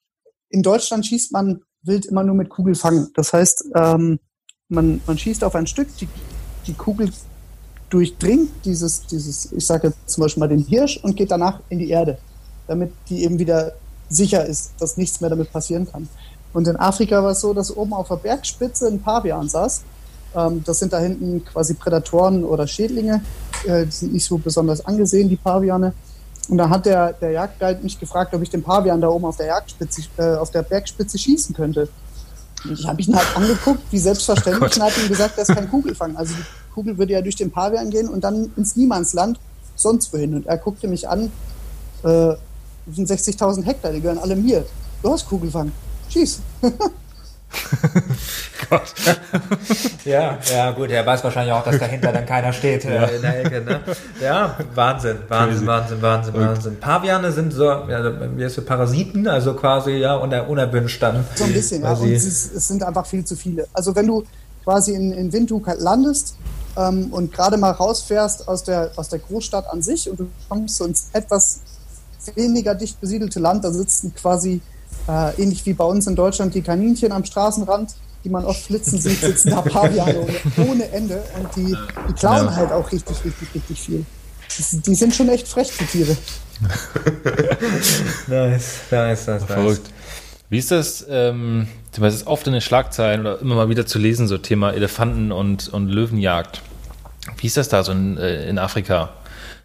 in 0.49 0.63
Deutschland 0.63 1.05
schießt 1.07 1.31
man 1.33 1.61
wild 1.83 2.07
immer 2.07 2.25
nur 2.25 2.35
mit 2.35 2.49
Kugelfang. 2.49 3.09
Das 3.15 3.33
heißt, 3.33 3.67
ähm, 3.75 4.19
man, 4.69 5.01
man 5.07 5.19
schießt 5.19 5.45
auf 5.45 5.55
ein 5.55 5.67
Stück, 5.67 5.89
die, 5.99 6.09
die 6.67 6.75
Kugel 6.75 7.11
durchdringt 7.91 8.51
dieses, 8.65 9.07
dieses, 9.07 9.53
ich 9.53 9.67
sage 9.67 9.89
jetzt 9.89 10.11
zum 10.11 10.23
Beispiel 10.23 10.41
mal 10.41 10.49
den 10.49 10.65
Hirsch 10.65 10.99
und 11.03 11.17
geht 11.17 11.31
danach 11.31 11.61
in 11.71 11.79
die 11.79 11.89
Erde, 11.89 12.19
damit 12.67 12.93
die 13.09 13.25
eben 13.25 13.39
wieder 13.39 13.73
sicher 14.09 14.45
ist, 14.45 14.73
dass 14.79 14.97
nichts 14.97 15.21
mehr 15.21 15.31
damit 15.31 15.53
passieren 15.53 15.91
kann. 15.91 16.09
Und 16.53 16.67
in 16.67 16.77
Afrika 16.77 17.23
war 17.23 17.33
es 17.33 17.41
so, 17.41 17.53
dass 17.55 17.75
oben 17.75 17.93
auf 17.93 18.09
der 18.09 18.17
Bergspitze 18.17 18.89
ein 18.89 19.01
Pavian 19.01 19.49
saß. 19.49 19.83
Ähm, 20.35 20.63
das 20.65 20.79
sind 20.79 20.93
da 20.93 20.99
hinten 20.99 21.45
quasi 21.45 21.75
Prädatoren 21.75 22.45
oder 22.45 22.67
Schädlinge. 22.67 23.23
Äh, 23.67 23.87
die 23.87 23.91
sind 23.91 24.13
nicht 24.13 24.25
so 24.25 24.39
besonders 24.39 24.85
angesehen, 24.85 25.29
die 25.29 25.37
Paviane. 25.37 25.93
Und 26.49 26.59
da 26.59 26.71
hat 26.71 26.87
der, 26.87 27.13
der 27.13 27.33
Jagdguide 27.33 27.83
mich 27.83 28.01
gefragt, 28.01 28.35
ob 28.35 28.43
ich 28.43 28.51
den 28.51 28.63
Pavian 28.63 29.01
da 29.01 29.09
oben 29.09 29.27
auf 29.27 29.37
der, 29.37 29.47
Jagdspitze, 29.47 30.03
äh, 30.17 30.37
auf 30.37 30.51
der 30.51 30.63
Bergspitze 30.63 31.19
schießen 31.19 31.55
könnte. 31.55 31.89
Und 32.65 32.73
ich 32.73 32.87
habe 32.87 33.01
ihn 33.01 33.15
halt 33.15 33.37
angeguckt, 33.37 33.83
wie 33.91 33.99
selbstverständlich, 33.99 34.77
und 34.77 34.83
habe 34.83 35.01
ihm 35.01 35.09
gesagt, 35.09 35.37
das 35.37 35.49
ist 35.49 35.55
kein 35.55 35.71
Kugelfang. 35.71 36.17
Also 36.17 36.35
die 36.35 36.73
Kugel 36.75 36.97
würde 36.97 37.13
ja 37.13 37.21
durch 37.21 37.37
den 37.37 37.51
Pavian 37.51 37.91
gehen 37.91 38.09
und 38.09 38.25
dann 38.25 38.51
ins 38.57 38.77
Niemandsland, 38.77 39.39
sonst 39.77 40.13
wohin. 40.13 40.35
Und 40.35 40.47
er 40.47 40.57
guckte 40.57 40.89
mich 40.89 41.09
an, 41.09 41.31
äh, 42.03 42.35
das 42.87 42.97
sind 42.97 43.09
60.000 43.09 43.65
Hektar, 43.65 43.93
die 43.93 44.01
gehören 44.01 44.19
alle 44.19 44.35
mir. 44.35 44.65
Du 45.03 45.13
hast 45.13 45.29
Kugelfang, 45.29 45.71
schieß. 46.09 46.41
Gott. 48.71 48.83
ja, 50.05 50.39
ja, 50.53 50.71
gut, 50.73 50.91
er 50.91 51.05
weiß 51.07 51.25
wahrscheinlich 51.25 51.53
auch, 51.53 51.65
dass 51.65 51.79
dahinter 51.79 52.13
dann 52.13 52.27
keiner 52.27 52.53
steht 52.53 52.85
äh, 52.85 53.17
in 53.17 53.23
der 53.23 53.45
Ecke, 53.45 53.61
ne? 53.63 53.81
Ja, 54.21 54.57
Wahnsinn, 54.75 55.19
Wahnsinn, 55.29 55.67
Wahnsinn, 55.67 56.03
Wahnsinn, 56.03 56.35
Wahnsinn. 56.35 56.81
Paviane 56.81 57.33
sind 57.33 57.53
so, 57.53 57.65
ja, 57.65 58.37
wie 58.37 58.45
heißt 58.45 58.59
das, 58.59 58.65
Parasiten, 58.65 59.27
also 59.29 59.55
quasi, 59.55 59.93
ja, 59.93 60.17
uner, 60.17 60.49
unerwünscht 60.49 61.03
dann. 61.03 61.25
So 61.35 61.45
ein 61.45 61.53
bisschen, 61.53 61.83
ja. 61.83 61.93
Und 61.93 61.97
sie- 62.01 62.15
es, 62.15 62.53
es 62.53 62.69
sind 62.69 62.83
einfach 62.83 63.07
viel 63.07 63.25
zu 63.25 63.37
viele. 63.37 63.67
Also 63.73 63.95
wenn 63.95 64.07
du 64.07 64.25
quasi 64.65 64.95
in, 64.95 65.13
in 65.13 65.33
Windhoek 65.33 65.67
halt 65.67 65.81
landest 65.81 66.37
ähm, 66.77 67.09
und 67.13 67.33
gerade 67.33 67.57
mal 67.57 67.71
rausfährst 67.71 68.47
aus 68.49 68.65
der, 68.65 68.91
aus 68.97 69.09
der 69.09 69.21
Großstadt 69.21 69.67
an 69.71 69.83
sich 69.83 70.11
und 70.11 70.21
du 70.21 70.29
kommst 70.49 70.77
so 70.77 70.85
ins 70.85 71.09
etwas 71.13 71.61
weniger 72.35 72.75
dicht 72.75 73.01
besiedelte 73.01 73.41
Land, 73.41 73.65
da 73.65 73.71
sitzen 73.73 74.15
quasi 74.15 74.61
äh, 75.09 75.43
ähnlich 75.43 75.65
wie 75.67 75.73
bei 75.73 75.85
uns 75.85 76.07
in 76.07 76.15
Deutschland 76.15 76.55
die 76.55 76.63
Kaninchen 76.63 77.13
am 77.13 77.25
Straßenrand, 77.25 77.95
die 78.25 78.29
man 78.29 78.45
oft 78.45 78.61
flitzen 78.63 79.01
sieht, 79.01 79.21
sitzen 79.21 79.51
da 79.51 79.63
Paviane 79.63 80.21
ohne, 80.21 80.69
ohne 80.69 80.89
Ende 80.91 81.23
und 81.39 81.57
die, 81.57 81.77
die 82.09 82.13
klauen 82.15 82.47
Ja. 82.47 82.57
halt 82.57 82.73
auch 82.73 82.91
richtig, 82.93 83.17
richtig, 83.25 83.55
richtig 83.55 83.81
viel. 83.81 84.05
Die 84.87 84.95
sind 84.95 85.15
schon 85.15 85.29
echt 85.29 85.47
frech, 85.49 85.71
die 85.79 85.85
Tiere. 85.85 86.17
Nice, 88.27 88.81
nice, 88.91 89.27
nice, 89.27 89.27
nice. 89.27 89.45
Verrückt. 89.45 89.91
Wie 90.51 90.59
ist 90.59 90.71
das? 90.71 91.07
Ähm, 91.09 91.69
es 92.01 92.15
ist 92.15 92.27
oft 92.27 92.47
in 92.47 92.53
den 92.53 92.63
Schlagzeilen 92.63 93.21
oder 93.23 93.41
immer 93.41 93.55
mal 93.57 93.69
wieder 93.69 93.87
zu 93.87 93.99
lesen, 93.99 94.29
so 94.29 94.39
Thema 94.39 94.73
Elefanten 94.73 95.31
und, 95.33 95.69
und 95.69 95.89
Löwenjagd. 95.89 96.63
Wie 97.39 97.47
ist 97.47 97.57
das 97.57 97.69
da 97.69 97.83
so 97.83 97.93
in, 97.93 98.17
äh, 98.17 98.49
in 98.49 98.59
Afrika? 98.59 99.11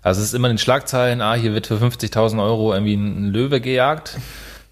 Also 0.01 0.19
es 0.21 0.27
ist 0.27 0.33
immer 0.33 0.49
in 0.49 0.55
den 0.55 0.59
Schlagzeilen, 0.59 1.21
ah, 1.21 1.35
hier 1.35 1.53
wird 1.53 1.67
für 1.67 1.75
50.000 1.75 2.43
Euro 2.43 2.73
irgendwie 2.73 2.95
ein 2.95 3.31
Löwe 3.31 3.61
gejagt. 3.61 4.17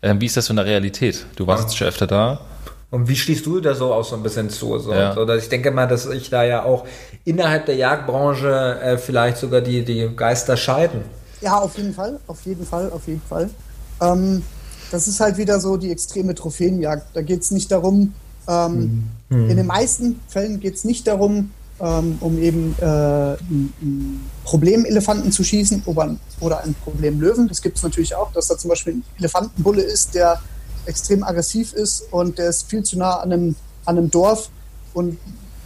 Ähm, 0.03 0.19
wie 0.19 0.25
ist 0.25 0.37
das 0.37 0.45
so 0.45 0.51
in 0.53 0.57
der 0.57 0.65
Realität? 0.65 1.25
Du 1.35 1.45
warst 1.47 1.63
jetzt 1.63 1.77
schon 1.77 1.87
öfter 1.87 2.07
da. 2.07 2.41
Und 2.89 3.07
wie 3.07 3.15
schließt 3.15 3.45
du 3.45 3.61
da 3.61 3.73
so 3.73 3.93
auch 3.93 4.03
so 4.03 4.15
ein 4.15 4.23
bisschen 4.23 4.49
zu? 4.49 4.77
So, 4.79 4.93
Ja. 4.93 5.13
so 5.13 5.25
dass 5.25 5.43
ich 5.43 5.49
denke 5.49 5.71
mal, 5.71 5.87
dass 5.87 6.05
ich 6.07 6.29
da 6.29 6.43
ja 6.43 6.63
auch 6.63 6.85
innerhalb 7.23 7.65
der 7.67 7.75
Jagdbranche 7.75 8.79
äh, 8.81 8.97
vielleicht 8.97 9.37
sogar 9.37 9.61
die, 9.61 9.85
die 9.85 10.09
Geister 10.15 10.57
scheiden. 10.57 11.01
Ja, 11.39 11.57
auf 11.57 11.77
jeden 11.77 11.93
Fall, 11.93 12.19
auf 12.27 12.41
jeden 12.45 12.65
Fall, 12.65 12.91
auf 12.91 13.07
jeden 13.07 13.21
Fall. 13.21 13.49
Ähm, 14.01 14.43
das 14.91 15.07
ist 15.07 15.19
halt 15.21 15.37
wieder 15.37 15.59
so 15.59 15.77
die 15.77 15.91
extreme 15.91 16.35
Trophäenjagd. 16.35 17.15
Da 17.15 17.21
geht 17.21 17.41
es 17.41 17.51
nicht 17.51 17.71
darum, 17.71 18.13
ähm, 18.47 19.03
in 19.29 19.55
den 19.55 19.65
meisten 19.67 20.19
Fällen 20.27 20.59
geht 20.59 20.75
es 20.75 20.83
nicht 20.83 21.07
darum, 21.07 21.51
ähm, 21.81 22.17
um 22.21 22.37
eben 22.37 22.75
äh, 22.79 22.85
einen 22.85 24.29
Problemelefanten 24.45 25.31
zu 25.31 25.43
schießen 25.43 25.83
oder, 25.85 26.15
oder 26.39 26.63
einen 26.63 26.75
Problemlöwen. 26.75 27.47
Das 27.47 27.61
gibt 27.61 27.77
es 27.77 27.83
natürlich 27.83 28.15
auch, 28.15 28.31
dass 28.31 28.47
da 28.47 28.57
zum 28.57 28.69
Beispiel 28.69 28.93
ein 28.93 29.03
Elefantenbulle 29.17 29.81
ist, 29.81 30.15
der 30.15 30.41
extrem 30.85 31.23
aggressiv 31.23 31.73
ist 31.73 32.03
und 32.11 32.37
der 32.37 32.49
ist 32.49 32.69
viel 32.69 32.83
zu 32.83 32.97
nah 32.97 33.19
an 33.19 33.31
einem, 33.31 33.55
an 33.85 33.97
einem 33.97 34.09
Dorf 34.09 34.49
und 34.93 35.17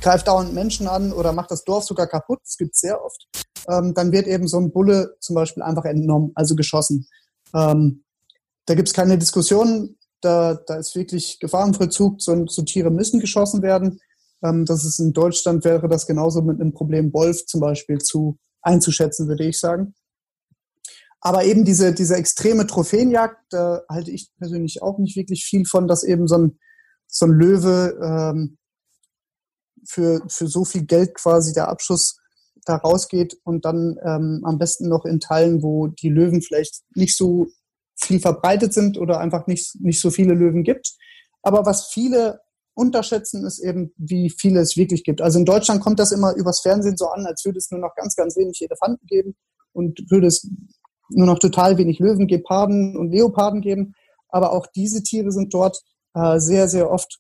greift 0.01 0.28
dauernd 0.28 0.54
Menschen 0.54 0.88
an 0.88 1.13
oder 1.13 1.32
macht 1.34 1.51
das 1.51 1.63
Dorf 1.63 1.84
sogar 1.84 2.08
kaputt. 2.08 2.39
Das 2.43 2.58
gibt 2.58 2.75
es 2.75 2.82
sehr 2.82 3.04
oft 3.04 3.28
ähm, 3.67 3.93
dann 3.93 4.12
wird 4.12 4.28
eben 4.28 4.47
so 4.47 4.60
ein 4.60 4.71
Bulle 4.71 5.15
zum 5.19 5.36
Beispiel 5.36 5.63
einfach 5.63 5.86
entnommen, 5.86 6.32
also 6.36 6.56
geschossen. 6.56 7.08
Ähm, 7.54 8.04
da 8.65 8.75
gibt 8.75 8.88
es 8.88 8.93
keine 8.93 9.17
Diskussion, 9.17 9.95
da, 10.21 10.56
da 10.56 10.75
ist 10.75 10.95
wirklich 10.95 11.39
Gefahrenvollzug, 11.39 12.21
so, 12.21 12.45
so 12.47 12.63
Tiere 12.63 12.89
müssen 12.89 13.19
geschossen 13.19 13.62
werden. 13.62 13.99
Ähm, 14.46 14.66
das 14.66 14.86
ist 14.86 15.00
in 15.00 15.14
Deutschland 15.14 15.64
wäre 15.66 15.88
das 15.88 16.06
genauso 16.06 16.42
mit 16.42 16.60
einem 16.60 16.74
Problem 16.74 17.14
Wolf 17.14 17.46
zum 17.46 17.62
Beispiel 17.62 18.00
zu 18.00 18.38
einzuschätzen, 18.62 19.28
würde 19.28 19.46
ich 19.46 19.60
sagen. 19.60 19.96
Aber 21.22 21.44
eben 21.44 21.66
diese, 21.66 21.94
diese 21.94 22.16
extreme 22.16 22.68
Trophäenjagd, 22.68 23.38
da 23.50 23.82
halte 23.90 24.12
ich 24.12 24.30
persönlich 24.38 24.82
auch 24.82 25.00
nicht 25.00 25.16
wirklich 25.16 25.44
viel 25.44 25.66
von, 25.66 25.88
dass 25.88 26.04
eben 26.04 26.28
so 26.28 26.38
ein, 26.38 26.60
so 27.08 27.26
ein 27.26 27.32
Löwe 27.32 27.98
ähm, 28.02 28.58
für, 29.88 30.22
für 30.28 30.48
so 30.48 30.66
viel 30.66 30.86
Geld 30.86 31.16
quasi 31.16 31.54
der 31.54 31.70
Abschuss 31.70 32.20
da 32.66 32.76
rausgeht 32.76 33.38
und 33.44 33.66
dann 33.66 33.98
ähm, 34.04 34.42
am 34.44 34.58
besten 34.58 34.88
noch 34.88 35.06
in 35.06 35.20
Teilen, 35.20 35.64
wo 35.64 35.88
die 35.88 36.10
Löwen 36.10 36.42
vielleicht 36.42 36.84
nicht 36.96 37.16
so 37.16 37.48
viel 37.96 38.20
verbreitet 38.20 38.74
sind 38.74 38.98
oder 38.98 39.20
einfach 39.20 39.48
nicht, 39.48 39.80
nicht 39.82 40.02
so 40.02 40.12
viele 40.12 40.34
Löwen 40.34 40.64
gibt. 40.64 40.94
Aber 41.42 41.66
was 41.66 41.88
viele 41.88 42.42
unterschätzen, 42.76 43.46
ist 43.46 43.60
eben, 43.60 43.94
wie 43.98 44.30
viele 44.30 44.60
es 44.60 44.78
wirklich 44.78 45.04
gibt. 45.04 45.22
Also 45.22 45.40
in 45.40 45.46
Deutschland 45.46 45.82
kommt 45.82 46.00
das 46.00 46.12
immer 46.12 46.36
übers 46.36 46.60
Fernsehen 46.60 46.98
so 46.98 47.08
an, 47.08 47.26
als 47.26 47.44
würde 47.46 47.58
es 47.58 47.72
nur 47.72 47.80
noch 47.80 47.96
ganz, 47.96 48.16
ganz 48.16 48.36
wenig 48.36 48.62
Elefanten 48.62 49.06
geben 49.08 49.36
und 49.74 50.00
würde 50.12 50.28
es 50.28 50.48
nur 51.10 51.26
noch 51.26 51.40
total 51.40 51.78
wenig 51.78 52.00
Löwen, 52.00 52.28
Geparden 52.28 52.98
und 52.98 53.12
Leoparden 53.12 53.62
geben. 53.62 53.94
Aber 54.30 54.52
auch 54.52 54.68
diese 54.68 55.04
Tiere 55.04 55.32
sind 55.32 55.54
dort 55.54 55.82
äh, 56.14 56.40
sehr, 56.40 56.68
sehr 56.68 56.92
oft 56.92 57.20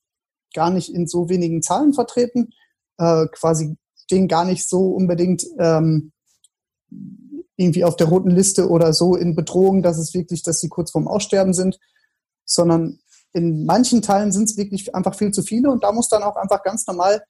gar 0.53 0.69
nicht 0.69 0.93
in 0.93 1.07
so 1.07 1.29
wenigen 1.29 1.61
Zahlen 1.61 1.93
vertreten, 1.93 2.49
äh, 2.97 3.25
quasi 3.31 3.77
stehen 4.03 4.27
gar 4.27 4.45
nicht 4.45 4.67
so 4.67 4.89
unbedingt 4.91 5.45
ähm, 5.59 6.11
irgendwie 7.57 7.83
auf 7.83 7.95
der 7.95 8.07
roten 8.07 8.29
Liste 8.29 8.69
oder 8.69 8.93
so 8.93 9.15
in 9.15 9.35
Bedrohung, 9.35 9.81
dass 9.81 9.97
es 9.97 10.13
wirklich, 10.13 10.43
dass 10.43 10.59
sie 10.59 10.69
kurz 10.69 10.91
vorm 10.91 11.07
Aussterben 11.07 11.53
sind, 11.53 11.79
sondern 12.45 12.99
in 13.35 13.65
manchen 13.65 14.01
Teilen 14.01 14.31
sind 14.31 14.49
es 14.49 14.55
wirklich 14.55 14.95
einfach 14.95 15.13
viel 15.13 15.31
zu 15.31 15.43
viele 15.43 15.69
und 15.69 15.83
da 15.83 15.91
muss 15.91 16.07
dann 16.07 16.23
auch 16.23 16.37
einfach 16.37 16.63
ganz 16.63 16.87
normal 16.87 17.21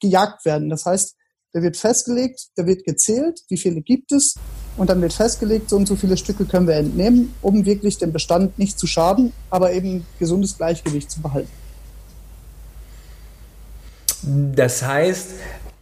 gejagt 0.00 0.46
werden. 0.46 0.70
Das 0.70 0.86
heißt, 0.86 1.14
da 1.52 1.60
wird 1.60 1.76
festgelegt, 1.76 2.48
da 2.56 2.64
wird 2.64 2.84
gezählt, 2.84 3.42
wie 3.48 3.58
viele 3.58 3.82
gibt 3.82 4.10
es 4.10 4.36
und 4.78 4.88
dann 4.88 5.02
wird 5.02 5.12
festgelegt, 5.12 5.68
so 5.68 5.76
und 5.76 5.86
so 5.86 5.96
viele 5.96 6.16
Stücke 6.16 6.46
können 6.46 6.66
wir 6.66 6.76
entnehmen, 6.76 7.34
um 7.42 7.66
wirklich 7.66 7.98
dem 7.98 8.10
Bestand 8.10 8.58
nicht 8.58 8.78
zu 8.78 8.86
schaden, 8.86 9.34
aber 9.50 9.72
eben 9.72 10.06
gesundes 10.18 10.56
Gleichgewicht 10.56 11.10
zu 11.10 11.20
behalten. 11.20 11.50
Das 14.22 14.82
heißt, 14.82 15.28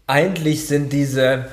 eigentlich 0.09 0.66
sind 0.66 0.93
diese, 0.93 1.47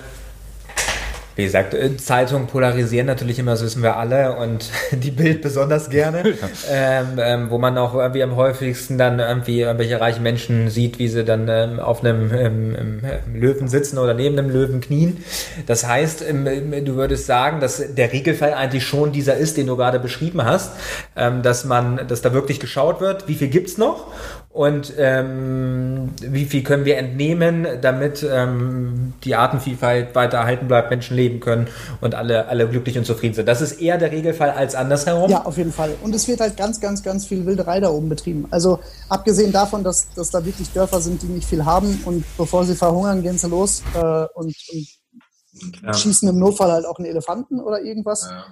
wie 1.36 1.44
gesagt, 1.44 1.74
äh, 1.74 1.98
Zeitungen 1.98 2.48
polarisieren 2.48 3.08
natürlich 3.08 3.40
immer, 3.40 3.52
das 3.52 3.64
wissen 3.64 3.84
wir 3.84 3.98
alle, 3.98 4.38
und 4.38 4.70
die 4.92 5.12
Bild 5.12 5.42
besonders 5.42 5.90
gerne, 5.90 6.24
ähm, 6.72 7.08
ähm, 7.18 7.50
wo 7.50 7.58
man 7.58 7.78
auch 7.78 7.94
irgendwie 7.94 8.24
am 8.24 8.36
häufigsten 8.36 8.98
dann 8.98 9.20
irgendwie 9.20 9.62
irgendwelche 9.62 10.00
reichen 10.00 10.24
Menschen 10.24 10.70
sieht, 10.70 11.00
wie 11.00 11.08
sie 11.08 11.26
dann 11.26 11.48
ähm, 11.50 11.80
auf 11.80 12.04
einem 12.04 12.34
ähm, 12.34 12.76
ähm, 12.76 13.02
Löwen 13.34 13.68
sitzen 13.68 13.98
oder 13.98 14.14
neben 14.14 14.38
einem 14.40 14.50
Löwen 14.50 14.82
knien. 14.82 15.24
Das 15.68 15.86
heißt, 15.88 16.24
ähm, 16.28 16.46
du 16.86 16.96
würdest 16.96 17.26
sagen, 17.26 17.60
dass 17.60 17.84
der 17.94 18.14
Regelfall 18.14 18.54
eigentlich 18.54 18.86
schon 18.86 19.12
dieser 19.12 19.36
ist, 19.36 19.58
den 19.58 19.68
du 19.68 19.76
gerade 19.76 20.00
beschrieben 20.00 20.44
hast, 20.44 20.72
dass 21.16 21.66
man, 21.66 22.08
dass 22.08 22.22
da 22.22 22.34
wirklich 22.34 22.60
geschaut 22.60 23.02
wird, 23.02 23.28
wie 23.28 23.36
viel 23.36 23.48
gibt's 23.48 23.78
noch 23.78 24.08
und 24.56 24.94
ähm, 24.98 26.12
wie 26.22 26.46
viel 26.46 26.64
können 26.64 26.86
wir 26.86 26.98
entnehmen, 26.98 27.68
damit 27.82 28.24
ähm, 28.24 29.12
die 29.26 29.36
Artenvielfalt 29.36 30.16
weiter 30.16 30.38
erhalten 30.38 30.70
bleibt, 30.70 30.92
Menschen 30.92 31.18
leben 31.18 31.42
können 31.42 31.68
und 32.00 32.16
alle, 32.16 32.48
alle 32.48 32.66
glücklich 32.70 32.98
und 32.98 33.04
zufrieden 33.04 33.34
sind. 33.34 33.50
Das 33.50 33.60
ist 33.60 33.82
eher 33.82 33.98
der 33.98 34.14
Regelfall 34.14 34.52
als 34.52 34.74
andersherum. 34.74 35.30
Ja, 35.30 35.44
auf 35.44 35.58
jeden 35.58 35.74
Fall. 35.74 35.94
Und 36.02 36.16
es 36.16 36.26
wird 36.30 36.40
halt 36.40 36.56
ganz, 36.56 36.80
ganz, 36.80 37.04
ganz 37.04 37.26
viel 37.26 37.46
Wilderei 37.46 37.82
da 37.82 37.90
oben 37.90 38.08
betrieben. 38.08 38.48
Also 38.50 38.80
abgesehen 39.10 39.52
davon, 39.52 39.84
dass, 39.84 40.08
dass 40.14 40.30
da 40.30 40.46
wirklich 40.46 40.72
Dörfer 40.72 41.02
sind, 41.02 41.22
die 41.22 41.28
nicht 41.28 41.50
viel 41.50 41.66
haben 41.66 42.02
und 42.06 42.24
bevor 42.38 42.64
sie 42.64 42.76
verhungern, 42.76 43.24
gehen 43.24 43.38
sie 43.38 43.50
los 43.50 43.84
äh, 43.94 44.26
und, 44.36 44.56
und 44.72 45.82
ja. 45.84 45.94
schießen 45.94 46.30
im 46.30 46.40
Notfall 46.40 46.72
halt 46.72 46.86
auch 46.86 46.98
einen 46.98 47.08
Elefanten 47.08 47.60
oder 47.60 47.82
irgendwas. 47.82 48.30
Ja. 48.32 48.46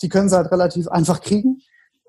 Die 0.00 0.08
können 0.08 0.28
sie 0.28 0.36
halt 0.36 0.52
relativ 0.52 0.86
einfach 0.86 1.20
kriegen. 1.20 1.60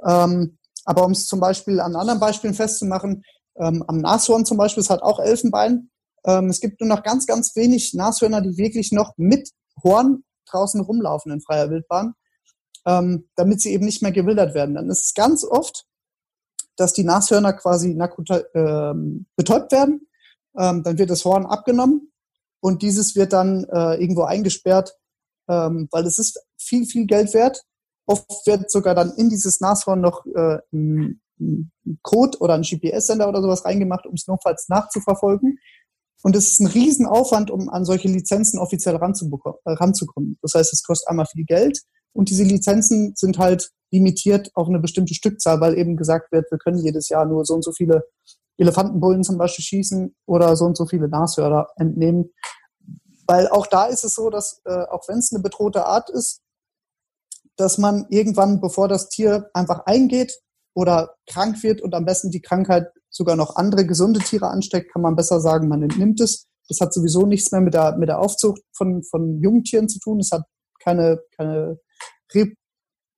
Ähm, 0.06 0.60
aber 0.86 1.05
um 1.05 1.11
es 1.11 1.27
zum 1.27 1.39
Beispiel 1.39 1.79
an 1.79 1.95
anderen 1.95 2.19
Beispielen 2.19 2.53
festzumachen, 2.53 3.23
ähm, 3.57 3.84
am 3.88 3.97
Nashorn 3.97 4.45
zum 4.45 4.57
Beispiel, 4.57 4.82
es 4.82 4.89
hat 4.89 5.01
auch 5.01 5.19
Elfenbein. 5.19 5.89
Ähm, 6.25 6.49
es 6.49 6.59
gibt 6.59 6.79
nur 6.79 6.89
noch 6.89 7.03
ganz, 7.03 7.25
ganz 7.25 7.55
wenig 7.55 7.93
Nashörner, 7.93 8.41
die 8.41 8.57
wirklich 8.57 8.91
noch 8.91 9.13
mit 9.17 9.49
Horn 9.84 10.23
draußen 10.49 10.82
rumlaufen 10.82 11.32
in 11.32 11.41
freier 11.41 11.69
Wildbahn, 11.69 12.13
ähm, 12.86 13.29
damit 13.36 13.61
sie 13.61 13.71
eben 13.71 13.86
nicht 13.86 14.01
mehr 14.01 14.11
gewildert 14.11 14.53
werden. 14.53 14.75
Dann 14.75 14.89
ist 14.89 15.05
es 15.05 15.13
ganz 15.13 15.43
oft, 15.43 15.86
dass 16.75 16.93
die 16.93 17.03
Nashörner 17.03 17.53
quasi 17.53 17.91
äh, 17.91 18.93
betäubt 19.36 19.71
werden. 19.71 20.07
Ähm, 20.57 20.84
dann 20.84 20.97
wird 20.97 21.09
das 21.09 21.25
Horn 21.25 21.45
abgenommen 21.45 22.11
und 22.59 22.82
dieses 22.82 23.15
wird 23.15 23.34
dann 23.34 23.63
äh, 23.65 23.95
irgendwo 23.95 24.23
eingesperrt, 24.23 24.97
ähm, 25.47 25.88
weil 25.91 26.05
es 26.05 26.19
ist 26.19 26.45
viel, 26.57 26.86
viel 26.86 27.05
Geld 27.05 27.34
wert. 27.34 27.63
Oft 28.06 28.30
wird 28.45 28.72
sogar 28.72 28.95
dann 28.95 29.14
in 29.18 29.30
dieses 29.30 29.62
Nashorn 29.62 30.02
noch 30.02 30.26
äh, 30.26 30.60
ein, 30.74 31.22
Code 32.04 32.38
oder 32.39 32.54
ein 32.54 32.62
GPS-Sender 32.62 33.28
oder 33.28 33.41
sowas 33.41 33.66
reingemacht, 33.66 34.06
um 34.06 34.14
es 34.14 34.28
notfalls 34.28 34.70
nachzuverfolgen. 34.70 35.58
Und 36.22 36.36
es 36.36 36.52
ist 36.52 36.60
ein 36.60 36.68
Riesenaufwand, 36.68 37.49
um 37.49 37.70
an 37.70 37.84
solche 37.84 38.08
Lizenzen 38.08 38.60
offiziell 38.60 38.95
äh, 38.95 39.72
ranzukommen. 39.72 40.38
Das 40.43 40.54
heißt, 40.54 40.72
es 40.72 40.84
kostet 40.84 41.10
einmal 41.10 41.26
viel 41.26 41.45
Geld 41.45 41.82
und 42.14 42.30
diese 42.30 42.43
Lizenzen 42.43 43.14
sind 43.16 43.38
halt 43.38 43.72
limitiert 43.91 44.52
auf 44.54 44.68
eine 44.68 44.80
bestimmte 44.80 45.14
Stückzahl, 45.14 45.60
weil 45.62 45.78
eben 45.78 45.97
gesagt 45.97 46.32
wird, 46.32 46.49
wir 46.52 46.58
können 46.58 46.78
jedes 46.78 47.10
Jahr 47.10 47.26
nur 47.26 47.45
so 47.45 47.56
und 47.56 47.64
so 47.64 47.72
viele 47.72 48.04
Elefantenbullen 48.58 49.24
zum 49.24 49.38
Beispiel 49.38 49.64
schießen 49.64 50.16
oder 50.26 50.56
so 50.56 50.66
und 50.66 50.78
so 50.78 50.86
viele 50.86 51.08
Nashörner 51.08 51.68
entnehmen. 51.78 52.32
Weil 53.28 53.47
auch 53.47 53.68
da 53.68 53.86
ist 53.86 54.04
es 54.04 54.14
so, 54.14 54.30
dass 54.30 54.62
äh, 54.66 54.84
auch 54.84 55.08
wenn 55.08 55.20
es 55.20 55.32
eine 55.34 55.41
bedrohte 55.41 55.86
Art 55.86 56.10
ist, 56.10 56.41
dass 57.58 57.78
man 57.78 58.06
irgendwann, 58.10 58.62
bevor 58.62 58.88
das 58.88 59.10
Tier 59.10 59.49
einfach 59.54 59.86
eingeht 59.86 60.39
oder 60.74 61.16
krank 61.28 61.62
wird 61.64 61.82
und 61.82 61.93
am 61.93 62.06
besten 62.06 62.32
die 62.32 62.41
Krankheit 62.41 62.88
sogar 63.10 63.36
noch 63.36 63.56
andere 63.56 63.86
gesunde 63.86 64.20
Tiere 64.20 64.47
ansteckt, 64.47 64.91
kann 64.91 65.02
man 65.02 65.16
besser 65.16 65.41
sagen, 65.41 65.68
man 65.68 65.84
entnimmt 65.84 66.22
es. 66.22 66.47
Das 66.70 66.80
hat 66.80 66.93
sowieso 66.93 67.26
nichts 67.26 67.52
mehr 67.52 67.62
mit 67.62 67.74
der, 67.74 67.97
mit 67.97 68.08
der 68.08 68.20
Aufzucht 68.20 68.62
von, 68.72 69.04
von 69.04 69.41
Jungtieren 69.41 69.89
zu 69.89 69.99
tun. 69.99 70.20
Es 70.20 70.32
hat 70.32 70.43
keine, 70.82 71.20
keine 71.36 71.78
Re 72.34 72.54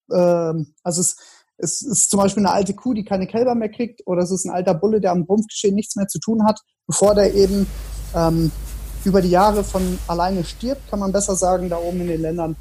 äh, 0.09 0.65
also 0.83 1.01
es, 1.01 1.15
es 1.57 1.81
ist 1.81 2.09
zum 2.09 2.19
Beispiel 2.19 2.45
eine 2.45 2.53
alte 2.53 2.73
Kuh, 2.73 2.93
die 2.93 3.05
keine 3.05 3.27
Kälber 3.27 3.55
mehr 3.55 3.69
kriegt, 3.69 4.01
oder 4.05 4.23
es 4.23 4.31
ist 4.31 4.45
ein 4.45 4.51
alter 4.51 4.73
Bulle, 4.73 4.99
der 4.99 5.11
am 5.11 5.21
Rumpfgeschehen 5.21 5.75
nichts 5.75 5.95
mehr 5.95 6.07
zu 6.07 6.19
tun 6.19 6.45
hat, 6.45 6.59
bevor 6.87 7.15
der 7.15 7.33
eben 7.33 7.67
ähm, 8.15 8.51
über 9.05 9.21
die 9.21 9.29
Jahre 9.29 9.63
von 9.63 9.99
alleine 10.07 10.43
stirbt, 10.43 10.89
kann 10.89 10.99
man 10.99 11.11
besser 11.11 11.35
sagen, 11.35 11.69
da 11.69 11.77
oben 11.77 12.01
in 12.01 12.07
den 12.07 12.21
Ländern. 12.21 12.55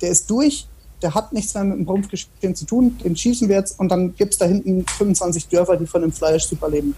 Der 0.00 0.10
ist 0.10 0.30
durch, 0.30 0.68
der 1.02 1.14
hat 1.14 1.32
nichts 1.32 1.54
mehr 1.54 1.64
mit 1.64 1.78
dem 1.78 1.86
Rumpfgeschehen 1.86 2.54
zu 2.54 2.64
tun, 2.64 2.98
den 3.04 3.16
schießen 3.16 3.48
wir 3.48 3.56
jetzt 3.56 3.78
und 3.78 3.88
dann 3.88 4.14
gibt 4.16 4.32
es 4.32 4.38
da 4.38 4.46
hinten 4.46 4.84
25 4.86 5.48
Dörfer, 5.48 5.76
die 5.76 5.86
von 5.86 6.02
dem 6.02 6.12
Fleisch 6.12 6.44
super 6.44 6.68
leben. 6.68 6.94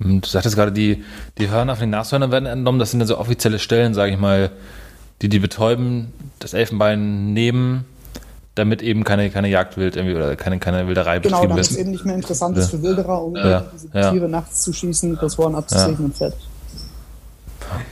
Hm, 0.00 0.20
du 0.20 0.28
sagtest 0.28 0.54
gerade, 0.54 0.72
die, 0.72 1.04
die 1.38 1.50
Hörner 1.50 1.74
von 1.74 1.82
den 1.82 1.90
Nashörnern 1.90 2.30
werden 2.30 2.46
entnommen. 2.46 2.78
Das 2.78 2.90
sind 2.90 3.00
ja 3.00 3.06
so 3.06 3.18
offizielle 3.18 3.58
Stellen, 3.58 3.94
sage 3.94 4.12
ich 4.12 4.18
mal, 4.18 4.50
die 5.22 5.28
die 5.28 5.40
betäuben, 5.40 6.12
das 6.38 6.54
Elfenbein 6.54 7.32
nehmen, 7.32 7.84
damit 8.54 8.82
eben 8.82 9.02
keine, 9.04 9.30
keine 9.30 9.48
Jagdwild 9.48 9.96
irgendwie 9.96 10.14
oder 10.14 10.36
keine, 10.36 10.58
keine 10.58 10.86
Wilderei 10.86 11.18
genau, 11.18 11.40
betrieben 11.40 11.56
wird. 11.56 11.66
Genau, 11.68 11.68
damit 11.68 11.70
es 11.70 11.76
eben 11.76 11.90
nicht 11.90 12.04
mehr 12.04 12.14
interessant 12.14 12.56
ist 12.56 12.70
für 12.70 12.82
Wilderer, 12.82 13.24
um 13.24 13.34
ja. 13.34 13.64
diese 13.72 13.88
ja. 13.92 14.10
Tiere 14.12 14.28
nachts 14.28 14.62
zu 14.62 14.72
schießen, 14.72 15.18
das 15.20 15.36
Horn 15.38 15.54
abzusägen 15.56 15.96
ja. 15.98 16.04
und 16.04 16.16
fertig. 16.16 16.48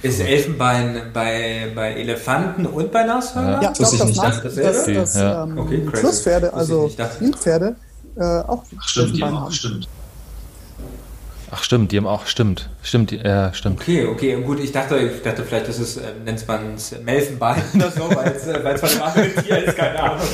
Ist 0.02 0.20
Elfenbein 0.20 1.10
bei, 1.12 1.72
bei 1.74 1.94
Elefanten 1.94 2.66
und 2.66 2.92
bei 2.92 3.04
Nashörnern? 3.04 3.62
Ja, 3.62 3.72
ich 3.72 3.78
glaube, 3.78 3.96
das, 3.98 4.16
Nas 4.16 4.42
das, 4.42 4.54
das, 4.54 4.86
das 4.86 5.14
ja. 5.16 5.44
ähm, 5.44 5.58
okay, 5.58 5.86
Flusspferde, 5.92 6.52
also 6.52 6.90
Wildpferde, 7.20 7.76
äh, 8.16 8.22
auch 8.22 8.62
Ach, 8.78 8.88
stimmt, 8.88 9.16
die 9.16 9.24
haben 9.24 9.52
stimmt. 9.52 9.88
Ach 11.56 11.62
stimmt, 11.62 11.90
die 11.90 11.96
haben 11.96 12.06
auch, 12.06 12.26
stimmt, 12.26 12.68
stimmt, 12.82 13.12
ja, 13.12 13.54
stimmt. 13.54 13.80
Okay, 13.80 14.04
okay, 14.04 14.42
gut, 14.42 14.60
ich 14.60 14.72
dachte, 14.72 14.98
ich 14.98 15.22
dachte 15.22 15.42
vielleicht 15.42 15.66
ist 15.68 15.78
es, 15.78 15.96
äh, 15.96 16.02
nennt 16.22 16.46
man 16.46 16.74
es 16.74 16.94
Melfenbein 17.02 17.62
oder 17.74 17.90
so, 17.90 18.14
weil 18.14 18.32
es 18.32 18.46
äh, 18.46 18.76
von 18.76 18.90
einem 18.90 19.02
anderen 19.02 19.42
Tier 19.42 19.64
ist, 19.64 19.74
keine 19.74 20.02
Ahnung. 20.02 20.26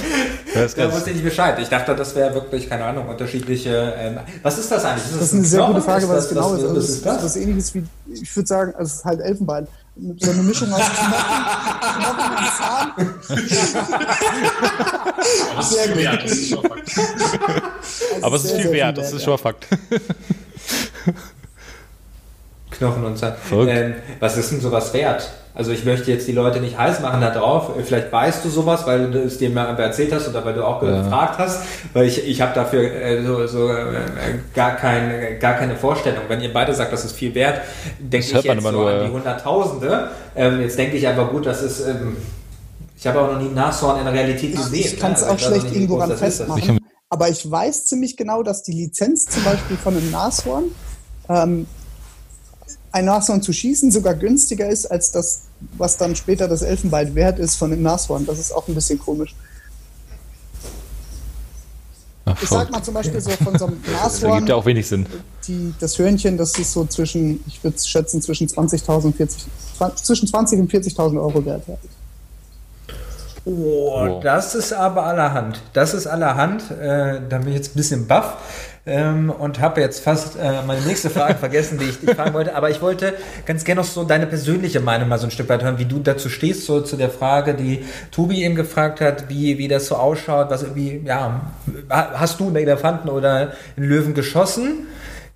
da 0.52 0.92
wusste 0.92 1.10
ich 1.10 1.16
nicht 1.16 1.24
Bescheid. 1.24 1.56
Ich 1.60 1.68
dachte, 1.68 1.94
das 1.94 2.16
wäre 2.16 2.34
wirklich, 2.34 2.68
keine 2.68 2.86
Ahnung, 2.86 3.08
unterschiedliche, 3.08 3.94
ähm, 3.96 4.18
was 4.42 4.58
ist 4.58 4.72
das 4.72 4.84
eigentlich? 4.84 5.04
Ist 5.04 5.12
das, 5.12 5.20
das 5.20 5.28
ist 5.28 5.34
eine 5.34 5.44
sehr 5.44 5.64
gute 5.64 5.82
Frage, 5.82 6.08
was 6.08 6.16
das, 6.16 6.28
genau 6.30 6.54
ist. 6.54 6.62
Also, 6.62 6.74
das 6.74 6.88
ist 6.88 7.06
das? 7.06 7.22
das 7.22 7.36
ist 7.36 7.42
ähnliches 7.42 7.74
wie, 7.76 7.84
ich 8.12 8.36
würde 8.36 8.46
sagen, 8.48 8.74
also 8.74 8.90
es 8.90 8.94
ist 8.94 9.04
halt 9.04 9.20
Elfenbein. 9.20 9.68
So 10.18 10.30
eine 10.32 10.42
Mischung 10.42 10.72
aus 10.72 10.80
Knochen, 10.80 12.32
und 12.32 12.52
Zahn. 12.58 12.92
Das 15.54 15.70
ist 15.70 15.80
viel 15.82 15.96
wert, 15.96 16.24
das 16.24 16.32
ist 16.32 16.48
schon 16.48 16.62
Fakt. 16.62 16.90
Aber 18.22 18.36
es 18.36 18.44
ist 18.44 18.56
viel 18.56 18.72
wert, 18.72 18.98
das 18.98 19.12
ist 19.12 19.22
schon 19.22 19.38
Fakt. 19.38 19.68
Knochen 22.70 23.04
und 23.04 23.18
Zahn. 23.18 23.34
Ähm, 23.68 23.94
was 24.18 24.36
ist 24.36 24.52
denn 24.52 24.60
sowas 24.60 24.92
wert? 24.94 25.30
Also 25.54 25.70
ich 25.70 25.84
möchte 25.84 26.10
jetzt 26.10 26.26
die 26.26 26.32
Leute 26.32 26.60
nicht 26.60 26.78
heiß 26.78 27.00
machen 27.00 27.20
da 27.20 27.30
drauf. 27.30 27.72
Vielleicht 27.84 28.10
weißt 28.10 28.42
du 28.44 28.48
sowas, 28.48 28.86
weil 28.86 29.10
du 29.10 29.18
es 29.18 29.36
dir 29.36 29.50
mal 29.50 29.78
erzählt 29.78 30.12
hast 30.12 30.26
oder 30.28 30.44
weil 30.44 30.54
du 30.54 30.64
auch 30.64 30.82
ja. 30.82 31.02
gefragt 31.02 31.38
hast. 31.38 31.64
Weil 31.92 32.06
ich, 32.06 32.26
ich 32.26 32.40
habe 32.40 32.54
dafür 32.54 32.82
äh, 32.82 33.22
so, 33.22 33.46
so 33.46 33.70
äh, 33.70 33.84
gar, 34.54 34.76
kein, 34.76 35.38
gar 35.40 35.54
keine 35.54 35.76
Vorstellung. 35.76 36.22
Wenn 36.28 36.40
ihr 36.40 36.52
beide 36.52 36.72
sagt, 36.74 36.92
das 36.92 37.04
ist 37.04 37.12
viel 37.12 37.34
wert, 37.34 37.60
denke 37.98 38.26
ich 38.26 38.32
jetzt 38.32 38.62
so 38.62 38.70
nur, 38.70 38.90
an 38.90 39.06
die 39.06 39.12
Hunderttausende. 39.12 40.08
Ähm, 40.34 40.62
jetzt 40.62 40.78
denke 40.78 40.96
ich 40.96 41.06
aber 41.06 41.26
gut, 41.26 41.44
das 41.46 41.62
ist... 41.62 41.86
Ähm, 41.86 42.16
ich 42.98 43.06
habe 43.08 43.20
auch 43.20 43.32
noch 43.32 43.40
nie 43.40 43.48
ein 43.48 43.54
Nashorn 43.54 43.98
in 43.98 44.04
der 44.04 44.14
Realität 44.14 44.54
gesehen. 44.54 44.84
Ich 44.84 44.98
kann 44.98 45.12
es 45.12 45.24
also 45.24 45.34
auch 45.34 45.38
schlecht 45.38 45.74
irgendwo 45.74 45.96
ran 45.96 46.16
festmachen. 46.16 46.78
Aber 47.12 47.28
ich 47.28 47.48
weiß 47.48 47.84
ziemlich 47.84 48.16
genau, 48.16 48.42
dass 48.42 48.62
die 48.62 48.72
Lizenz 48.72 49.26
zum 49.26 49.44
Beispiel 49.44 49.76
von 49.76 49.94
einem 49.94 50.10
Nashorn, 50.10 50.64
ähm, 51.28 51.66
ein 52.90 53.04
Nashorn 53.04 53.42
zu 53.42 53.52
schießen, 53.52 53.90
sogar 53.90 54.14
günstiger 54.14 54.66
ist 54.66 54.86
als 54.86 55.12
das, 55.12 55.42
was 55.76 55.98
dann 55.98 56.16
später 56.16 56.48
das 56.48 56.62
Elfenbein 56.62 57.14
wert 57.14 57.38
ist 57.38 57.56
von 57.56 57.70
dem 57.70 57.82
Nashorn. 57.82 58.24
Das 58.24 58.38
ist 58.38 58.50
auch 58.50 58.66
ein 58.66 58.74
bisschen 58.74 58.98
komisch. 58.98 59.34
Ach, 62.24 62.42
ich 62.42 62.48
sag 62.48 62.70
mal 62.70 62.82
zum 62.82 62.94
Beispiel 62.94 63.20
so 63.20 63.30
von 63.32 63.58
so 63.58 63.66
einem 63.66 63.82
Nashorn. 63.92 64.22
Das 64.22 64.36
gibt 64.36 64.48
ja 64.48 64.54
auch 64.54 64.64
wenig 64.64 64.88
Sinn. 64.88 65.04
Die, 65.46 65.74
das 65.80 65.98
Hörnchen, 65.98 66.38
das 66.38 66.58
ist 66.58 66.72
so 66.72 66.86
zwischen, 66.86 67.44
ich 67.46 67.62
würde 67.62 67.78
schätzen, 67.78 68.22
zwischen 68.22 68.48
20.000 68.48 69.04
und 69.04 69.16
40, 69.16 69.44
zwischen 69.96 70.28
20 70.28 70.60
und 70.60 70.72
40.000 70.72 71.20
Euro 71.20 71.44
wert. 71.44 71.64
Oh, 73.44 74.20
das 74.22 74.54
ist 74.54 74.72
aber 74.72 75.04
allerhand. 75.04 75.60
Das 75.72 75.94
ist 75.94 76.06
allerhand. 76.06 76.70
Äh, 76.70 77.20
da 77.28 77.38
bin 77.38 77.48
ich 77.48 77.54
jetzt 77.54 77.74
ein 77.74 77.76
bisschen 77.76 78.06
baff 78.06 78.36
ähm, 78.86 79.30
und 79.30 79.60
habe 79.60 79.80
jetzt 79.80 80.04
fast 80.04 80.36
äh, 80.36 80.62
meine 80.64 80.80
nächste 80.82 81.10
Frage 81.10 81.34
vergessen, 81.40 81.78
die 81.78 81.86
ich 81.86 82.00
dich 82.00 82.14
fragen 82.14 82.34
wollte. 82.34 82.54
Aber 82.54 82.70
ich 82.70 82.80
wollte 82.80 83.14
ganz 83.44 83.64
gerne 83.64 83.80
noch 83.80 83.88
so 83.88 84.04
deine 84.04 84.26
persönliche 84.26 84.78
Meinung 84.78 85.08
mal 85.08 85.18
so 85.18 85.26
ein 85.26 85.32
Stück 85.32 85.48
weit 85.48 85.64
hören, 85.64 85.78
wie 85.78 85.86
du 85.86 85.98
dazu 85.98 86.28
stehst, 86.28 86.66
so 86.66 86.82
zu 86.82 86.96
der 86.96 87.10
Frage, 87.10 87.54
die 87.54 87.84
Tobi 88.12 88.44
eben 88.44 88.54
gefragt 88.54 89.00
hat, 89.00 89.28
wie, 89.28 89.58
wie 89.58 89.66
das 89.66 89.86
so 89.86 89.96
ausschaut. 89.96 90.50
Was 90.50 90.62
irgendwie, 90.62 91.02
ja, 91.04 91.40
hast 91.90 92.38
du 92.38 92.46
einen 92.46 92.56
Elefanten 92.56 93.08
oder 93.08 93.54
einen 93.76 93.88
Löwen 93.88 94.14
geschossen? 94.14 94.86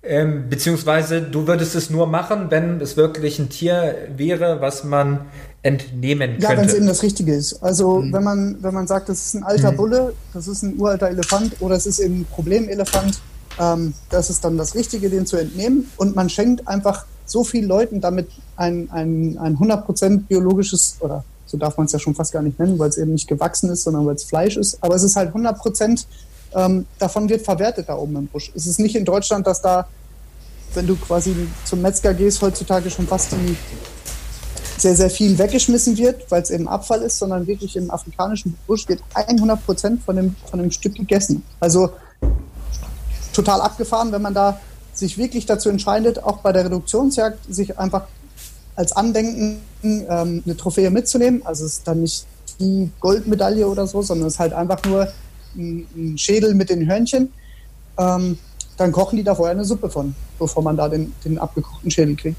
Ähm, 0.03 0.49
beziehungsweise 0.49 1.21
du 1.21 1.47
würdest 1.47 1.75
es 1.75 1.89
nur 1.89 2.07
machen, 2.07 2.47
wenn 2.49 2.79
es 2.79 2.95
wirklich 2.95 3.39
ein 3.39 3.49
Tier 3.49 3.95
wäre, 4.15 4.61
was 4.61 4.85
man 4.85 5.25
entnehmen 5.63 6.31
könnte. 6.31 6.43
Ja, 6.43 6.57
wenn 6.57 6.65
es 6.65 6.73
eben 6.73 6.87
das 6.87 7.03
Richtige 7.03 7.33
ist. 7.33 7.61
Also 7.63 7.99
mhm. 7.99 8.13
wenn 8.13 8.23
man 8.23 8.57
wenn 8.61 8.73
man 8.73 8.87
sagt, 8.87 9.09
das 9.09 9.25
ist 9.25 9.33
ein 9.35 9.43
alter 9.43 9.71
mhm. 9.71 9.77
Bulle, 9.77 10.13
das 10.33 10.47
ist 10.47 10.63
ein 10.63 10.79
uralter 10.79 11.09
Elefant 11.09 11.53
oder 11.61 11.75
es 11.75 11.85
ist 11.85 11.99
eben 11.99 12.21
ein 12.21 12.25
Problemelefant, 12.25 13.19
ähm, 13.59 13.93
das 14.09 14.29
ist 14.29 14.43
dann 14.43 14.57
das 14.57 14.75
Richtige, 14.75 15.09
den 15.09 15.25
zu 15.25 15.37
entnehmen. 15.37 15.89
Und 15.97 16.15
man 16.15 16.29
schenkt 16.29 16.67
einfach 16.67 17.05
so 17.25 17.43
vielen 17.43 17.67
Leuten 17.67 17.99
damit 17.99 18.29
ein, 18.55 18.89
ein, 18.91 19.37
ein 19.37 19.57
100% 19.57 20.27
biologisches, 20.27 20.97
oder 21.01 21.23
so 21.45 21.57
darf 21.57 21.77
man 21.77 21.87
es 21.87 21.91
ja 21.91 21.99
schon 21.99 22.15
fast 22.15 22.31
gar 22.31 22.41
nicht 22.41 22.57
nennen, 22.59 22.79
weil 22.79 22.89
es 22.89 22.97
eben 22.97 23.11
nicht 23.11 23.27
gewachsen 23.27 23.69
ist, 23.69 23.83
sondern 23.83 24.05
weil 24.05 24.15
es 24.15 24.23
Fleisch 24.23 24.55
ist. 24.55 24.77
Aber 24.81 24.95
es 24.95 25.03
ist 25.03 25.15
halt 25.15 25.33
100% 25.33 26.05
ähm, 26.55 26.85
davon 26.97 27.27
wird 27.27 27.43
verwertet 27.43 27.89
da 27.89 27.97
oben 27.97 28.15
im 28.15 28.27
Busch. 28.27 28.51
Es 28.55 28.67
ist 28.67 28.79
nicht 28.79 28.95
in 28.95 29.03
Deutschland, 29.03 29.45
dass 29.45 29.61
da 29.61 29.87
wenn 30.73 30.85
du 30.85 30.95
quasi 30.95 31.33
zum 31.65 31.81
Metzger 31.81 32.13
gehst, 32.13 32.41
heutzutage 32.41 32.89
schon 32.89 33.07
fast 33.07 33.31
die 33.31 33.55
sehr, 34.77 34.95
sehr 34.95 35.09
viel 35.09 35.37
weggeschmissen 35.37 35.97
wird, 35.97 36.29
weil 36.29 36.41
es 36.41 36.51
eben 36.51 36.67
Abfall 36.67 37.01
ist, 37.01 37.17
sondern 37.17 37.47
wirklich 37.47 37.75
im 37.75 37.89
afrikanischen 37.89 38.57
Busch 38.67 38.87
wird 38.87 39.01
100 39.13 39.65
Prozent 39.65 40.03
von 40.03 40.15
dem, 40.15 40.35
von 40.49 40.59
dem 40.59 40.71
Stück 40.71 40.95
gegessen. 40.95 41.43
Also 41.59 41.89
total 43.33 43.61
abgefahren, 43.61 44.11
wenn 44.11 44.21
man 44.21 44.33
da 44.33 44.59
sich 44.93 45.17
wirklich 45.17 45.45
dazu 45.45 45.69
entscheidet, 45.69 46.23
auch 46.23 46.37
bei 46.37 46.51
der 46.51 46.65
Reduktionsjagd 46.65 47.53
sich 47.53 47.77
einfach 47.77 48.07
als 48.75 48.91
Andenken 48.91 49.61
ähm, 49.83 50.43
eine 50.45 50.57
Trophäe 50.57 50.89
mitzunehmen. 50.89 51.41
Also 51.45 51.65
es 51.65 51.73
ist 51.73 51.87
dann 51.87 52.01
nicht 52.01 52.25
die 52.59 52.89
Goldmedaille 52.99 53.67
oder 53.67 53.87
so, 53.87 54.01
sondern 54.01 54.27
es 54.27 54.35
ist 54.35 54.39
halt 54.39 54.53
einfach 54.53 54.83
nur 54.85 55.07
ein, 55.55 55.87
ein 55.95 56.17
Schädel 56.17 56.53
mit 56.53 56.69
den 56.69 56.87
Hörnchen. 56.87 57.31
Ähm, 57.97 58.37
dann 58.77 58.91
kochen 58.91 59.17
die 59.17 59.23
da 59.23 59.33
vorher 59.33 59.55
eine 59.55 59.65
Suppe 59.65 59.89
von, 59.89 60.15
bevor 60.37 60.63
man 60.63 60.77
da 60.77 60.87
den, 60.87 61.13
den 61.25 61.39
abgekochten 61.39 61.89
Schädel 61.89 62.15
kriegt. 62.15 62.37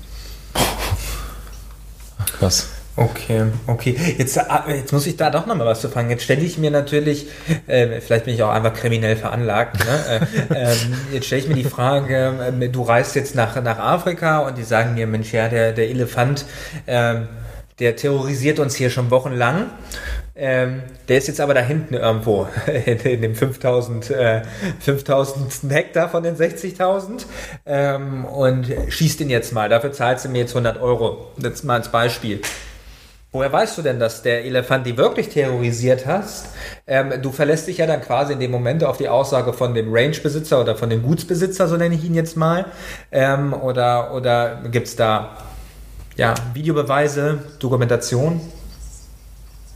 Krass. 2.38 2.68
Okay, 2.98 3.44
okay. 3.68 3.96
Jetzt, 4.18 4.36
äh, 4.36 4.42
jetzt 4.74 4.92
muss 4.92 5.06
ich 5.06 5.16
da 5.16 5.30
doch 5.30 5.46
nochmal 5.46 5.68
was 5.68 5.80
zu 5.80 5.88
fragen. 5.88 6.10
Jetzt 6.10 6.24
stelle 6.24 6.40
ich 6.40 6.58
mir 6.58 6.72
natürlich, 6.72 7.28
äh, 7.68 8.00
vielleicht 8.00 8.24
bin 8.24 8.34
ich 8.34 8.42
auch 8.42 8.50
einfach 8.50 8.74
kriminell 8.74 9.14
veranlagt, 9.14 9.78
ne? 9.78 10.20
äh, 10.50 10.54
ähm, 10.72 10.94
jetzt 11.12 11.26
stelle 11.26 11.42
ich 11.42 11.48
mir 11.48 11.54
die 11.54 11.64
Frage, 11.64 12.52
äh, 12.60 12.68
du 12.68 12.82
reist 12.82 13.14
jetzt 13.14 13.36
nach, 13.36 13.62
nach 13.62 13.78
Afrika 13.78 14.40
und 14.40 14.58
die 14.58 14.64
sagen 14.64 14.94
mir, 14.94 15.06
Mensch, 15.06 15.32
ja, 15.32 15.48
der, 15.48 15.72
der 15.72 15.90
Elefant, 15.90 16.44
äh, 16.86 17.20
der 17.78 17.94
terrorisiert 17.94 18.58
uns 18.58 18.74
hier 18.74 18.90
schon 18.90 19.12
wochenlang. 19.12 19.66
Ähm, 20.40 20.82
der 21.08 21.18
ist 21.18 21.26
jetzt 21.26 21.40
aber 21.40 21.52
da 21.52 21.60
hinten 21.60 21.94
irgendwo 21.94 22.46
in, 22.86 22.98
in 22.98 23.22
dem 23.22 23.34
5000 23.34 24.10
äh, 24.10 24.42
5000 24.78 25.72
Hektar 25.72 26.08
von 26.08 26.22
den 26.22 26.36
60.000 26.36 27.26
ähm, 27.66 28.24
und 28.24 28.72
schießt 28.88 29.20
ihn 29.20 29.30
jetzt 29.30 29.52
mal. 29.52 29.68
Dafür 29.68 29.90
zahlst 29.90 30.24
du 30.24 30.28
mir 30.28 30.38
jetzt 30.38 30.52
100 30.52 30.80
Euro. 30.80 31.32
Das 31.38 31.64
mal 31.64 31.74
als 31.74 31.88
Beispiel. 31.88 32.40
Woher 33.32 33.52
weißt 33.52 33.76
du 33.76 33.82
denn, 33.82 33.98
dass 33.98 34.22
der 34.22 34.44
Elefant 34.44 34.86
die 34.86 34.96
wirklich 34.96 35.28
terrorisiert 35.28 36.06
hast? 36.06 36.46
Ähm, 36.86 37.20
du 37.20 37.32
verlässt 37.32 37.66
dich 37.66 37.78
ja 37.78 37.86
dann 37.86 38.00
quasi 38.00 38.32
in 38.32 38.40
dem 38.40 38.52
Moment 38.52 38.84
auf 38.84 38.96
die 38.96 39.08
Aussage 39.08 39.52
von 39.52 39.74
dem 39.74 39.92
Range-Besitzer 39.92 40.60
oder 40.60 40.76
von 40.76 40.88
dem 40.88 41.02
Gutsbesitzer, 41.02 41.66
so 41.66 41.76
nenne 41.76 41.96
ich 41.96 42.04
ihn 42.04 42.14
jetzt 42.14 42.36
mal. 42.36 42.66
Ähm, 43.10 43.52
oder 43.52 44.14
oder 44.14 44.62
gibt 44.70 44.86
es 44.86 44.96
da 44.96 45.36
ja, 46.16 46.34
Videobeweise, 46.54 47.40
Dokumentation? 47.58 48.40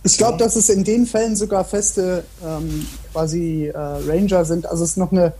Ich 0.04 0.18
glaube, 0.18 0.38
dass 0.38 0.56
es 0.56 0.68
in 0.68 0.82
den 0.84 1.06
Fällen 1.06 1.36
sogar 1.36 1.64
feste 1.64 2.24
ähm, 2.44 2.86
quasi 3.12 3.66
äh, 3.66 3.78
Ranger 3.78 4.44
sind. 4.44 4.66
Also 4.66 4.84
es 4.84 4.90
ist 4.90 4.96
noch 4.96 5.12
eine, 5.12 5.32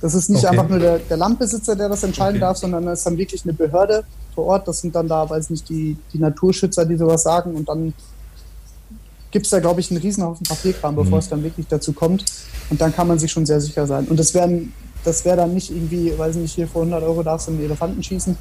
das 0.00 0.14
ist 0.14 0.30
nicht 0.30 0.44
okay. 0.44 0.48
einfach 0.48 0.68
nur 0.68 0.80
der, 0.80 0.98
der, 0.98 1.16
Landbesitzer, 1.16 1.76
der 1.76 1.88
das 1.88 2.02
entscheiden 2.02 2.36
okay. 2.36 2.40
darf, 2.40 2.56
sondern 2.56 2.88
es 2.88 3.00
ist 3.00 3.06
dann 3.06 3.16
wirklich 3.16 3.44
eine 3.44 3.52
Behörde 3.52 4.04
vor 4.34 4.46
Ort. 4.46 4.66
Das 4.66 4.80
sind 4.80 4.94
dann 4.96 5.06
da, 5.06 5.28
weiß 5.28 5.50
nicht, 5.50 5.68
die, 5.68 5.96
die 6.12 6.18
Naturschützer, 6.18 6.84
die 6.86 6.96
sowas 6.96 7.22
sagen. 7.22 7.54
Und 7.54 7.68
dann 7.68 7.94
gibt 9.30 9.46
es 9.46 9.50
da, 9.50 9.60
glaube 9.60 9.80
ich, 9.80 9.90
einen 9.90 10.00
Riesenhaufen 10.00 10.44
Papierkram, 10.44 10.96
bevor 10.96 11.12
mhm. 11.12 11.18
es 11.18 11.28
dann 11.28 11.42
wirklich 11.44 11.66
dazu 11.68 11.92
kommt. 11.92 12.24
Und 12.68 12.80
dann 12.80 12.92
kann 12.92 13.06
man 13.06 13.18
sich 13.18 13.30
schon 13.30 13.46
sehr 13.46 13.60
sicher 13.60 13.86
sein. 13.86 14.06
Und 14.06 14.18
das 14.18 14.34
wäre 14.34 14.62
das 15.04 15.24
wär 15.24 15.36
dann 15.36 15.54
nicht 15.54 15.70
irgendwie, 15.70 16.16
weiß 16.16 16.36
nicht, 16.36 16.54
hier 16.54 16.68
vor 16.68 16.82
100 16.82 17.02
Euro 17.02 17.22
darfst 17.22 17.48
du 17.48 17.52
einen 17.52 17.64
Elefanten 17.64 18.02
schießen, 18.02 18.36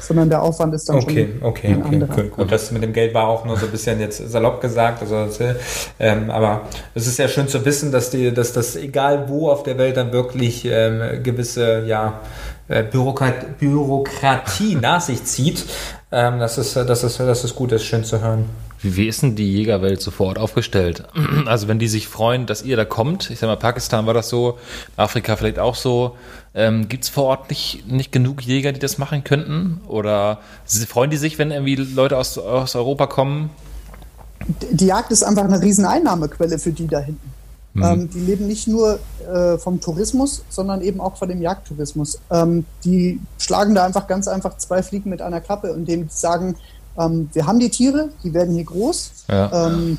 sondern 0.00 0.28
der 0.28 0.42
Aufwand 0.42 0.74
ist 0.74 0.88
dann 0.88 0.96
okay, 0.96 1.28
schon 1.38 1.48
okay, 1.48 1.68
ein 1.68 1.82
okay, 1.82 1.94
anderer. 1.94 2.14
Gut, 2.14 2.30
gut, 2.30 2.52
das 2.52 2.70
mit 2.70 2.82
dem 2.82 2.92
Geld 2.92 3.14
war 3.14 3.28
auch 3.28 3.44
nur 3.44 3.56
so 3.56 3.66
ein 3.66 3.72
bisschen 3.72 4.00
jetzt 4.00 4.18
salopp 4.30 4.60
gesagt, 4.60 5.02
also 5.02 5.28
ähm, 5.98 6.30
aber 6.30 6.62
es 6.94 7.06
ist 7.06 7.18
ja 7.18 7.28
schön 7.28 7.48
zu 7.48 7.64
wissen, 7.64 7.92
dass 7.92 8.10
die, 8.10 8.32
dass 8.32 8.52
das 8.52 8.76
egal 8.76 9.28
wo 9.28 9.50
auf 9.50 9.62
der 9.62 9.78
Welt 9.78 9.96
dann 9.96 10.12
wirklich 10.12 10.64
ähm, 10.64 11.22
gewisse 11.22 11.84
ja 11.86 12.20
äh, 12.68 12.82
Bürokrat 12.82 13.58
Bürokratie 13.58 14.76
nach 14.76 15.00
sich 15.00 15.24
zieht. 15.24 15.64
Ähm, 16.12 16.38
das 16.38 16.58
ist 16.58 16.76
das 16.76 17.04
ist 17.04 17.18
das 17.18 17.44
ist 17.44 17.54
gut, 17.54 17.72
das 17.72 17.82
ist 17.82 17.88
schön 17.88 18.04
zu 18.04 18.20
hören. 18.20 18.67
Wie, 18.80 19.08
ist 19.08 19.22
denn 19.22 19.34
die 19.36 19.52
Jägerwelt 19.52 20.00
sofort 20.00 20.38
aufgestellt? 20.38 21.04
Also 21.46 21.68
wenn 21.68 21.78
die 21.78 21.88
sich 21.88 22.08
freuen, 22.08 22.46
dass 22.46 22.62
ihr 22.62 22.76
da 22.76 22.84
kommt, 22.84 23.30
ich 23.30 23.38
sag 23.38 23.46
mal, 23.46 23.56
Pakistan 23.56 24.06
war 24.06 24.14
das 24.14 24.28
so, 24.28 24.58
Afrika 24.96 25.36
vielleicht 25.36 25.58
auch 25.58 25.74
so, 25.74 26.16
ähm, 26.54 26.88
gibt 26.88 27.04
es 27.04 27.10
vor 27.10 27.24
Ort 27.24 27.48
nicht, 27.50 27.86
nicht 27.86 28.12
genug 28.12 28.42
Jäger, 28.42 28.72
die 28.72 28.80
das 28.80 28.98
machen 28.98 29.24
könnten? 29.24 29.80
Oder 29.86 30.40
freuen 30.88 31.10
die 31.10 31.16
sich, 31.16 31.38
wenn 31.38 31.50
irgendwie 31.50 31.76
Leute 31.76 32.16
aus, 32.18 32.36
aus 32.38 32.74
Europa 32.74 33.06
kommen? 33.06 33.50
Die 34.70 34.86
Jagd 34.86 35.10
ist 35.12 35.22
einfach 35.22 35.44
eine 35.44 35.60
riesen 35.60 35.84
Einnahmequelle 35.84 36.58
für 36.58 36.72
die 36.72 36.86
da 36.86 37.00
hinten. 37.00 37.32
Mhm. 37.74 37.84
Ähm, 37.84 38.10
die 38.10 38.20
leben 38.20 38.46
nicht 38.46 38.66
nur 38.66 38.98
äh, 39.32 39.58
vom 39.58 39.80
Tourismus, 39.80 40.44
sondern 40.48 40.80
eben 40.80 41.00
auch 41.00 41.16
von 41.16 41.28
dem 41.28 41.42
Jagdtourismus. 41.42 42.18
Ähm, 42.30 42.64
die 42.84 43.20
schlagen 43.38 43.74
da 43.74 43.84
einfach 43.84 44.06
ganz 44.06 44.26
einfach 44.26 44.56
zwei 44.56 44.82
Fliegen 44.82 45.10
mit 45.10 45.22
einer 45.22 45.40
Klappe, 45.40 45.68
indem 45.68 46.08
sie 46.08 46.18
sagen, 46.18 46.56
ähm, 46.98 47.28
wir 47.32 47.46
haben 47.46 47.60
die 47.60 47.70
Tiere, 47.70 48.10
die 48.24 48.34
werden 48.34 48.54
hier 48.54 48.64
groß, 48.64 49.12
ja. 49.28 49.66
Ähm, 49.66 49.98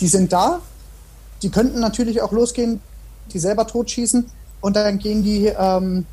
die 0.00 0.08
sind 0.08 0.32
da, 0.32 0.60
die 1.42 1.50
könnten 1.50 1.80
natürlich 1.80 2.22
auch 2.22 2.32
losgehen, 2.32 2.80
die 3.32 3.38
selber 3.38 3.66
totschießen. 3.66 4.26
Und 4.60 4.76
dann 4.76 4.98
gehen 4.98 5.22
die, 5.22 5.46
ähm, 5.46 6.06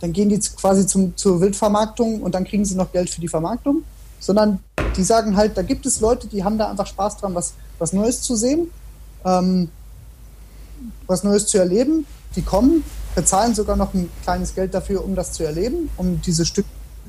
dann 0.00 0.12
gehen 0.12 0.28
die 0.28 0.38
quasi 0.38 0.86
zum, 0.86 1.16
zur 1.16 1.40
Wildvermarktung 1.40 2.22
und 2.22 2.34
dann 2.34 2.44
kriegen 2.44 2.64
sie 2.64 2.76
noch 2.76 2.92
Geld 2.92 3.10
für 3.10 3.20
die 3.20 3.28
Vermarktung, 3.28 3.82
sondern 4.18 4.60
die 4.96 5.02
sagen 5.02 5.36
halt, 5.36 5.56
da 5.56 5.62
gibt 5.62 5.86
es 5.86 6.00
Leute, 6.00 6.26
die 6.26 6.42
haben 6.44 6.58
da 6.58 6.70
einfach 6.70 6.86
Spaß 6.86 7.18
dran, 7.18 7.34
was, 7.34 7.54
was 7.78 7.92
Neues 7.92 8.22
zu 8.22 8.36
sehen, 8.36 8.70
ähm, 9.24 9.68
was 11.06 11.24
Neues 11.24 11.46
zu 11.46 11.58
erleben. 11.58 12.06
Die 12.36 12.42
kommen, 12.42 12.84
bezahlen 13.14 13.54
sogar 13.54 13.76
noch 13.76 13.92
ein 13.92 14.08
kleines 14.22 14.54
Geld 14.54 14.72
dafür, 14.72 15.04
um 15.04 15.14
das 15.14 15.32
zu 15.32 15.44
erleben, 15.44 15.90
um 15.96 16.20
diese 16.20 16.46
Stücke 16.46 16.68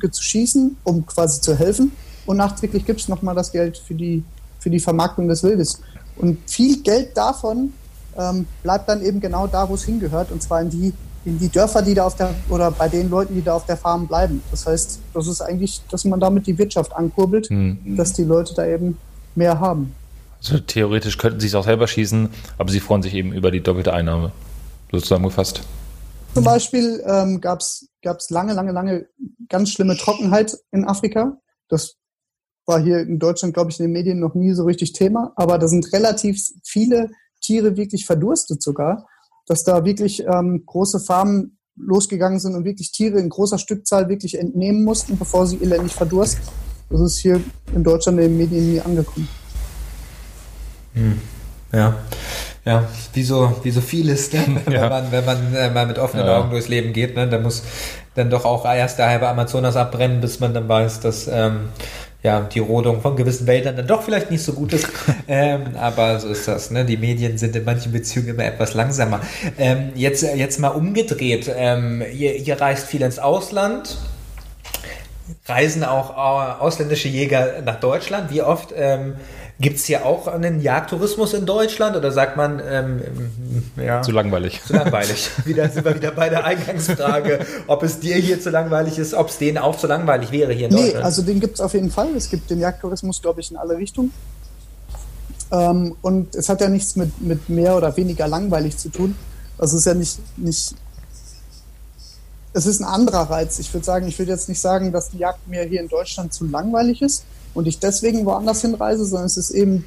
zu 0.10 0.24
schießen, 0.24 0.78
um 0.84 1.06
quasi 1.06 1.42
zu 1.42 1.56
helfen 1.56 1.92
und 2.26 2.38
nachträglich 2.38 2.86
gibt 2.86 3.02
es 3.02 3.08
nochmal 3.08 3.36
das 3.36 3.52
Geld 3.52 3.78
für 3.78 3.96
die, 3.96 4.24
für 4.60 4.70
die 4.70 4.80
Vermarktung 4.80 5.28
des 5.28 5.44
Wildes. 5.44 5.82
Und 6.16 6.38
viel 6.50 6.82
Geld 6.82 7.16
davon 7.18 7.74
ähm, 8.18 8.46
bleibt 8.64 8.90
dann 8.90 9.02
eben 9.02 9.20
genau 9.20 9.48
da, 9.48 9.68
wo 9.68 9.76
es 9.76 9.84
hingehört, 9.84 10.32
und 10.32 10.42
zwar 10.42 10.62
in 10.62 10.70
die, 10.70 10.94
in 11.26 11.40
die 11.40 11.50
Dörfer, 11.50 11.82
die 11.82 11.94
da 11.94 12.06
auf 12.06 12.16
der, 12.16 12.34
oder 12.50 12.72
bei 12.72 12.90
den 12.90 13.10
Leuten, 13.10 13.36
die 13.36 13.44
da 13.44 13.56
auf 13.56 13.66
der 13.66 13.78
Farm 13.78 14.08
bleiben. 14.08 14.42
Das 14.52 14.68
heißt, 14.68 15.00
das 15.14 15.28
ist 15.28 15.42
eigentlich, 15.42 15.82
dass 15.90 16.06
man 16.06 16.20
damit 16.20 16.48
die 16.48 16.58
Wirtschaft 16.58 16.94
ankurbelt, 16.94 17.50
mhm. 17.50 17.96
dass 17.96 18.14
die 18.14 18.24
Leute 18.24 18.54
da 18.54 18.66
eben 18.66 18.98
mehr 19.36 19.60
haben. 19.60 19.96
Also 20.40 20.60
theoretisch 20.60 21.18
könnten 21.18 21.40
sie 21.40 21.48
es 21.48 21.56
auch 21.56 21.66
selber 21.66 21.88
schießen, 21.88 22.30
aber 22.58 22.72
sie 22.72 22.80
freuen 22.80 23.04
sich 23.04 23.14
eben 23.14 23.32
über 23.32 23.52
die 23.52 23.62
doppelte 23.62 23.94
Einnahme, 23.94 24.32
so 24.92 25.00
zusammengefasst. 25.00 25.62
Zum 26.34 26.44
Beispiel 26.44 27.04
ähm, 27.06 27.42
gab 27.42 27.60
es 27.62 27.90
lange, 28.30 28.54
lange, 28.54 28.72
lange 28.72 29.08
ganz 29.50 29.72
schlimme 29.72 29.98
Trockenheit 29.98 30.58
in 30.72 30.86
Afrika. 30.86 31.38
Das 31.68 31.98
war 32.66 32.82
hier 32.82 33.00
in 33.00 33.20
Deutschland, 33.20 33.54
glaube 33.54 33.72
ich, 33.72 33.80
in 33.80 33.86
den 33.86 33.94
Medien 33.94 34.20
noch 34.20 34.36
nie 34.36 34.54
so 34.54 34.64
richtig 34.66 34.94
Thema, 34.94 35.34
aber 35.36 35.58
da 35.58 35.68
sind 35.68 35.92
relativ 35.94 36.42
viele 36.64 37.10
Tiere 37.42 37.76
wirklich 37.76 38.06
verdurstet 38.06 38.62
sogar, 38.62 39.08
dass 39.48 39.64
da 39.64 39.84
wirklich 39.84 40.24
ähm, 40.26 40.64
große 40.66 41.00
Farmen 41.00 41.58
losgegangen 41.76 42.40
sind 42.40 42.56
und 42.56 42.66
wirklich 42.66 42.92
Tiere 42.92 43.20
in 43.20 43.30
großer 43.30 43.58
Stückzahl 43.58 44.10
wirklich 44.10 44.38
entnehmen 44.38 44.84
mussten, 44.84 45.18
bevor 45.18 45.48
sie 45.48 45.58
elendig 45.58 45.94
verdursten. 45.94 46.44
Das 46.90 47.02
ist 47.02 47.18
hier 47.18 47.42
in 47.74 47.84
Deutschland 47.84 48.20
in 48.20 48.26
den 48.26 48.38
Medien 48.38 48.72
nie 48.74 48.82
angekommen. 48.82 49.28
Hm. 50.94 51.20
Ja. 51.72 51.98
Ja, 52.64 52.88
wie 53.14 53.24
so, 53.24 53.56
wie 53.64 53.72
so 53.72 53.82
vieles, 53.82 54.32
ne? 54.34 54.62
wenn, 54.66 54.74
ja. 54.74 54.88
man, 54.88 55.12
wenn 55.12 55.26
man 55.26 55.56
äh, 55.56 55.72
mal 55.72 55.88
mit 55.88 55.98
offenen 55.98 56.28
ja. 56.28 56.38
Augen 56.38 56.52
durchs 56.52 56.68
Leben 56.68 56.94
geht, 56.94 57.16
ne? 57.16 57.28
dann 57.28 57.42
muss 57.42 57.64
dann 58.14 58.30
doch 58.30 58.46
auch 58.46 58.66
erst 58.66 59.00
der 59.00 59.08
halbe 59.08 59.28
Amazonas 59.28 59.76
abbrennen, 59.76 60.22
bis 60.22 60.40
man 60.40 60.54
dann 60.54 60.68
weiß, 60.70 61.00
dass 61.00 61.28
ähm, 61.28 61.70
ja, 62.24 62.42
die 62.42 62.60
Rodung 62.60 63.02
von 63.02 63.16
gewissen 63.16 63.48
Wäldern 63.48 63.76
dann 63.76 63.88
doch 63.88 64.04
vielleicht 64.04 64.30
nicht 64.30 64.44
so 64.44 64.54
gut 64.54 64.74
ist. 64.74 64.88
ähm, 65.28 65.76
aber 65.76 66.20
so 66.20 66.30
ist 66.30 66.48
das. 66.48 66.70
Ne? 66.70 66.86
Die 66.86 66.98
Medien 66.98 67.38
sind 67.38 67.56
in 67.56 67.66
manchen 67.66 67.92
Beziehungen 67.92 68.30
immer 68.30 68.46
etwas 68.46 68.74
langsamer. 68.74 69.22
Ähm, 69.58 69.92
jetzt, 69.96 70.22
jetzt 70.22 70.60
mal 70.60 70.70
umgedreht. 70.70 71.52
Ähm, 71.54 72.04
ihr, 72.14 72.36
ihr 72.36 72.62
reist 72.62 72.88
viel 72.88 73.02
ins 73.02 73.18
Ausland. 73.18 73.98
Reisen 75.46 75.84
auch 75.84 76.12
äh, 76.12 76.62
ausländische 76.62 77.08
Jäger 77.08 77.62
nach 77.66 77.80
Deutschland? 77.80 78.32
Wie 78.32 78.44
oft 78.44 78.72
ähm, 78.76 79.16
Gibt 79.62 79.78
es 79.78 79.86
hier 79.86 80.08
auch 80.08 80.26
einen 80.26 80.60
Jagdtourismus 80.60 81.36
in 81.36 81.46
Deutschland 81.46 81.96
oder 81.96 82.12
sagt 82.12 82.36
man, 82.36 82.60
ähm, 82.68 83.02
ja. 83.78 84.02
Zu 84.02 84.12
langweilig. 84.12 84.60
Zu 84.66 84.74
langweilig. 84.74 85.30
wieder 85.46 85.70
sind 85.70 85.86
wir 85.86 85.94
wieder 85.94 86.12
bei 86.12 86.30
der 86.30 86.44
Eingangsfrage, 86.46 87.46
ob 87.68 87.84
es 87.84 88.00
dir 88.00 88.16
hier 88.16 88.42
zu 88.42 88.50
langweilig 88.50 88.98
ist, 88.98 89.14
ob 89.14 89.30
es 89.30 89.38
denen 89.38 89.60
auch 89.60 89.78
zu 89.78 89.86
langweilig 89.86 90.32
wäre 90.32 90.52
hier 90.52 90.68
in 90.68 90.74
nee, 90.74 90.82
Deutschland. 90.86 91.06
also 91.06 91.22
den 91.22 91.40
gibt 91.40 91.56
es 91.56 91.62
auf 91.62 91.76
jeden 91.76 91.92
Fall. 91.92 92.10
Es 92.18 92.32
gibt 92.32 92.50
den 92.50 92.60
Jagdtourismus, 92.60 93.22
glaube 93.22 93.42
ich, 93.42 93.52
in 93.52 93.58
alle 93.58 93.78
Richtungen. 93.78 94.12
Ähm, 95.52 95.96
und 96.02 96.34
es 96.34 96.50
hat 96.50 96.60
ja 96.60 96.68
nichts 96.68 96.96
mit, 96.96 97.22
mit 97.22 97.48
mehr 97.48 97.78
oder 97.78 97.96
weniger 97.96 98.28
langweilig 98.28 98.78
zu 98.78 98.90
tun. 98.90 99.16
Also 99.60 99.78
es 99.78 99.82
ist 99.82 99.86
ja 99.86 99.94
nicht, 99.94 100.20
nicht 100.38 100.76
es 102.54 102.66
ist 102.66 102.82
ein 102.82 102.86
anderer 102.86 103.30
Reiz. 103.30 103.60
Ich 103.60 103.72
würde 103.72 103.86
sagen, 103.86 104.08
ich 104.08 104.18
würde 104.18 104.32
jetzt 104.32 104.50
nicht 104.50 104.60
sagen, 104.60 104.92
dass 104.92 105.12
die 105.12 105.20
Jagd 105.20 105.48
mir 105.48 105.64
hier 105.66 105.82
in 105.82 105.88
Deutschland 105.88 106.34
zu 106.34 106.46
langweilig 106.46 107.04
ist 107.04 107.26
und 107.54 107.68
ich 107.68 107.80
deswegen 107.80 108.26
woanders 108.26 108.62
hinreise, 108.62 109.06
sondern 109.06 109.26
es 109.26 109.38
ist 109.38 109.52
eben, 109.52 109.86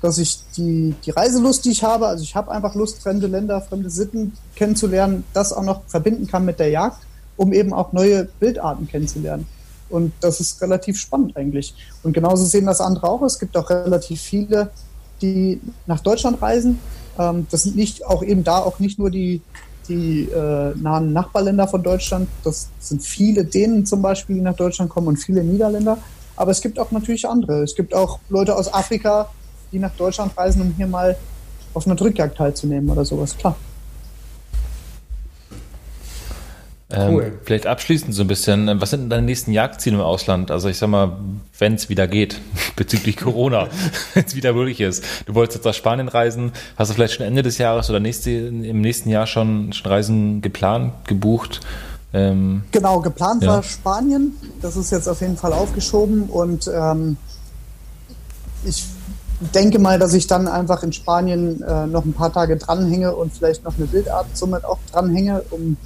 dass 0.00 0.18
ich 0.18 0.40
die, 0.56 0.94
die 1.04 1.10
Reiselust, 1.10 1.64
die 1.64 1.70
ich 1.70 1.84
habe, 1.84 2.06
also 2.08 2.22
ich 2.22 2.34
habe 2.34 2.50
einfach 2.50 2.74
Lust, 2.74 3.02
fremde 3.02 3.26
Länder, 3.26 3.60
fremde 3.60 3.90
Sitten 3.90 4.32
kennenzulernen, 4.56 5.24
das 5.32 5.52
auch 5.52 5.62
noch 5.62 5.82
verbinden 5.86 6.26
kann 6.26 6.44
mit 6.44 6.58
der 6.58 6.70
Jagd, 6.70 6.98
um 7.36 7.52
eben 7.52 7.72
auch 7.72 7.92
neue 7.92 8.24
Bildarten 8.40 8.88
kennenzulernen. 8.88 9.46
Und 9.88 10.12
das 10.20 10.40
ist 10.40 10.60
relativ 10.62 10.98
spannend 10.98 11.36
eigentlich. 11.36 11.74
Und 12.02 12.14
genauso 12.14 12.44
sehen 12.46 12.66
das 12.66 12.80
andere 12.80 13.08
auch. 13.08 13.22
Es 13.22 13.38
gibt 13.38 13.56
auch 13.56 13.68
relativ 13.68 14.20
viele, 14.20 14.70
die 15.20 15.60
nach 15.86 16.00
Deutschland 16.00 16.40
reisen. 16.40 16.78
Ähm, 17.18 17.46
das 17.50 17.64
sind 17.64 17.76
nicht 17.76 18.04
auch 18.06 18.22
eben 18.22 18.42
da 18.42 18.58
auch 18.58 18.78
nicht 18.78 18.98
nur 18.98 19.10
die, 19.10 19.42
die 19.88 20.22
äh, 20.30 20.74
nahen 20.76 21.12
Nachbarländer 21.12 21.68
von 21.68 21.82
Deutschland. 21.82 22.28
Das 22.42 22.68
sind 22.80 23.02
viele 23.02 23.44
Dänen 23.44 23.84
zum 23.84 24.02
Beispiel, 24.02 24.36
die 24.36 24.42
nach 24.42 24.56
Deutschland 24.56 24.90
kommen 24.90 25.08
und 25.08 25.18
viele 25.18 25.44
Niederländer. 25.44 25.98
Aber 26.36 26.50
es 26.50 26.60
gibt 26.60 26.78
auch 26.78 26.90
natürlich 26.90 27.26
andere. 27.28 27.62
Es 27.62 27.74
gibt 27.74 27.94
auch 27.94 28.18
Leute 28.28 28.56
aus 28.56 28.72
Afrika, 28.72 29.30
die 29.70 29.78
nach 29.78 29.94
Deutschland 29.96 30.36
reisen, 30.36 30.62
um 30.62 30.74
hier 30.76 30.86
mal 30.86 31.16
auf 31.74 31.86
einer 31.86 31.96
Drückjagd 31.96 32.36
teilzunehmen 32.36 32.90
oder 32.90 33.04
sowas, 33.04 33.36
klar. 33.36 33.56
Ähm, 36.94 37.14
cool. 37.14 37.32
Vielleicht 37.44 37.66
abschließend 37.66 38.14
so 38.14 38.22
ein 38.22 38.28
bisschen, 38.28 38.68
äh, 38.68 38.80
was 38.80 38.90
sind 38.90 39.00
denn 39.00 39.10
deine 39.10 39.22
nächsten 39.22 39.52
Jagdziele 39.52 39.96
im 39.96 40.02
Ausland? 40.02 40.50
Also 40.50 40.68
ich 40.68 40.76
sag 40.76 40.88
mal, 40.88 41.16
wenn 41.58 41.74
es 41.74 41.88
wieder 41.88 42.06
geht, 42.06 42.38
bezüglich 42.76 43.16
Corona, 43.16 43.68
wenn 44.14 44.24
es 44.24 44.36
wieder 44.36 44.52
möglich 44.52 44.80
ist. 44.80 45.04
Du 45.26 45.34
wolltest 45.34 45.56
jetzt 45.56 45.64
nach 45.64 45.74
Spanien 45.74 46.08
reisen, 46.08 46.52
hast 46.76 46.90
du 46.90 46.94
vielleicht 46.94 47.14
schon 47.14 47.24
Ende 47.26 47.42
des 47.42 47.58
Jahres 47.58 47.88
oder 47.88 48.00
nächste, 48.00 48.30
im 48.30 48.80
nächsten 48.82 49.08
Jahr 49.08 49.26
schon, 49.26 49.72
schon 49.72 49.90
Reisen 49.90 50.42
geplant, 50.42 50.92
gebucht? 51.06 51.60
Ähm, 52.14 52.62
genau, 52.70 53.00
geplant 53.00 53.42
ja. 53.42 53.50
war 53.50 53.62
Spanien. 53.62 54.36
Das 54.60 54.76
ist 54.76 54.90
jetzt 54.90 55.08
auf 55.08 55.20
jeden 55.20 55.36
Fall 55.36 55.52
aufgeschoben 55.52 56.24
und 56.24 56.70
ähm, 56.72 57.16
ich 58.64 58.84
denke 59.54 59.78
mal, 59.78 59.98
dass 59.98 60.14
ich 60.14 60.26
dann 60.26 60.46
einfach 60.46 60.82
in 60.82 60.92
Spanien 60.92 61.62
äh, 61.62 61.86
noch 61.86 62.04
ein 62.04 62.12
paar 62.12 62.32
Tage 62.32 62.56
dranhänge 62.56 63.14
und 63.14 63.32
vielleicht 63.32 63.64
noch 63.64 63.76
eine 63.76 63.86
Bildart 63.86 64.26
somit 64.36 64.64
auch 64.64 64.78
dranhänge, 64.92 65.42
um 65.50 65.76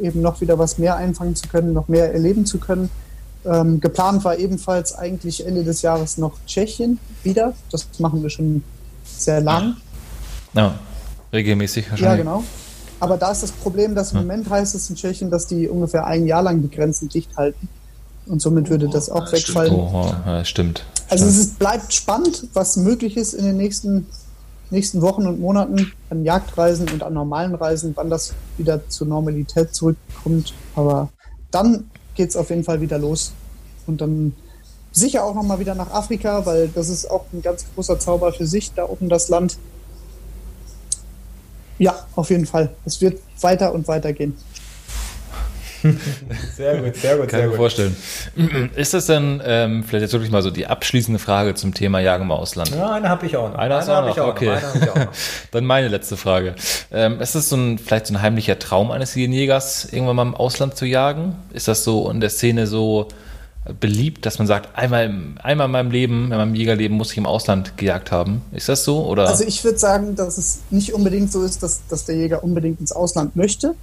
eben 0.00 0.20
noch 0.20 0.40
wieder 0.40 0.58
was 0.58 0.78
mehr 0.78 0.96
einfangen 0.96 1.36
zu 1.36 1.48
können, 1.48 1.72
noch 1.72 1.88
mehr 1.88 2.12
erleben 2.12 2.46
zu 2.46 2.58
können. 2.58 2.90
Ähm, 3.44 3.78
geplant 3.80 4.24
war 4.24 4.38
ebenfalls 4.38 4.96
eigentlich 4.96 5.46
Ende 5.46 5.64
des 5.64 5.82
Jahres 5.82 6.16
noch 6.18 6.32
Tschechien 6.46 6.98
wieder. 7.22 7.52
Das 7.70 7.86
machen 7.98 8.22
wir 8.22 8.30
schon 8.30 8.64
sehr 9.04 9.40
lang. 9.40 9.76
Ja, 10.54 10.78
regelmäßig 11.32 11.90
wahrscheinlich. 11.90 12.18
Ja, 12.18 12.24
genau. 12.24 12.44
Aber 13.04 13.18
da 13.18 13.32
ist 13.32 13.42
das 13.42 13.52
Problem, 13.52 13.94
dass 13.94 14.12
im 14.12 14.18
Moment 14.18 14.48
heißt 14.48 14.74
es 14.74 14.88
in 14.88 14.96
Tschechien, 14.96 15.30
dass 15.30 15.46
die 15.46 15.68
ungefähr 15.68 16.06
ein 16.06 16.26
Jahr 16.26 16.42
lang 16.42 16.62
die 16.62 16.70
Grenzen 16.70 17.10
dicht 17.10 17.36
halten. 17.36 17.68
Und 18.26 18.40
somit 18.40 18.70
würde 18.70 18.88
das 18.88 19.10
auch 19.10 19.30
wegfallen. 19.30 19.72
Stimmt. 19.72 19.92
Oh, 19.92 20.14
ja, 20.26 20.44
stimmt. 20.44 20.84
Also 21.10 21.26
es 21.26 21.36
ist, 21.36 21.58
bleibt 21.58 21.92
spannend, 21.92 22.48
was 22.54 22.78
möglich 22.78 23.18
ist 23.18 23.34
in 23.34 23.44
den 23.44 23.58
nächsten 23.58 24.06
nächsten 24.70 25.02
Wochen 25.02 25.26
und 25.26 25.38
Monaten 25.38 25.92
an 26.08 26.24
Jagdreisen 26.24 26.88
und 26.88 27.02
an 27.02 27.12
normalen 27.12 27.54
Reisen, 27.54 27.92
wann 27.94 28.08
das 28.08 28.32
wieder 28.56 28.88
zur 28.88 29.06
Normalität 29.06 29.74
zurückkommt. 29.74 30.54
Aber 30.74 31.10
dann 31.50 31.90
geht 32.14 32.30
es 32.30 32.36
auf 32.36 32.48
jeden 32.48 32.64
Fall 32.64 32.80
wieder 32.80 32.98
los. 32.98 33.32
Und 33.86 34.00
dann 34.00 34.34
sicher 34.92 35.24
auch 35.24 35.34
nochmal 35.34 35.58
wieder 35.58 35.74
nach 35.74 35.90
Afrika, 35.92 36.46
weil 36.46 36.68
das 36.68 36.88
ist 36.88 37.10
auch 37.10 37.26
ein 37.34 37.42
ganz 37.42 37.66
großer 37.74 37.98
Zauber 37.98 38.32
für 38.32 38.46
sich, 38.46 38.72
da 38.72 38.88
oben 38.88 39.10
das 39.10 39.28
Land. 39.28 39.58
Ja, 41.78 41.94
auf 42.14 42.30
jeden 42.30 42.46
Fall. 42.46 42.70
Es 42.84 43.00
wird 43.00 43.20
weiter 43.40 43.72
und 43.72 43.88
weiter 43.88 44.12
gehen. 44.12 44.36
sehr 46.56 46.80
gut, 46.80 46.96
sehr 46.96 47.16
gut, 47.16 47.28
Kann 47.28 47.40
sehr 47.40 47.46
ich 47.46 47.50
mir 47.52 47.56
vorstellen. 47.56 47.96
Ist 48.74 48.94
das 48.94 49.06
denn 49.06 49.42
ähm, 49.44 49.84
vielleicht 49.84 50.02
jetzt 50.02 50.12
wirklich 50.12 50.30
mal 50.30 50.42
so 50.42 50.50
die 50.50 50.66
abschließende 50.66 51.18
Frage 51.18 51.54
zum 51.54 51.74
Thema 51.74 52.00
Jagen 52.00 52.24
im 52.24 52.30
Ausland? 52.30 52.70
Ja, 52.70 52.92
eine 52.92 53.08
habe 53.08 53.26
ich 53.26 53.36
auch 53.36 53.50
noch. 53.50 53.58
Eine, 53.58 53.76
eine 53.76 53.86
habe 53.86 54.10
ich 54.10 54.20
auch 54.20 54.28
okay. 54.28 54.56
noch. 54.74 54.96
Okay. 54.96 55.08
Dann 55.50 55.64
meine 55.64 55.88
letzte 55.88 56.16
Frage. 56.16 56.54
Ähm, 56.90 57.20
ist 57.20 57.34
das 57.34 57.50
so 57.50 57.56
ein, 57.56 57.78
vielleicht 57.78 58.06
so 58.06 58.14
ein 58.14 58.22
heimlicher 58.22 58.58
Traum 58.58 58.90
eines 58.90 59.14
Jägers, 59.14 59.86
irgendwann 59.90 60.16
mal 60.16 60.22
im 60.22 60.34
Ausland 60.34 60.76
zu 60.76 60.86
jagen? 60.86 61.36
Ist 61.52 61.68
das 61.68 61.84
so 61.84 62.10
in 62.10 62.20
der 62.20 62.30
Szene 62.30 62.66
so 62.66 63.08
beliebt, 63.80 64.26
dass 64.26 64.38
man 64.38 64.46
sagt, 64.46 64.76
einmal, 64.76 65.10
einmal 65.42 65.66
in 65.66 65.72
meinem 65.72 65.90
Leben, 65.90 66.24
in 66.24 66.36
meinem 66.36 66.54
Jägerleben 66.54 66.96
muss 66.96 67.12
ich 67.12 67.18
im 67.18 67.26
Ausland 67.26 67.78
gejagt 67.78 68.12
haben. 68.12 68.42
Ist 68.52 68.68
das 68.68 68.84
so? 68.84 69.06
Oder? 69.06 69.26
Also 69.28 69.44
ich 69.44 69.64
würde 69.64 69.78
sagen, 69.78 70.16
dass 70.16 70.36
es 70.36 70.60
nicht 70.70 70.92
unbedingt 70.92 71.32
so 71.32 71.42
ist, 71.42 71.62
dass, 71.62 71.86
dass 71.88 72.04
der 72.04 72.16
Jäger 72.16 72.44
unbedingt 72.44 72.80
ins 72.80 72.92
Ausland 72.92 73.36
möchte. 73.36 73.74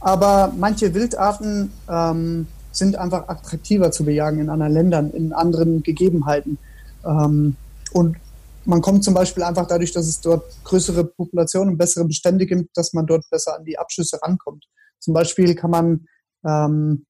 Aber 0.00 0.52
manche 0.56 0.92
Wildarten 0.92 1.72
ähm, 1.88 2.48
sind 2.72 2.96
einfach 2.96 3.28
attraktiver 3.28 3.90
zu 3.92 4.04
bejagen 4.04 4.40
in 4.40 4.50
anderen 4.50 4.72
Ländern, 4.72 5.10
in 5.10 5.32
anderen 5.32 5.82
Gegebenheiten. 5.82 6.58
Ähm, 7.04 7.56
und 7.92 8.16
man 8.64 8.82
kommt 8.82 9.04
zum 9.04 9.14
Beispiel 9.14 9.44
einfach 9.44 9.66
dadurch, 9.66 9.92
dass 9.92 10.06
es 10.06 10.20
dort 10.20 10.44
größere 10.64 11.04
Populationen, 11.04 11.78
bessere 11.78 12.04
Bestände 12.04 12.44
gibt, 12.44 12.76
dass 12.76 12.92
man 12.92 13.06
dort 13.06 13.28
besser 13.30 13.56
an 13.56 13.64
die 13.64 13.78
Abschüsse 13.78 14.20
rankommt. 14.20 14.64
Zum 14.98 15.14
Beispiel 15.14 15.54
kann 15.54 15.70
man 15.70 16.06
ähm, 16.44 17.06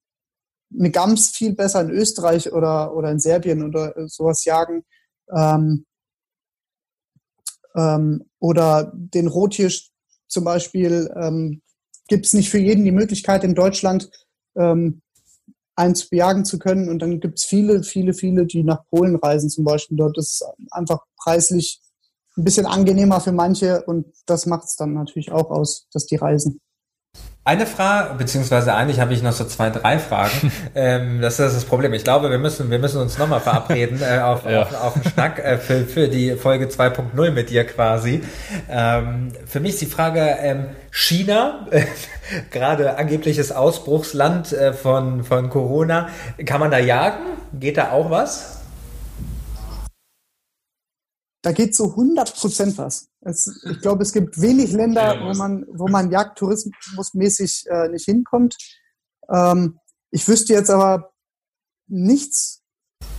eine 0.76 0.90
Gams 0.90 1.30
viel 1.30 1.54
besser 1.54 1.80
in 1.80 1.90
Österreich 1.90 2.52
oder, 2.52 2.94
oder 2.94 3.10
in 3.10 3.20
Serbien 3.20 3.64
oder 3.64 3.94
sowas 4.08 4.44
jagen. 4.44 4.84
Ähm, 5.34 5.86
ähm, 7.74 8.24
oder 8.38 8.92
den 8.94 9.28
Rothirsch 9.28 9.90
zum 10.26 10.44
Beispiel 10.44 11.12
ähm, 11.16 11.62
gibt 12.08 12.26
es 12.26 12.32
nicht 12.32 12.50
für 12.50 12.58
jeden 12.58 12.84
die 12.84 12.92
Möglichkeit 12.92 13.44
in 13.44 13.54
Deutschland 13.54 14.10
ähm, 14.56 15.02
eins 15.76 16.08
bejagen 16.08 16.44
zu 16.44 16.58
können. 16.58 16.88
Und 16.88 17.00
dann 17.00 17.20
gibt 17.20 17.38
es 17.38 17.44
viele, 17.44 17.82
viele, 17.82 18.12
viele, 18.12 18.46
die 18.46 18.64
nach 18.64 18.84
Polen 18.90 19.16
reisen 19.16 19.48
zum 19.48 19.64
Beispiel. 19.64 19.96
Dort 19.96 20.18
ist 20.18 20.44
einfach 20.70 21.04
preislich 21.16 21.80
ein 22.36 22.44
bisschen 22.44 22.66
angenehmer 22.66 23.20
für 23.20 23.32
manche 23.32 23.82
und 23.84 24.06
das 24.26 24.46
macht 24.46 24.64
es 24.64 24.76
dann 24.76 24.94
natürlich 24.94 25.32
auch 25.32 25.50
aus, 25.50 25.86
dass 25.92 26.06
die 26.06 26.16
reisen. 26.16 26.60
Eine 27.48 27.64
Frage, 27.64 28.12
beziehungsweise 28.18 28.74
eigentlich 28.74 29.00
habe 29.00 29.14
ich 29.14 29.22
noch 29.22 29.32
so 29.32 29.42
zwei, 29.46 29.70
drei 29.70 29.98
Fragen. 29.98 30.52
ähm, 30.74 31.22
das 31.22 31.40
ist 31.40 31.56
das 31.56 31.64
Problem. 31.64 31.94
Ich 31.94 32.04
glaube, 32.04 32.28
wir 32.28 32.36
müssen, 32.36 32.70
wir 32.70 32.78
müssen 32.78 33.00
uns 33.00 33.16
nochmal 33.16 33.40
verabreden 33.40 34.02
äh, 34.02 34.18
auf, 34.18 34.44
ja. 34.44 34.60
auf, 34.60 34.74
auf 34.74 34.94
einen 34.96 35.04
Schnack 35.04 35.38
äh, 35.38 35.56
für, 35.56 35.86
für 35.86 36.08
die 36.08 36.32
Folge 36.32 36.66
2.0 36.66 37.30
mit 37.30 37.48
dir 37.48 37.64
quasi. 37.64 38.22
Ähm, 38.68 39.32
für 39.46 39.60
mich 39.60 39.70
ist 39.70 39.80
die 39.80 39.86
Frage, 39.86 40.20
ähm, 40.42 40.66
China, 40.90 41.66
äh, 41.70 41.84
gerade 42.50 42.98
angebliches 42.98 43.50
Ausbruchsland 43.50 44.52
äh, 44.52 44.74
von, 44.74 45.24
von 45.24 45.48
Corona, 45.48 46.10
kann 46.44 46.60
man 46.60 46.70
da 46.70 46.76
jagen? 46.76 47.24
Geht 47.54 47.78
da 47.78 47.92
auch 47.92 48.10
was? 48.10 48.57
Da 51.48 51.52
geht 51.52 51.74
so 51.74 51.92
100 51.92 52.34
Prozent 52.38 52.76
was. 52.76 53.08
Es, 53.22 53.64
ich 53.64 53.80
glaube, 53.80 54.02
es 54.02 54.12
gibt 54.12 54.38
wenig 54.38 54.70
Länder, 54.72 55.18
wo 55.22 55.32
man, 55.32 55.64
wo 55.72 55.88
man 55.88 56.10
Jagdtourismusmäßig 56.10 57.64
äh, 57.70 57.88
nicht 57.88 58.04
hinkommt. 58.04 58.54
Ähm, 59.32 59.78
ich 60.10 60.28
wüsste 60.28 60.52
jetzt 60.52 60.68
aber 60.68 61.10
nichts 61.86 62.60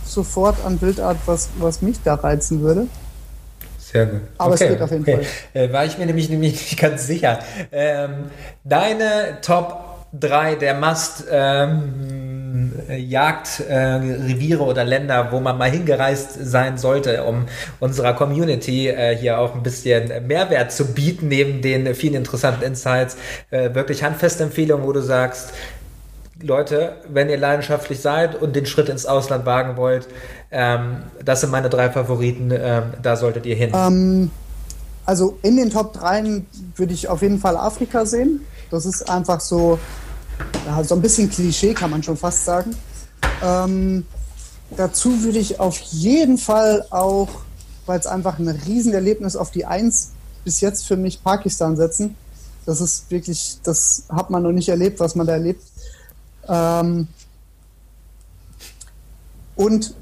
sofort 0.04 0.64
an 0.64 0.78
Bildart, 0.78 1.16
was, 1.26 1.48
was 1.58 1.82
mich 1.82 2.00
da 2.04 2.14
reizen 2.14 2.60
würde. 2.60 2.86
Sehr 3.78 4.06
gut. 4.06 4.20
Aber 4.38 4.54
okay, 4.54 4.64
es 4.64 4.70
geht 4.70 4.82
auf 4.82 4.90
jeden 4.92 5.02
okay. 5.02 5.24
Fall. 5.24 5.26
Äh, 5.62 5.72
war 5.72 5.84
ich 5.84 5.98
mir 5.98 6.06
nämlich, 6.06 6.30
nämlich 6.30 6.52
nicht 6.52 6.78
ganz 6.78 7.08
sicher. 7.08 7.40
Ähm, 7.72 8.30
deine 8.62 9.40
Top 9.42 10.06
3 10.12 10.54
der 10.54 10.74
Must 10.74 11.24
ähm, 11.28 12.19
Jagdreviere 12.96 14.62
äh, 14.62 14.66
oder 14.66 14.84
Länder, 14.84 15.28
wo 15.30 15.40
man 15.40 15.58
mal 15.58 15.70
hingereist 15.70 16.38
sein 16.40 16.78
sollte, 16.78 17.24
um 17.24 17.46
unserer 17.78 18.14
Community 18.14 18.88
äh, 18.88 19.16
hier 19.16 19.38
auch 19.38 19.54
ein 19.54 19.62
bisschen 19.62 20.26
Mehrwert 20.26 20.72
zu 20.72 20.92
bieten, 20.92 21.28
neben 21.28 21.62
den 21.62 21.94
vielen 21.94 22.14
interessanten 22.14 22.62
Insights. 22.62 23.16
Äh, 23.50 23.74
wirklich 23.74 24.02
handfeste 24.02 24.44
Empfehlungen, 24.44 24.86
wo 24.86 24.92
du 24.92 25.00
sagst, 25.00 25.52
Leute, 26.42 26.96
wenn 27.08 27.28
ihr 27.28 27.36
leidenschaftlich 27.36 28.00
seid 28.00 28.40
und 28.40 28.56
den 28.56 28.64
Schritt 28.64 28.88
ins 28.88 29.04
Ausland 29.04 29.44
wagen 29.44 29.76
wollt, 29.76 30.08
ähm, 30.50 31.02
das 31.22 31.42
sind 31.42 31.50
meine 31.50 31.68
drei 31.68 31.90
Favoriten, 31.90 32.50
ähm, 32.50 32.94
da 33.02 33.16
solltet 33.16 33.44
ihr 33.44 33.56
hin. 33.56 33.72
Ähm, 33.74 34.30
also 35.04 35.38
in 35.42 35.56
den 35.56 35.70
Top 35.70 35.92
3 35.92 36.42
würde 36.76 36.94
ich 36.94 37.08
auf 37.08 37.22
jeden 37.22 37.38
Fall 37.38 37.56
Afrika 37.56 38.06
sehen. 38.06 38.46
Das 38.70 38.86
ist 38.86 39.10
einfach 39.10 39.40
so 39.40 39.78
ja, 40.66 40.82
so 40.84 40.94
ein 40.94 41.02
bisschen 41.02 41.30
Klischee 41.30 41.74
kann 41.74 41.90
man 41.90 42.02
schon 42.02 42.16
fast 42.16 42.44
sagen. 42.44 42.76
Ähm, 43.42 44.06
dazu 44.76 45.22
würde 45.22 45.38
ich 45.38 45.60
auf 45.60 45.78
jeden 45.78 46.38
Fall 46.38 46.86
auch, 46.90 47.28
weil 47.86 47.98
es 47.98 48.06
einfach 48.06 48.38
ein 48.38 48.48
Riesenerlebnis 48.48 49.36
auf 49.36 49.50
die 49.50 49.64
Eins 49.64 50.10
bis 50.44 50.60
jetzt 50.60 50.86
für 50.86 50.96
mich 50.96 51.22
Pakistan 51.22 51.76
setzen. 51.76 52.16
Das 52.66 52.80
ist 52.80 53.10
wirklich, 53.10 53.58
das 53.62 54.04
hat 54.08 54.30
man 54.30 54.42
noch 54.42 54.52
nicht 54.52 54.68
erlebt, 54.68 55.00
was 55.00 55.14
man 55.14 55.26
da 55.26 55.34
erlebt. 55.34 55.62
Ähm, 56.48 57.08
und 59.56 59.94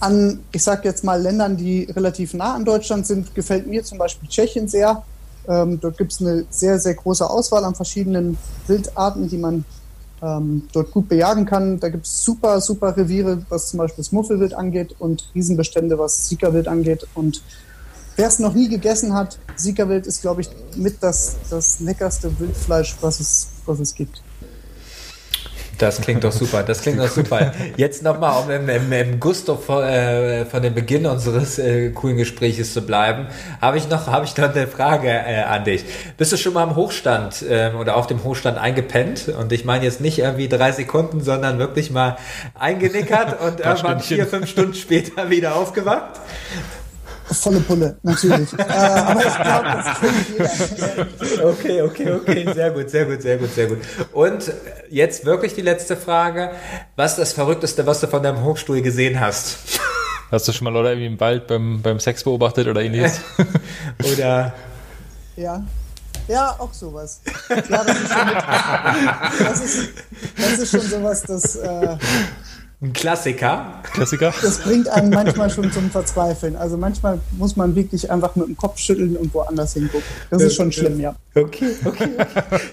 an, 0.00 0.40
ich 0.52 0.62
sag 0.62 0.84
jetzt 0.84 1.04
mal, 1.04 1.20
Ländern, 1.20 1.56
die 1.56 1.84
relativ 1.84 2.34
nah 2.34 2.54
an 2.54 2.64
Deutschland 2.64 3.06
sind, 3.06 3.34
gefällt 3.34 3.66
mir 3.66 3.84
zum 3.84 3.98
Beispiel 3.98 4.28
Tschechien 4.28 4.68
sehr. 4.68 5.04
Ähm, 5.48 5.80
dort 5.80 5.96
gibt 5.96 6.12
es 6.12 6.20
eine 6.20 6.44
sehr, 6.50 6.78
sehr 6.78 6.94
große 6.94 7.28
Auswahl 7.28 7.64
an 7.64 7.74
verschiedenen 7.74 8.36
Wildarten, 8.66 9.28
die 9.28 9.38
man 9.38 9.64
ähm, 10.22 10.68
dort 10.72 10.90
gut 10.90 11.08
bejagen 11.08 11.46
kann. 11.46 11.80
Da 11.80 11.88
gibt 11.88 12.06
es 12.06 12.22
super, 12.22 12.60
super 12.60 12.96
Reviere, 12.96 13.42
was 13.48 13.70
zum 13.70 13.78
Beispiel 13.78 14.04
das 14.04 14.12
Muffelwild 14.12 14.54
angeht 14.54 14.94
und 14.98 15.30
Riesenbestände, 15.34 15.98
was 15.98 16.28
Siegerwild 16.28 16.68
angeht. 16.68 17.06
Und 17.14 17.42
wer 18.16 18.28
es 18.28 18.38
noch 18.38 18.54
nie 18.54 18.68
gegessen 18.68 19.14
hat, 19.14 19.38
Siegerwild 19.56 20.06
ist, 20.06 20.20
glaube 20.20 20.42
ich, 20.42 20.50
mit 20.76 21.02
das, 21.02 21.36
das 21.48 21.80
leckerste 21.80 22.38
Wildfleisch, 22.38 22.96
was 23.00 23.20
es, 23.20 23.48
was 23.64 23.80
es 23.80 23.94
gibt. 23.94 24.22
Das 25.78 26.00
klingt 26.00 26.24
doch 26.24 26.32
super, 26.32 26.64
das 26.64 26.82
klingt 26.82 26.98
doch 26.98 27.08
super. 27.08 27.52
Jetzt 27.76 28.02
nochmal, 28.02 28.42
um 28.42 28.50
im, 28.50 28.68
im, 28.68 28.92
im 28.92 29.20
Gusto 29.20 29.56
von, 29.56 29.84
äh, 29.84 30.44
von 30.44 30.60
dem 30.60 30.74
Beginn 30.74 31.06
unseres 31.06 31.58
äh, 31.58 31.90
coolen 31.90 32.16
Gespräches 32.16 32.72
zu 32.74 32.82
bleiben, 32.82 33.28
habe 33.60 33.78
ich 33.78 33.88
noch, 33.88 34.08
habe 34.08 34.24
ich 34.24 34.36
noch 34.36 34.52
eine 34.52 34.66
Frage 34.66 35.08
äh, 35.08 35.42
an 35.42 35.64
dich. 35.64 35.84
Bist 36.16 36.32
du 36.32 36.36
schon 36.36 36.54
mal 36.54 36.64
am 36.64 36.74
Hochstand 36.74 37.42
äh, 37.42 37.70
oder 37.78 37.96
auf 37.96 38.08
dem 38.08 38.24
Hochstand 38.24 38.58
eingepennt? 38.58 39.28
Und 39.28 39.52
ich 39.52 39.64
meine 39.64 39.84
jetzt 39.84 40.00
nicht 40.00 40.18
irgendwie 40.18 40.48
drei 40.48 40.72
Sekunden, 40.72 41.20
sondern 41.20 41.60
wirklich 41.60 41.92
mal 41.92 42.18
eingenickert 42.58 43.40
und 43.40 43.60
irgendwann 43.60 44.00
vier, 44.00 44.26
fünf 44.26 44.48
Stunden 44.50 44.74
später 44.74 45.30
wieder 45.30 45.54
aufgewacht? 45.54 46.20
Volle 47.30 47.60
Pulle, 47.60 47.98
natürlich. 48.02 48.52
äh, 48.58 48.62
aber 48.62 49.26
ich 49.26 49.34
glaube, 49.34 49.66
das 49.66 50.00
kennt 50.00 50.28
jeder. 50.28 51.46
Okay, 51.48 51.82
okay, 51.82 52.12
okay. 52.12 52.52
Sehr 52.54 52.70
gut, 52.70 52.90
sehr 52.90 53.04
gut, 53.04 53.22
sehr 53.22 53.36
gut, 53.36 53.54
sehr 53.54 53.66
gut. 53.66 53.78
Und 54.12 54.52
jetzt 54.88 55.24
wirklich 55.24 55.54
die 55.54 55.62
letzte 55.62 55.96
Frage. 55.96 56.50
Was 56.96 57.12
ist 57.12 57.18
das 57.18 57.32
Verrückteste, 57.32 57.86
was 57.86 58.00
du 58.00 58.06
von 58.06 58.22
deinem 58.22 58.42
Hochstuhl 58.42 58.80
gesehen 58.82 59.20
hast? 59.20 59.58
Hast 60.30 60.46
du 60.46 60.52
schon 60.52 60.64
mal 60.64 60.72
Leute 60.72 60.90
irgendwie 60.90 61.06
im 61.06 61.20
Wald 61.20 61.46
beim, 61.46 61.80
beim 61.80 62.00
Sex 62.00 62.24
beobachtet 62.24 62.66
oder 62.68 62.82
ähnliches? 62.82 63.20
oder? 64.12 64.52
Ja. 65.36 65.64
Ja, 66.28 66.54
auch 66.58 66.74
sowas. 66.74 67.22
Ja, 67.48 67.84
das 67.84 67.98
ist 67.98 68.12
schon, 68.12 68.28
das 69.38 69.60
ist, 69.60 69.88
das 70.36 70.58
ist 70.58 70.70
schon 70.70 70.80
sowas, 70.82 71.22
das, 71.22 71.56
äh, 71.56 71.96
ein 72.80 72.92
Klassiker. 72.92 73.82
Klassiker. 73.92 74.32
Das 74.40 74.58
bringt 74.58 74.88
einen 74.88 75.10
manchmal 75.10 75.50
schon 75.50 75.72
zum 75.72 75.90
Verzweifeln. 75.90 76.54
Also 76.54 76.76
manchmal 76.76 77.18
muss 77.32 77.56
man 77.56 77.74
wirklich 77.74 78.08
einfach 78.08 78.36
mit 78.36 78.46
dem 78.46 78.56
Kopf 78.56 78.78
schütteln 78.78 79.16
und 79.16 79.34
woanders 79.34 79.74
hingucken. 79.74 80.06
Das 80.30 80.42
ist 80.42 80.54
schon 80.54 80.70
schlimm, 80.70 81.00
ja. 81.00 81.16
Okay, 81.34 81.70
okay. 81.84 82.08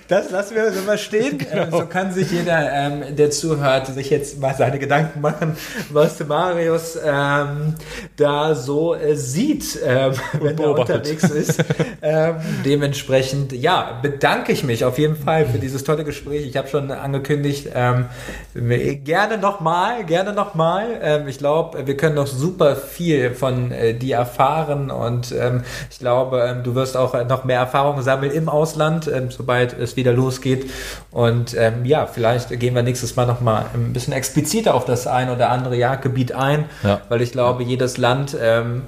Das 0.07 0.29
lassen 0.29 0.55
wir 0.55 0.71
so 0.71 0.81
mal 0.83 0.97
stehen. 0.97 1.39
Genau. 1.55 1.79
So 1.79 1.85
kann 1.85 2.11
sich 2.11 2.31
jeder, 2.31 2.71
ähm, 2.71 3.15
der 3.15 3.29
zuhört, 3.29 3.87
sich 3.87 4.09
jetzt 4.09 4.39
mal 4.39 4.55
seine 4.55 4.79
Gedanken 4.79 5.21
machen, 5.21 5.55
was 5.91 6.19
Marius 6.25 6.97
ähm, 7.03 7.75
da 8.17 8.55
so 8.55 8.95
äh, 8.95 9.15
sieht, 9.15 9.79
ähm, 9.83 10.13
wenn 10.41 10.57
er 10.57 10.71
unterwegs 10.71 11.23
ist. 11.23 11.63
Ähm, 12.01 12.35
dementsprechend, 12.65 13.53
ja, 13.53 13.99
bedanke 14.01 14.51
ich 14.51 14.63
mich 14.63 14.85
auf 14.85 14.97
jeden 14.97 15.15
Fall 15.15 15.45
für 15.45 15.59
dieses 15.59 15.83
tolle 15.83 16.03
Gespräch. 16.03 16.45
Ich 16.47 16.57
habe 16.57 16.67
schon 16.67 16.91
angekündigt, 16.91 17.69
ähm, 17.73 18.05
gerne 18.53 19.37
nochmal 19.37 19.94
nochmal, 19.95 20.05
gerne 20.05 20.33
nochmal. 20.33 20.99
Ähm, 21.01 21.27
ich 21.27 21.37
glaube, 21.37 21.87
wir 21.87 21.97
können 21.97 22.15
noch 22.15 22.27
super 22.27 22.75
viel 22.75 23.33
von 23.33 23.71
äh, 23.71 23.93
dir 23.93 24.17
erfahren 24.17 24.91
und 24.91 25.31
ähm, 25.31 25.63
ich 25.89 25.99
glaube, 25.99 26.41
ähm, 26.41 26.63
du 26.63 26.75
wirst 26.75 26.97
auch 26.97 27.13
noch 27.27 27.43
mehr 27.43 27.59
Erfahrungen 27.59 28.01
sammeln 28.03 28.31
im 28.31 28.49
Ausland, 28.49 29.07
ähm, 29.07 29.31
sobald 29.31 29.77
es 29.77 29.95
wieder 29.95 30.13
losgeht. 30.13 30.69
Und 31.11 31.55
ähm, 31.57 31.85
ja, 31.85 32.07
vielleicht 32.07 32.59
gehen 32.59 32.75
wir 32.75 32.83
nächstes 32.83 33.15
Mal 33.15 33.25
nochmal 33.25 33.65
ein 33.73 33.93
bisschen 33.93 34.13
expliziter 34.13 34.75
auf 34.75 34.85
das 34.85 35.07
ein 35.07 35.29
oder 35.29 35.49
andere 35.49 35.75
Jagdgebiet 35.75 36.33
ein, 36.33 36.65
ja. 36.83 37.01
weil 37.09 37.21
ich 37.21 37.31
glaube, 37.31 37.63
jedes 37.63 37.97
Land 37.97 38.35
ähm, 38.39 38.83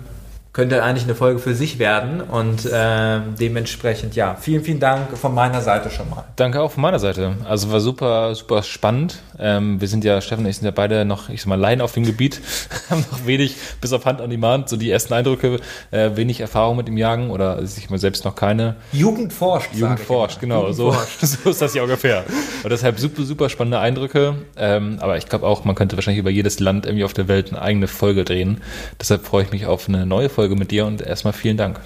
könnte 0.53 0.81
eigentlich 0.83 1.03
eine 1.03 1.15
Folge 1.15 1.39
für 1.39 1.53
sich 1.53 1.79
werden. 1.79 2.21
Und 2.21 2.65
äh, 2.65 3.19
dementsprechend, 3.39 4.15
ja, 4.15 4.35
vielen, 4.39 4.63
vielen 4.63 4.79
Dank 4.79 5.17
von 5.17 5.33
meiner 5.33 5.61
Seite 5.61 5.89
schon 5.89 6.09
mal. 6.09 6.23
Danke 6.37 6.61
auch 6.61 6.71
von 6.71 6.81
meiner 6.81 6.99
Seite. 6.99 7.35
Also 7.43 7.71
war 7.71 7.81
super, 7.81 8.33
super 8.33 8.63
spannend. 8.63 9.21
Ähm, 9.39 9.81
wir 9.81 9.87
sind 9.87 10.03
ja, 10.03 10.21
Steffen 10.21 10.45
und 10.45 10.49
ich 10.49 10.57
sind 10.57 10.65
ja 10.65 10.71
beide 10.71 11.05
noch, 11.05 11.29
ich 11.29 11.41
sag 11.41 11.47
mal, 11.47 11.59
Laien 11.59 11.81
auf 11.81 11.91
dem 11.91 12.05
Gebiet, 12.05 12.41
haben 12.89 13.05
noch 13.11 13.25
wenig, 13.25 13.55
bis 13.81 13.91
auf 13.93 14.05
Hand 14.05 14.21
an 14.21 14.29
die 14.29 14.37
Demand, 14.37 14.69
so 14.69 14.77
die 14.77 14.91
ersten 14.91 15.13
Eindrücke, 15.13 15.59
äh, 15.89 16.11
wenig 16.15 16.39
Erfahrung 16.39 16.77
mit 16.77 16.87
dem 16.87 16.95
Jagen 16.95 17.31
oder 17.31 17.59
ich 17.61 17.89
mal 17.89 17.97
selbst 17.97 18.23
noch 18.23 18.35
keine. 18.35 18.75
Jugend 18.93 19.33
forscht. 19.33 19.73
Jugend 19.73 19.99
forscht, 19.99 20.39
genau. 20.39 20.61
Jugend 20.61 20.75
so, 20.75 20.91
forscht. 20.91 21.19
so 21.21 21.49
ist 21.49 21.61
das 21.61 21.73
ja 21.73 21.81
ungefähr. 21.81 22.23
Und 22.63 22.69
deshalb 22.69 22.99
super, 22.99 23.23
super 23.23 23.49
spannende 23.49 23.79
Eindrücke. 23.79 24.35
Ähm, 24.55 24.99
aber 25.01 25.17
ich 25.17 25.27
glaube 25.27 25.47
auch, 25.47 25.65
man 25.65 25.75
könnte 25.75 25.97
wahrscheinlich 25.97 26.19
über 26.19 26.29
jedes 26.29 26.59
Land 26.59 26.85
irgendwie 26.85 27.03
auf 27.03 27.13
der 27.13 27.27
Welt 27.27 27.49
eine 27.49 27.61
eigene 27.61 27.87
Folge 27.87 28.23
drehen. 28.23 28.61
Deshalb 28.99 29.25
freue 29.25 29.43
ich 29.43 29.51
mich 29.51 29.65
auf 29.65 29.89
eine 29.89 30.05
neue 30.05 30.29
Folge 30.29 30.46
Folge 30.47 30.59
mit 30.59 30.71
dir 30.71 30.85
und 30.85 31.01
erstmal 31.01 31.33
vielen 31.33 31.57
Dank. 31.57 31.81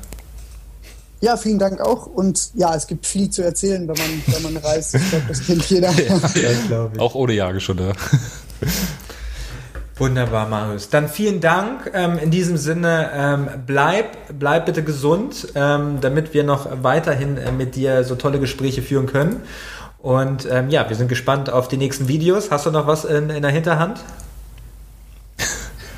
Ja, 1.19 1.35
vielen 1.35 1.57
Dank 1.57 1.81
auch. 1.81 2.05
Und 2.05 2.51
ja, 2.53 2.75
es 2.75 2.85
gibt 2.85 3.07
viel 3.07 3.29
zu 3.31 3.43
erzählen, 3.43 3.87
wenn 3.87 3.95
man, 3.95 4.23
wenn 4.27 4.53
man 4.53 4.57
reist. 4.57 4.93
Ich 4.93 5.09
glaube, 5.09 5.25
das 5.27 5.45
kennt 5.45 5.67
jeder. 5.67 5.91
ja, 6.69 6.91
auch 6.99 7.15
ohne 7.15 7.33
Jagestunde. 7.33 7.93
Wunderbar, 9.97 10.47
Marius. 10.47 10.89
Dann 10.89 11.09
vielen 11.09 11.41
Dank. 11.41 11.91
Ähm, 11.93 12.19
in 12.19 12.29
diesem 12.29 12.57
Sinne, 12.57 13.09
ähm, 13.15 13.49
bleib, 13.65 14.17
bleib 14.37 14.67
bitte 14.67 14.83
gesund, 14.83 15.47
ähm, 15.55 15.97
damit 16.01 16.35
wir 16.35 16.43
noch 16.43 16.67
weiterhin 16.83 17.37
äh, 17.37 17.51
mit 17.51 17.75
dir 17.75 18.03
so 18.03 18.13
tolle 18.15 18.39
Gespräche 18.39 18.83
führen 18.83 19.07
können. 19.07 19.41
Und 19.99 20.47
ähm, 20.49 20.69
ja, 20.69 20.87
wir 20.87 20.95
sind 20.95 21.07
gespannt 21.07 21.51
auf 21.51 21.67
die 21.67 21.77
nächsten 21.77 22.07
Videos. 22.07 22.51
Hast 22.51 22.67
du 22.67 22.71
noch 22.71 22.85
was 22.85 23.05
in, 23.05 23.31
in 23.31 23.41
der 23.41 23.51
Hinterhand? 23.51 24.01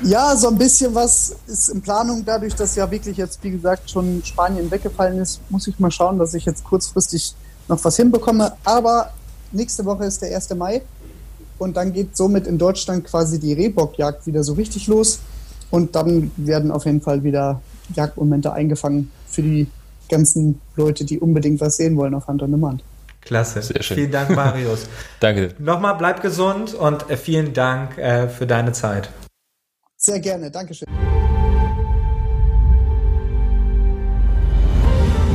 Ja, 0.04 0.36
so 0.36 0.48
ein 0.48 0.58
bisschen 0.58 0.94
was 0.94 1.36
ist 1.46 1.70
in 1.70 1.80
Planung. 1.80 2.24
Dadurch, 2.24 2.54
dass 2.54 2.76
ja 2.76 2.90
wirklich 2.90 3.16
jetzt, 3.16 3.42
wie 3.42 3.50
gesagt, 3.50 3.90
schon 3.90 4.22
Spanien 4.24 4.70
weggefallen 4.70 5.18
ist, 5.18 5.40
muss 5.50 5.66
ich 5.66 5.78
mal 5.78 5.90
schauen, 5.90 6.18
dass 6.18 6.34
ich 6.34 6.44
jetzt 6.44 6.62
kurzfristig 6.62 7.34
noch 7.68 7.82
was 7.82 7.96
hinbekomme. 7.96 8.52
Aber 8.64 9.10
nächste 9.52 9.84
Woche 9.84 10.04
ist 10.04 10.20
der 10.20 10.34
1. 10.34 10.50
Mai 10.56 10.82
und 11.58 11.76
dann 11.76 11.92
geht 11.92 12.16
somit 12.16 12.46
in 12.46 12.58
Deutschland 12.58 13.04
quasi 13.04 13.40
die 13.40 13.54
Rehbockjagd 13.54 14.26
wieder 14.26 14.44
so 14.44 14.52
richtig 14.52 14.86
los. 14.88 15.20
Und 15.70 15.96
dann 15.96 16.30
werden 16.36 16.70
auf 16.70 16.84
jeden 16.84 17.00
Fall 17.00 17.24
wieder 17.24 17.62
Jagdmomente 17.94 18.52
eingefangen 18.52 19.10
für 19.26 19.42
die 19.42 19.66
ganzen 20.10 20.60
Leute, 20.76 21.04
die 21.04 21.18
unbedingt 21.18 21.60
was 21.60 21.76
sehen 21.78 21.96
wollen 21.96 22.14
auf 22.14 22.26
Hand 22.26 22.42
und 22.42 22.52
Demand. 22.52 22.84
Klasse. 23.22 23.62
Sehr 23.62 23.82
schön. 23.82 23.96
Vielen 23.96 24.10
Dank, 24.10 24.30
Marius. 24.36 24.86
Danke. 25.20 25.54
Nochmal 25.58 25.94
bleib 25.94 26.20
gesund 26.20 26.74
und 26.74 27.08
äh, 27.08 27.16
vielen 27.16 27.54
Dank 27.54 27.96
äh, 27.96 28.28
für 28.28 28.46
deine 28.46 28.72
Zeit. 28.72 29.08
Sehr 30.06 30.20
gerne, 30.20 30.50
Dankeschön. 30.50 30.86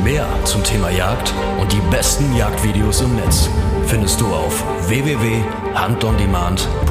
Mehr 0.04 0.28
zum 0.46 0.64
Thema 0.64 0.92
Jagd 0.92 1.34
und 1.60 1.74
die 1.74 1.82
besten 1.90 2.36
Jagdvideos 2.36 3.02
im 3.02 3.16
Netz 3.16 3.50
findest 3.88 4.22
du 4.22 4.28
auf 4.28 4.64
www.handondemand.de. 4.88 6.89